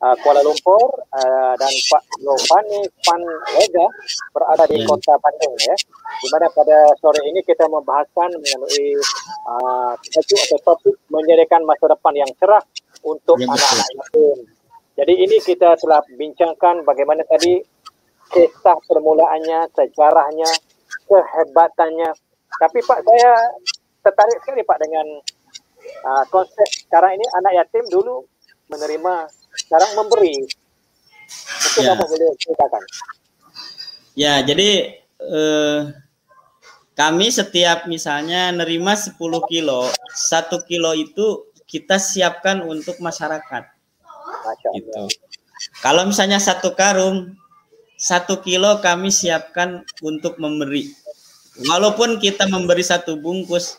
uh, 0.02 0.16
Kuala 0.22 0.42
Lumpur 0.46 0.90
uh, 1.14 1.54
dan 1.58 1.74
Pak 1.90 2.04
Lovani 2.22 2.82
Pan 3.02 3.22
Vega 3.56 3.88
berada 4.34 4.64
di 4.70 4.78
Ya. 4.82 4.86
Kota 4.86 5.14
Bandung 5.18 5.56
ya. 5.58 5.76
Di 6.18 6.28
mana 6.34 6.48
pada 6.54 6.78
sore 7.02 7.22
ini 7.30 7.42
kita 7.46 7.66
membahaskan 7.70 8.30
mengenai 8.38 8.88
uh, 9.50 9.94
atau 9.98 10.58
topik 10.66 10.96
menyediakan 11.10 11.66
masa 11.66 11.86
depan 11.90 12.14
yang 12.14 12.32
cerah 12.38 12.64
untuk 13.06 13.38
Ya, 13.42 13.50
anak-anak 13.50 13.88
yatim. 13.96 14.38
Jadi 14.98 15.14
ini 15.14 15.38
kita 15.38 15.78
telah 15.78 16.02
bincangkan 16.18 16.82
bagaimana 16.82 17.22
tadi 17.30 17.62
kisah 18.34 18.78
permulaannya, 18.90 19.70
sejarahnya, 19.78 20.50
kehebatannya. 21.06 22.10
Tapi 22.58 22.80
Pak 22.82 23.00
saya 23.06 23.32
tertarik 24.02 24.42
sekali 24.42 24.66
Pak 24.66 24.78
dengan 24.82 25.06
uh, 26.02 26.24
konsep 26.34 26.66
sekarang 26.90 27.14
ini 27.14 27.26
anak 27.38 27.54
yatim 27.62 27.86
dulu 27.94 28.26
menerima, 28.68 29.30
sekarang 29.58 29.92
memberi. 29.98 30.36
Mungkin 30.48 31.82
Ya. 31.84 31.94
Bapak 31.94 32.08
boleh 32.10 32.30
ceritakan. 32.40 32.84
Ya, 34.18 34.34
jadi 34.42 34.98
eh, 35.22 35.80
kami 36.98 37.30
setiap 37.30 37.86
misalnya 37.86 38.50
nerima 38.50 38.98
10 38.98 39.14
kilo, 39.46 39.86
satu 40.10 40.66
kilo 40.66 40.98
itu 40.98 41.46
kita 41.70 42.02
siapkan 42.02 42.66
untuk 42.66 42.98
masyarakat. 42.98 43.64
Masya 44.48 44.70
Gitu. 44.74 45.04
Kalau 45.86 46.10
misalnya 46.10 46.42
satu 46.42 46.74
karung, 46.74 47.38
satu 47.98 48.42
kilo 48.42 48.82
kami 48.82 49.14
siapkan 49.14 49.86
untuk 50.02 50.42
memberi. 50.42 50.90
Walaupun 51.70 52.22
kita 52.22 52.46
memberi 52.50 52.86
satu 52.86 53.18
bungkus, 53.18 53.78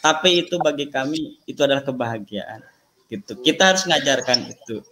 tapi 0.00 0.44
itu 0.44 0.56
bagi 0.60 0.88
kami 0.88 1.40
itu 1.44 1.60
adalah 1.60 1.84
kebahagiaan. 1.84 2.64
Gitu. 3.10 3.32
Kita 3.42 3.74
harus 3.74 3.82
mengajarkan 3.90 4.46
itu. 4.46 4.86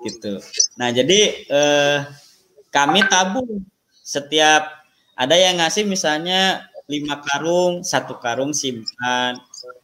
Gitu. 0.00 0.40
Nah, 0.80 0.88
jadi 0.88 1.20
eh, 1.44 1.98
kami 2.72 3.04
tabung 3.06 3.68
setiap 4.00 4.80
ada 5.12 5.36
yang 5.36 5.60
ngasih 5.60 5.84
misalnya 5.84 6.64
lima 6.88 7.20
karung, 7.20 7.84
satu 7.84 8.16
karung 8.16 8.56
simpan, 8.56 9.36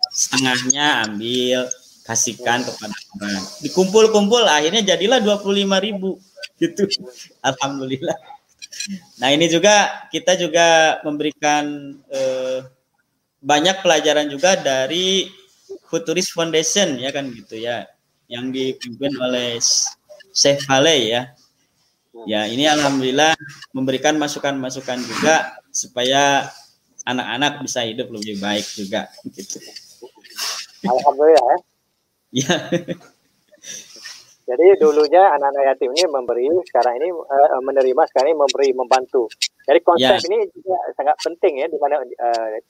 setengahnya 0.09 1.05
ambil, 1.05 1.69
kasihkan 2.09 2.65
kepada 2.65 2.97
orang. 3.21 3.43
Dikumpul-kumpul 3.61 4.49
akhirnya 4.49 4.81
jadilah 4.81 5.21
25 5.21 5.85
ribu 5.85 6.17
gitu. 6.57 6.89
Alhamdulillah. 7.49 8.17
Nah 9.21 9.29
ini 9.33 9.49
juga 9.53 10.09
kita 10.09 10.41
juga 10.41 10.99
memberikan 11.05 11.97
eh, 12.09 12.65
banyak 13.45 13.85
pelajaran 13.85 14.33
juga 14.33 14.57
dari 14.57 15.29
Futurist 15.89 16.35
Foundation 16.35 16.97
ya 16.99 17.11
kan 17.15 17.29
gitu 17.31 17.61
ya, 17.61 17.87
yang 18.27 18.51
dipimpin 18.51 19.15
oleh 19.21 19.61
Syekh 20.35 20.65
Faleh 20.67 21.01
ya. 21.13 21.23
Ya 22.31 22.47
ini 22.47 22.65
alhamdulillah 22.71 23.35
memberikan 23.75 24.15
masukan-masukan 24.19 25.03
juga 25.03 25.59
supaya 25.75 26.47
anak-anak 27.05 27.61
bisa 27.67 27.83
hidup 27.83 28.09
lebih 28.15 28.39
baik 28.39 28.65
juga 28.79 29.11
gitu. 29.35 29.59
Alhamdulillah 30.87 31.43
ya. 31.43 31.59
Ya. 32.35 32.57
Jadi 34.45 34.77
dulunya 34.77 35.25
anak-anak 35.41 35.63
yatim 35.73 35.91
ini 35.97 36.05
memberi, 36.05 36.47
sekarang 36.69 37.01
ini 37.01 37.09
eh, 37.09 37.61
menerima, 37.65 38.03
sekarang 38.13 38.29
ini 38.29 38.37
memberi, 38.37 38.69
membantu. 38.77 39.25
Jadi 39.65 39.79
konsep 39.81 40.21
Ya. 40.21 40.27
ini 40.29 40.45
juga 40.53 40.77
sangat 41.01 41.17
penting 41.25 41.65
ya, 41.65 41.67
di 41.73 41.79
mana 41.81 42.05
eh, 42.05 42.61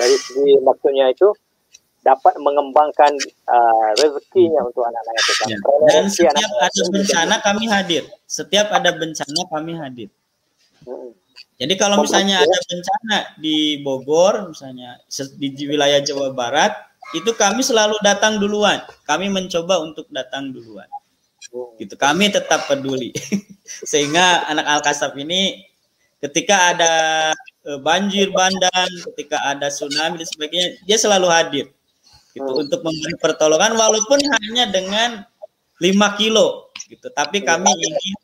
dari 0.00 0.16
segi 0.16 0.56
maksudnya 0.64 1.12
itu 1.12 1.28
dapat 2.08 2.34
mengembangkan 2.40 3.12
eh, 3.26 3.90
rezekinya 4.00 4.64
untuk 4.64 4.88
anak-anak 4.88 5.22
yatim. 5.28 5.48
Ya. 5.52 5.58
Dan 5.92 6.04
setiap 6.08 6.32
anak-anak 6.32 6.56
ada 6.56 6.64
yatim 6.64 6.86
bencana 6.88 7.34
kami 7.44 7.64
hadir. 7.68 8.02
Setiap 8.24 8.66
ada 8.72 8.90
bencana 8.96 9.42
kami 9.52 9.72
hadir. 9.76 10.08
Hmm. 10.88 11.12
Jadi 11.58 11.74
kalau 11.74 12.06
misalnya 12.06 12.38
ada 12.38 12.58
bencana 12.70 13.18
di 13.36 13.82
Bogor, 13.82 14.54
misalnya 14.54 15.02
di 15.36 15.64
wilayah 15.66 15.98
Jawa 15.98 16.30
Barat, 16.30 16.70
itu 17.18 17.34
kami 17.34 17.66
selalu 17.66 17.98
datang 18.00 18.38
duluan. 18.38 18.78
Kami 19.04 19.26
mencoba 19.26 19.82
untuk 19.82 20.06
datang 20.14 20.54
duluan. 20.54 20.86
Gitu. 21.76 21.94
Kami 21.98 22.30
tetap 22.30 22.70
peduli. 22.70 23.10
Sehingga 23.90 24.46
anak 24.46 24.66
Al-Kasab 24.80 25.18
ini 25.18 25.66
ketika 26.22 26.74
ada 26.74 26.92
eh, 27.66 27.78
banjir 27.82 28.30
bandang, 28.30 28.90
ketika 29.12 29.42
ada 29.50 29.66
tsunami 29.66 30.22
dan 30.22 30.28
sebagainya, 30.28 30.68
dia 30.86 30.98
selalu 30.98 31.26
hadir. 31.26 31.66
Gitu 32.38 32.50
untuk 32.54 32.80
memberi 32.86 33.14
pertolongan 33.18 33.74
walaupun 33.74 34.22
hanya 34.22 34.70
dengan 34.70 35.26
5 35.82 36.18
kilo 36.18 36.70
gitu. 36.86 37.10
Tapi 37.10 37.42
kami 37.42 37.70
ingin 37.74 38.16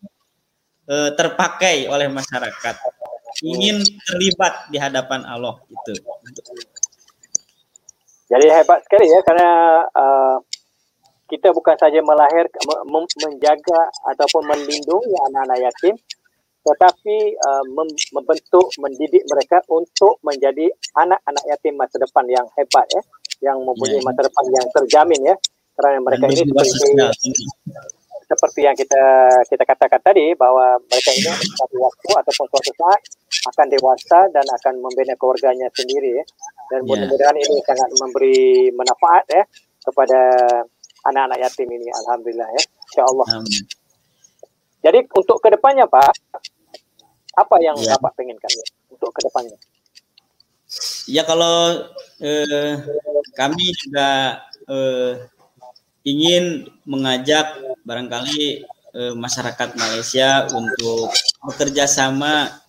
eh, 0.86 1.10
terpakai 1.18 1.90
oleh 1.90 2.06
masyarakat. 2.06 2.74
Ingin 3.42 3.82
terlibat 4.06 4.70
di 4.70 4.78
hadapan 4.78 5.26
Allah 5.26 5.58
gitu. 5.66 5.98
Jadi 8.30 8.46
hebat 8.48 8.80
sekali 8.86 9.10
ya 9.10 9.20
karena 9.20 9.50
uh, 9.90 10.38
kita 11.28 11.52
bukan 11.52 11.76
saja 11.76 12.00
melahir 12.00 12.48
menjaga 13.20 13.80
ataupun 14.14 14.48
melindungi 14.48 15.12
anak-anak 15.28 15.58
yatim 15.60 15.94
tetapi 16.64 17.16
uh, 17.36 17.64
mem- 17.76 18.08
membentuk 18.16 18.66
mendidik 18.80 19.20
mereka 19.28 19.60
untuk 19.68 20.16
menjadi 20.24 20.72
anak-anak 20.96 21.44
yatim 21.52 21.76
masa 21.76 22.00
depan 22.00 22.24
yang 22.24 22.46
hebat 22.56 22.88
ya 22.88 23.02
yang 23.44 23.60
mempunyai 23.60 24.00
Ya. 24.00 24.06
masa 24.08 24.20
depan 24.24 24.44
yang 24.50 24.66
terjamin 24.72 25.20
ya 25.22 25.36
karena 25.76 26.00
mereka 26.00 26.24
ini 26.26 26.36
seperti 26.40 26.76
tinggi. 26.80 27.44
seperti 28.24 28.60
yang 28.64 28.72
kita 28.72 29.04
kita 29.52 29.64
katakan 29.68 30.00
tadi 30.00 30.32
bahwa 30.32 30.80
mereka 30.88 31.12
ini 31.12 31.28
satu 31.28 31.76
waktu 31.76 32.08
ataupun 32.24 32.46
suatu 32.48 32.72
saat 32.72 33.00
akan 33.52 33.66
dewasa 33.68 34.18
dan 34.32 34.46
akan 34.48 34.80
membina 34.80 35.12
keluarganya 35.14 35.68
sendiri 35.76 36.16
ya. 36.18 36.24
dan 36.72 36.80
Ya. 36.82 36.88
mudah-mudahan 36.88 37.36
ini 37.36 37.60
sangat 37.68 37.90
memberi 38.00 38.38
manfaat 38.72 39.24
ya 39.28 39.44
kepada 39.84 40.20
anak-anak 41.04 41.38
yatim 41.44 41.68
ini 41.68 41.92
alhamdulillah 41.92 42.48
ya 42.48 42.62
insyaallah 42.88 43.28
Amin. 43.36 43.62
jadi 44.80 44.98
untuk 45.12 45.36
ke 45.44 45.52
depannya 45.52 45.84
pak 45.84 46.08
apa 47.36 47.56
yang 47.60 47.76
Ya. 47.82 47.92
bapak 47.98 48.16
penginkan 48.16 48.48
ya, 48.48 48.64
untuk 48.88 49.12
ke 49.12 49.20
depannya 49.20 49.58
Ya 51.08 51.22
kalau 51.28 51.86
eh, 52.20 52.74
kami 53.38 53.64
juga 53.82 54.40
eh, 54.68 55.12
ingin 56.04 56.68
mengajak 56.88 57.46
barangkali 57.84 58.64
eh, 58.98 59.14
masyarakat 59.16 59.68
Malaysia 59.76 60.48
untuk 60.52 61.12
bekerja 61.44 61.84
sama 61.88 62.60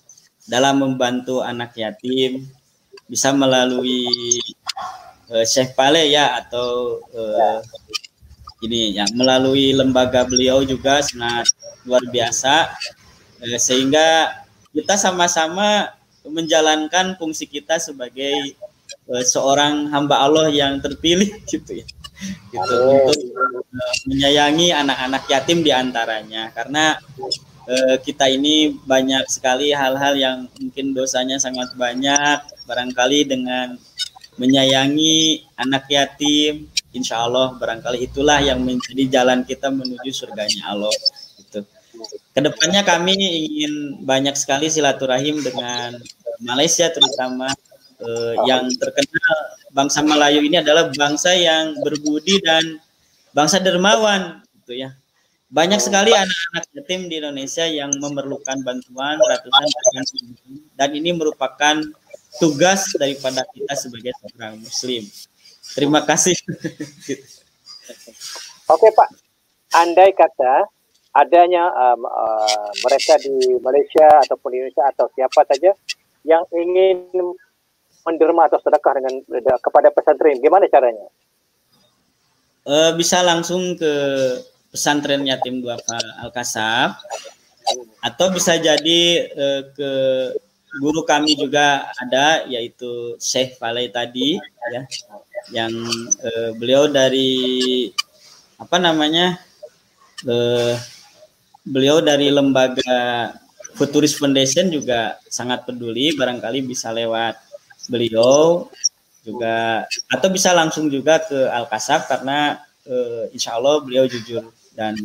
dalam 0.45 0.75
membantu 0.83 1.41
anak 1.41 1.73
yatim 1.79 2.45
bisa 3.09 3.29
melalui 3.33 4.05
eh, 5.31 5.45
Syekh 5.45 5.73
Pale 5.77 6.09
ya 6.09 6.37
atau 6.41 6.99
eh, 7.13 7.59
ini 8.65 8.97
ya 8.97 9.05
melalui 9.13 9.75
lembaga 9.75 10.25
beliau 10.25 10.63
juga 10.65 11.01
sangat 11.03 11.47
luar 11.85 12.03
biasa. 12.09 12.73
Eh, 13.43 13.59
sehingga 13.59 14.31
kita 14.75 14.95
sama-sama 14.99 15.91
menjalankan 16.29 17.15
fungsi 17.19 17.45
kita 17.49 17.77
sebagai 17.77 18.55
eh, 19.11 19.25
seorang 19.25 19.89
hamba 19.89 20.21
Allah 20.25 20.49
yang 20.49 20.81
terpilih 20.81 21.29
gitu 21.51 21.81
ya. 21.81 21.87
Gitu 22.51 22.75
Amin. 22.75 22.95
untuk 23.01 23.19
eh, 23.19 23.95
menyayangi 24.07 24.67
anak-anak 24.71 25.23
yatim 25.27 25.59
di 25.61 25.71
antaranya 25.75 26.49
karena 26.55 26.95
eh, 27.67 27.95
kita 28.01 28.29
ini 28.31 28.73
banyak 28.73 29.27
sekali 29.27 29.75
hal-hal 29.75 30.13
yang 30.15 30.37
mungkin 30.57 30.95
dosanya 30.95 31.37
sangat 31.37 31.73
banyak. 31.77 32.39
Barangkali 32.65 33.29
dengan 33.29 33.77
menyayangi 34.35 35.47
anak 35.55 35.87
yatim 35.87 36.67
insya 36.95 37.27
Allah 37.27 37.51
barangkali 37.59 38.07
itulah 38.07 38.39
yang 38.39 38.63
menjadi 38.63 39.19
jalan 39.19 39.43
kita 39.43 39.67
menuju 39.67 40.11
surganya 40.15 40.71
Allah 40.71 40.91
ke 42.35 42.39
depannya 42.43 42.83
kami 42.83 43.15
ingin 43.15 44.03
banyak 44.03 44.35
sekali 44.35 44.67
silaturahim 44.67 45.39
dengan 45.39 45.95
Malaysia 46.43 46.91
terutama 46.91 47.47
eh, 48.03 48.35
yang 48.47 48.67
terkenal 48.75 49.35
bangsa 49.71 50.03
Melayu 50.03 50.43
ini 50.43 50.59
adalah 50.59 50.91
bangsa 50.91 51.31
yang 51.35 51.75
berbudi 51.79 52.39
dan 52.43 52.79
bangsa 53.35 53.59
dermawan 53.59 54.43
gitu 54.63 54.87
ya. 54.87 54.95
Banyak 55.51 55.79
sekali 55.79 56.11
anak-anak 56.11 56.63
yatim 56.73 57.07
di 57.07 57.21
Indonesia 57.21 57.63
yang 57.69 57.93
memerlukan 58.01 58.65
bantuan 58.65 59.21
ratusan 59.21 60.03
dan 60.75 60.89
ini 60.91 61.15
merupakan 61.15 61.79
tugas 62.41 62.91
daripada 62.97 63.45
kita 63.55 63.73
sebagai 63.77 64.11
seorang 64.19 64.59
muslim. 64.59 65.03
Terima 65.71 66.03
kasih. 66.03 66.35
Oke 68.73 68.89
Pak, 68.91 69.09
andai 69.77 70.11
kata 70.17 70.67
adanya 71.15 71.71
um, 71.71 72.03
uh, 72.03 72.69
mereka 72.83 73.15
di 73.23 73.55
Malaysia 73.63 74.19
ataupun 74.27 74.51
di 74.51 74.57
Indonesia 74.59 74.85
atau 74.91 75.07
siapa 75.15 75.47
saja 75.47 75.71
yang 76.27 76.43
ingin 76.51 77.07
menderma 78.03 78.51
atau 78.51 78.59
sedekah 78.59 78.99
dengan 78.99 79.13
kepada 79.63 79.89
pesantren, 79.89 80.37
gimana 80.43 80.69
caranya? 80.69 81.07
Eh, 82.65 82.91
bisa 82.97 83.21
langsung 83.21 83.77
ke 83.77 83.93
pesantren 84.73 85.21
yatim 85.21 85.61
duafa 85.61 86.01
Al-Kasab 86.25 86.97
atau 88.01 88.27
bisa 88.33 88.57
jadi 88.57 89.29
uh, 89.33 89.61
ke 89.73 89.91
guru 90.81 91.05
kami 91.05 91.37
juga 91.37 91.89
ada 91.97 92.45
yaitu 92.49 93.17
Syekh 93.21 93.57
Falai 93.61 93.93
tadi 93.93 94.37
ya 94.73 94.81
yang 95.53 95.73
uh, 96.25 96.51
beliau 96.57 96.89
dari 96.89 97.89
apa 98.57 98.77
namanya 98.81 99.37
uh, 100.25 100.73
beliau 101.65 101.99
dari 101.99 102.29
lembaga 102.29 103.33
Futuris 103.75 104.15
Foundation 104.15 104.71
juga 104.71 105.19
sangat 105.27 105.67
peduli 105.67 106.15
barangkali 106.15 106.63
bisa 106.63 106.95
lewat 106.95 107.35
beliau 107.91 108.69
juga 109.25 109.83
atau 110.07 110.29
bisa 110.31 110.53
langsung 110.53 110.87
juga 110.87 111.19
ke 111.19 111.49
Al 111.49 111.65
Kasab 111.67 112.05
karena 112.07 112.61
uh, 112.87 113.25
insya 113.33 113.57
Allah 113.57 113.81
beliau 113.81 114.05
jujur 114.05 114.45
dan 114.77 114.95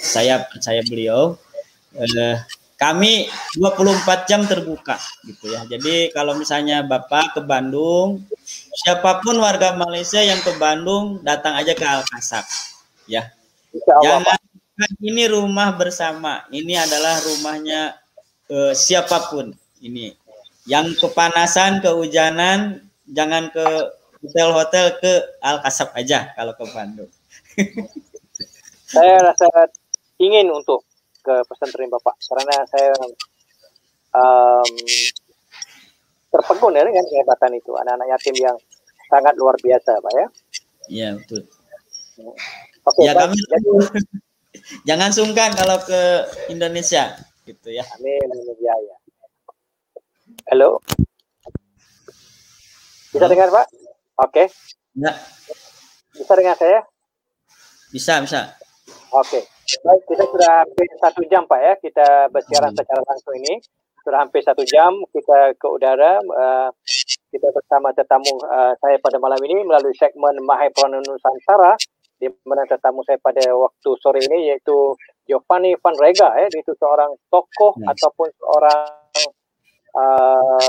saya 0.00 0.42
percaya 0.48 0.80
beliau 0.82 1.36
uh, 1.94 2.36
kami 2.76 3.28
24 3.56 4.28
jam 4.28 4.44
terbuka 4.44 5.00
gitu 5.24 5.48
ya. 5.48 5.64
Jadi 5.64 6.12
kalau 6.12 6.36
misalnya 6.36 6.84
Bapak 6.84 7.36
ke 7.36 7.40
Bandung 7.40 8.24
siapa 8.76 9.20
pun 9.24 9.36
warga 9.40 9.76
Malaysia 9.76 10.20
yang 10.20 10.40
ke 10.44 10.52
Bandung 10.60 11.20
datang 11.24 11.56
aja 11.56 11.72
ke 11.72 11.84
Al 11.84 12.04
Kasab 12.04 12.44
ya 13.06 13.32
jangan 14.02 14.22
ini 15.00 15.24
rumah 15.28 15.72
bersama 15.72 16.44
ini 16.52 16.76
adalah 16.76 17.16
rumahnya 17.24 17.96
uh, 18.52 18.72
siapa 18.76 19.32
pun 19.32 19.52
ini 19.80 20.12
yang 20.68 20.92
kepanasan 20.98 21.80
kehujanan 21.80 22.84
jangan 23.06 23.48
ke 23.54 23.64
hotel-hotel 24.26 24.98
ke 24.98 25.12
Al 25.38 25.62
Kasab 25.62 25.94
aja 25.94 26.34
kalau 26.34 26.52
ke 26.58 26.64
Bandung. 26.74 27.10
saya 28.94 29.22
rasa 29.22 29.46
ingin 30.18 30.50
untuk 30.50 30.82
ke 31.22 31.34
pesantren 31.46 31.90
Bapak 31.90 32.18
karena 32.26 32.56
saya 32.70 32.92
um, 34.14 34.72
terpegun 36.34 36.76
ya 36.76 36.82
dengan 36.82 37.06
kehebatan 37.06 37.52
itu 37.58 37.72
anak-anak 37.74 38.06
yatim 38.18 38.36
yang 38.38 38.56
sangat 39.06 39.34
luar 39.38 39.54
biasa 39.58 40.02
Pak 40.02 40.12
ya. 40.12 40.26
Iya 40.86 41.08
betul. 41.18 41.42
Oke, 42.86 43.02
ya 43.02 43.12
kami 43.18 43.34
jadi, 43.34 43.70
jangan 44.82 45.10
sungkan 45.14 45.54
kalau 45.54 45.78
ke 45.82 46.26
Indonesia 46.50 47.14
gitu 47.46 47.68
ya. 47.70 47.86
Amin, 47.98 48.26
amin 48.26 48.56
ya, 48.58 48.74
ya. 48.74 48.96
Halo. 50.50 50.82
Bisa 53.14 53.26
dengar 53.30 53.48
Pak? 53.48 53.66
Oke. 54.20 54.44
Okay. 54.44 54.46
Ya. 54.98 55.12
Bisa 56.12 56.32
dengar 56.34 56.56
saya? 56.58 56.80
Bisa, 57.94 58.18
bisa. 58.20 58.40
Oke. 59.14 59.40
Okay. 59.40 59.42
Baik, 59.82 60.02
kita 60.06 60.24
sudah 60.30 60.50
hampir 60.62 60.86
satu 60.98 61.22
jam 61.26 61.42
Pak 61.46 61.60
ya. 61.62 61.72
Kita 61.78 62.06
bersiaran 62.30 62.70
hmm. 62.74 62.78
secara 62.78 63.00
langsung 63.06 63.34
ini. 63.38 63.54
Sudah 64.06 64.18
hampir 64.22 64.42
satu 64.46 64.62
jam 64.62 64.94
kita 65.10 65.58
ke 65.58 65.66
udara. 65.66 66.22
Uh, 66.22 66.70
kita 67.34 67.50
bersama 67.50 67.90
tetamu 67.90 68.38
uh, 68.46 68.74
saya 68.78 69.02
pada 69.02 69.18
malam 69.18 69.38
ini 69.42 69.66
melalui 69.66 69.94
segmen 69.98 70.38
Mahai 70.46 70.70
Prana 70.70 71.02
Nusantara 71.02 71.74
di 72.16 72.32
mana 72.48 72.64
tetamu 72.64 73.04
saya 73.04 73.20
pada 73.20 73.44
waktu 73.52 73.90
sore 74.00 74.20
ini 74.24 74.52
yaitu 74.52 74.96
Giovanni 75.28 75.76
Van 75.80 75.96
Rega 76.00 76.32
ya, 76.36 76.48
itu 76.48 76.72
seorang 76.80 77.12
tokoh 77.28 77.76
hmm. 77.76 77.92
ataupun 77.92 78.28
seorang 78.40 78.88
uh, 79.92 80.60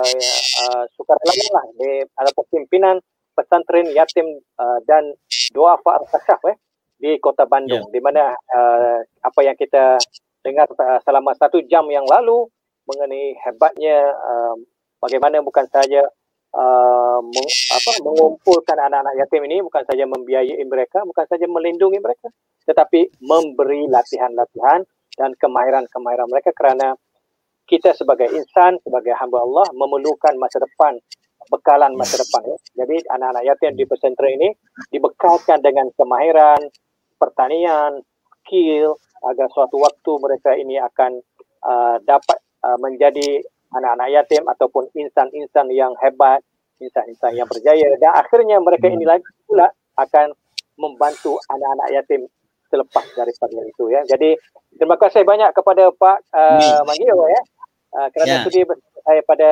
uh, 0.63 0.83
sukarelawan 0.95 1.49
lah 1.55 1.65
di 1.79 1.91
ada 2.03 2.31
pimpinan 2.51 2.97
pesantren 3.37 3.87
yatim 3.93 4.25
uh, 4.57 4.79
dan 4.89 5.13
doa 5.53 5.77
Al 5.77 6.03
eh, 6.49 6.57
di 6.97 7.11
Kota 7.21 7.45
Bandung, 7.45 7.85
yeah. 7.87 7.93
di 7.93 7.99
mana 8.01 8.33
uh, 8.33 8.99
apa 9.21 9.39
yang 9.45 9.53
kita 9.53 10.01
dengar 10.41 10.65
uh, 10.73 10.99
selama 11.05 11.37
satu 11.37 11.61
jam 11.69 11.85
yang 11.93 12.03
lalu 12.09 12.49
mengenai 12.89 13.37
hebatnya 13.45 14.09
uh, 14.17 14.57
bagaimana 14.97 15.45
bukan 15.45 15.69
saja 15.69 16.01
uh, 16.53 17.19
meng, 17.23 17.49
apa, 17.73 17.91
mengumpulkan 18.03 18.77
anak-anak 18.77 19.13
yatim 19.19 19.43
ini 19.49 19.59
bukan 19.65 19.83
saja 19.83 20.03
membiayai 20.07 20.63
mereka, 20.63 21.03
bukan 21.03 21.25
saja 21.27 21.45
melindungi 21.49 21.99
mereka, 21.99 22.29
tetapi 22.67 23.11
memberi 23.23 23.89
latihan-latihan 23.89 24.85
dan 25.17 25.33
kemahiran-kemahiran 25.35 26.29
mereka 26.29 26.53
kerana 26.53 26.93
kita 27.67 27.91
sebagai 27.91 28.31
insan, 28.31 28.79
sebagai 28.79 29.11
hamba 29.19 29.43
Allah 29.43 29.67
memerlukan 29.75 30.39
masa 30.39 30.63
depan, 30.63 30.95
bekalan 31.51 31.93
masa 31.99 32.23
depan. 32.23 32.43
Ya. 32.47 32.57
Jadi 32.83 33.03
anak-anak 33.11 33.43
yatim 33.43 33.73
di 33.75 33.83
pesantren 33.83 34.39
ini 34.39 34.49
dibekalkan 34.87 35.59
dengan 35.59 35.91
kemahiran, 35.91 36.63
pertanian, 37.19 37.99
skill, 38.47 38.95
agar 39.25 39.51
suatu 39.51 39.81
waktu 39.81 40.11
mereka 40.21 40.55
ini 40.55 40.79
akan 40.79 41.19
uh, 41.65 41.97
dapat 42.07 42.39
uh, 42.63 42.77
menjadi 42.79 43.43
anak-anak 43.73 44.07
yatim 44.13 44.43
ataupun 44.47 44.87
insan-insan 44.95 45.67
yang 45.73 45.91
hebat, 45.99 46.43
insan-insan 46.79 47.35
yang 47.35 47.47
berjaya. 47.49 47.95
Dan 47.99 48.11
akhirnya 48.15 48.57
mereka 48.63 48.87
ini 48.87 49.03
lagi 49.03 49.27
pula 49.43 49.67
akan 49.97 50.31
membantu 50.77 51.41
anak-anak 51.49 51.89
yatim 51.91 52.29
selepas 52.67 53.05
daripada 53.15 53.57
itu 53.63 53.89
ya. 53.89 54.03
Jadi 54.05 54.37
terima 54.75 54.99
kasih 54.99 55.23
banyak 55.23 55.51
kepada 55.55 55.89
Pak 55.95 56.17
uh, 56.35 56.81
Magio 56.85 57.25
ya 57.27 57.41
Uh, 57.97 58.11
kerana 58.11 58.33
yeah. 58.39 58.43
sudi 58.43 58.61
saya 59.07 59.21
pada 59.23 59.51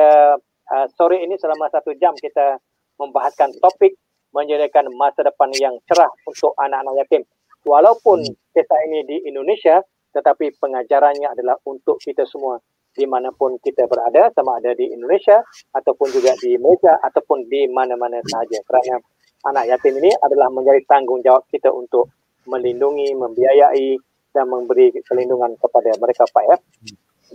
uh, 0.68 0.86
sore 0.92 1.24
ini 1.24 1.40
selama 1.40 1.72
satu 1.72 1.96
jam 1.96 2.12
kita 2.20 2.60
membahaskan 3.00 3.48
topik 3.64 3.96
menyediakan 4.36 4.92
masa 4.92 5.24
depan 5.24 5.48
yang 5.56 5.74
cerah 5.88 6.12
untuk 6.28 6.52
anak-anak 6.60 7.00
yatim. 7.00 7.22
Walaupun 7.64 8.22
hmm. 8.22 8.36
kita 8.52 8.76
ini 8.86 9.00
di 9.08 9.16
Indonesia, 9.24 9.80
tetapi 10.12 10.52
pengajarannya 10.60 11.32
adalah 11.32 11.56
untuk 11.64 11.96
kita 11.98 12.28
semua 12.28 12.60
dimanapun 12.96 13.60
kita 13.60 13.84
berada, 13.86 14.32
sama 14.32 14.58
ada 14.58 14.72
di 14.72 14.90
Indonesia 14.90 15.44
ataupun 15.76 16.08
juga 16.10 16.32
di 16.40 16.56
Malaysia 16.56 16.96
ataupun 16.98 17.46
di 17.46 17.68
mana-mana 17.68 18.18
sahaja. 18.24 18.58
Kerana 18.64 18.98
anak 19.46 19.64
yatim 19.70 20.00
ini 20.00 20.10
adalah 20.24 20.48
menjadi 20.50 20.82
tanggungjawab 20.88 21.44
kita 21.52 21.70
untuk 21.70 22.10
melindungi, 22.48 23.12
membiayai 23.14 24.00
dan 24.32 24.48
memberi 24.48 24.92
perlindungan 25.04 25.54
kepada 25.60 25.92
mereka 26.00 26.24
Pak 26.28 26.44
ya. 26.48 26.56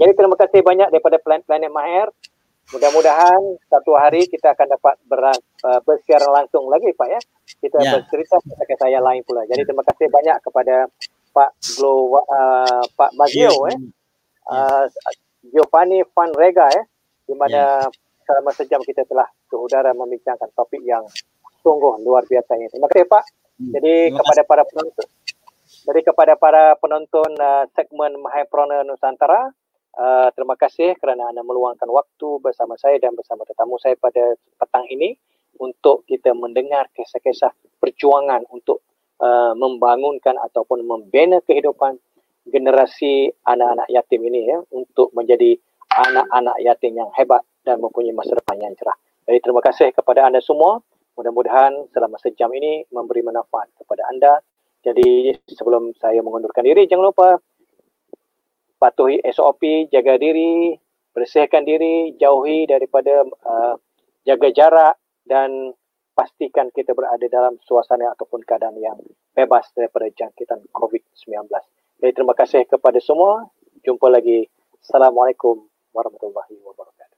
Jadi 0.02 0.12
terima 0.16 0.36
kasih 0.40 0.62
banyak 0.64 0.88
daripada 0.90 1.18
Planet, 1.20 1.46
Planet 1.46 1.72
Maher. 1.72 2.08
Mudah-mudahan 2.72 3.42
satu 3.68 4.00
hari 4.00 4.24
kita 4.32 4.56
akan 4.56 4.68
dapat 4.80 4.96
ber, 5.04 5.36
uh, 5.68 5.80
bersiaran 5.84 6.32
langsung 6.32 6.72
lagi 6.72 6.96
Pak 6.96 7.10
ya. 7.12 7.20
Kita 7.60 7.78
ya. 7.84 8.00
bercerita 8.00 8.40
kisah 8.40 8.78
saya 8.80 9.00
lain 9.04 9.22
pula. 9.28 9.44
Jadi 9.44 9.68
terima 9.68 9.84
kasih 9.84 10.08
banyak 10.08 10.38
kepada 10.40 10.88
Pak 11.36 11.52
Glo 11.76 12.16
uh, 12.16 12.84
Pak 12.96 13.12
Magio 13.20 13.68
ya. 13.68 13.76
eh. 13.76 13.80
Uh, 14.52 14.86
Giovanni 15.46 16.06
Van 16.14 16.32
Rega 16.34 16.70
ya. 16.70 16.84
Di 17.26 17.34
mana 17.38 17.86
ya. 17.86 17.90
selama 18.28 18.52
sejam 18.54 18.82
kita 18.84 19.08
telah 19.08 19.26
ke 19.50 19.56
udara 19.58 19.92
membincangkan 19.94 20.52
topik 20.54 20.82
yang 20.86 21.04
sungguh 21.62 22.02
luar 22.02 22.26
biasa 22.26 22.58
ini. 22.58 22.68
Terima 22.70 22.90
kasih 22.90 23.08
Pak. 23.08 23.24
Hmm. 23.58 23.72
Jadi 23.78 23.94
kepada 24.14 24.42
para 24.46 24.64
penonton 24.66 25.08
jadi 25.82 26.00
kepada 26.04 26.34
para 26.36 26.64
penonton 26.78 27.32
uh, 27.42 27.66
segmen 27.74 28.20
Mahaprona 28.20 28.84
Nusantara, 28.84 29.50
Uh, 29.92 30.32
terima 30.40 30.56
kasih 30.56 30.96
kerana 31.04 31.28
anda 31.28 31.44
meluangkan 31.44 31.84
waktu 31.92 32.40
bersama 32.40 32.80
saya 32.80 32.96
dan 32.96 33.12
bersama 33.12 33.44
tetamu 33.44 33.76
saya 33.76 34.00
pada 34.00 34.40
petang 34.56 34.88
ini 34.88 35.20
untuk 35.60 36.08
kita 36.08 36.32
mendengar 36.32 36.88
kisah-kisah 36.96 37.52
perjuangan 37.76 38.48
untuk 38.56 38.80
uh, 39.20 39.52
membangunkan 39.52 40.40
ataupun 40.48 40.88
membina 40.88 41.44
kehidupan 41.44 42.00
generasi 42.48 43.30
anak-anak 43.46 43.88
yatim 43.92 44.22
ini 44.26 44.50
ya 44.50 44.58
untuk 44.74 45.14
menjadi 45.14 45.58
anak-anak 45.92 46.58
yatim 46.64 46.98
yang 46.98 47.12
hebat 47.14 47.44
dan 47.62 47.78
mempunyai 47.78 48.16
masa 48.16 48.38
depan 48.38 48.58
yang 48.58 48.74
cerah. 48.74 48.96
Jadi 49.28 49.38
terima 49.44 49.62
kasih 49.62 49.94
kepada 49.94 50.26
anda 50.26 50.42
semua. 50.42 50.82
Mudah-mudahan 51.14 51.92
selama 51.94 52.18
sejam 52.18 52.50
ini 52.56 52.88
memberi 52.90 53.22
manfaat 53.22 53.70
kepada 53.78 54.08
anda. 54.10 54.42
Jadi 54.82 55.38
sebelum 55.46 55.94
saya 56.02 56.26
mengundurkan 56.26 56.66
diri, 56.66 56.90
jangan 56.90 57.14
lupa 57.14 57.38
patuhi 58.82 59.22
SOP, 59.30 59.92
jaga 59.94 60.18
diri, 60.18 60.74
bersihkan 61.14 61.62
diri, 61.68 62.18
jauhi 62.18 62.66
daripada 62.66 63.22
uh, 63.46 63.78
jaga 64.26 64.50
jarak 64.50 64.96
dan 65.28 65.78
pastikan 66.18 66.74
kita 66.74 66.98
berada 66.98 67.24
dalam 67.30 67.62
suasana 67.62 68.10
ataupun 68.18 68.42
keadaan 68.42 68.76
yang 68.82 68.98
bebas 69.38 69.70
daripada 69.78 70.10
jangkitan 70.12 70.66
COVID-19. 70.74 71.46
Jadi 72.02 72.18
terima 72.18 72.34
kasih 72.34 72.66
kepada 72.66 72.98
semua. 72.98 73.46
Jumpa 73.86 74.10
lagi. 74.10 74.50
Assalamualaikum 74.82 75.70
warahmatullahi 75.94 76.58
wabarakatuh. 76.66 77.14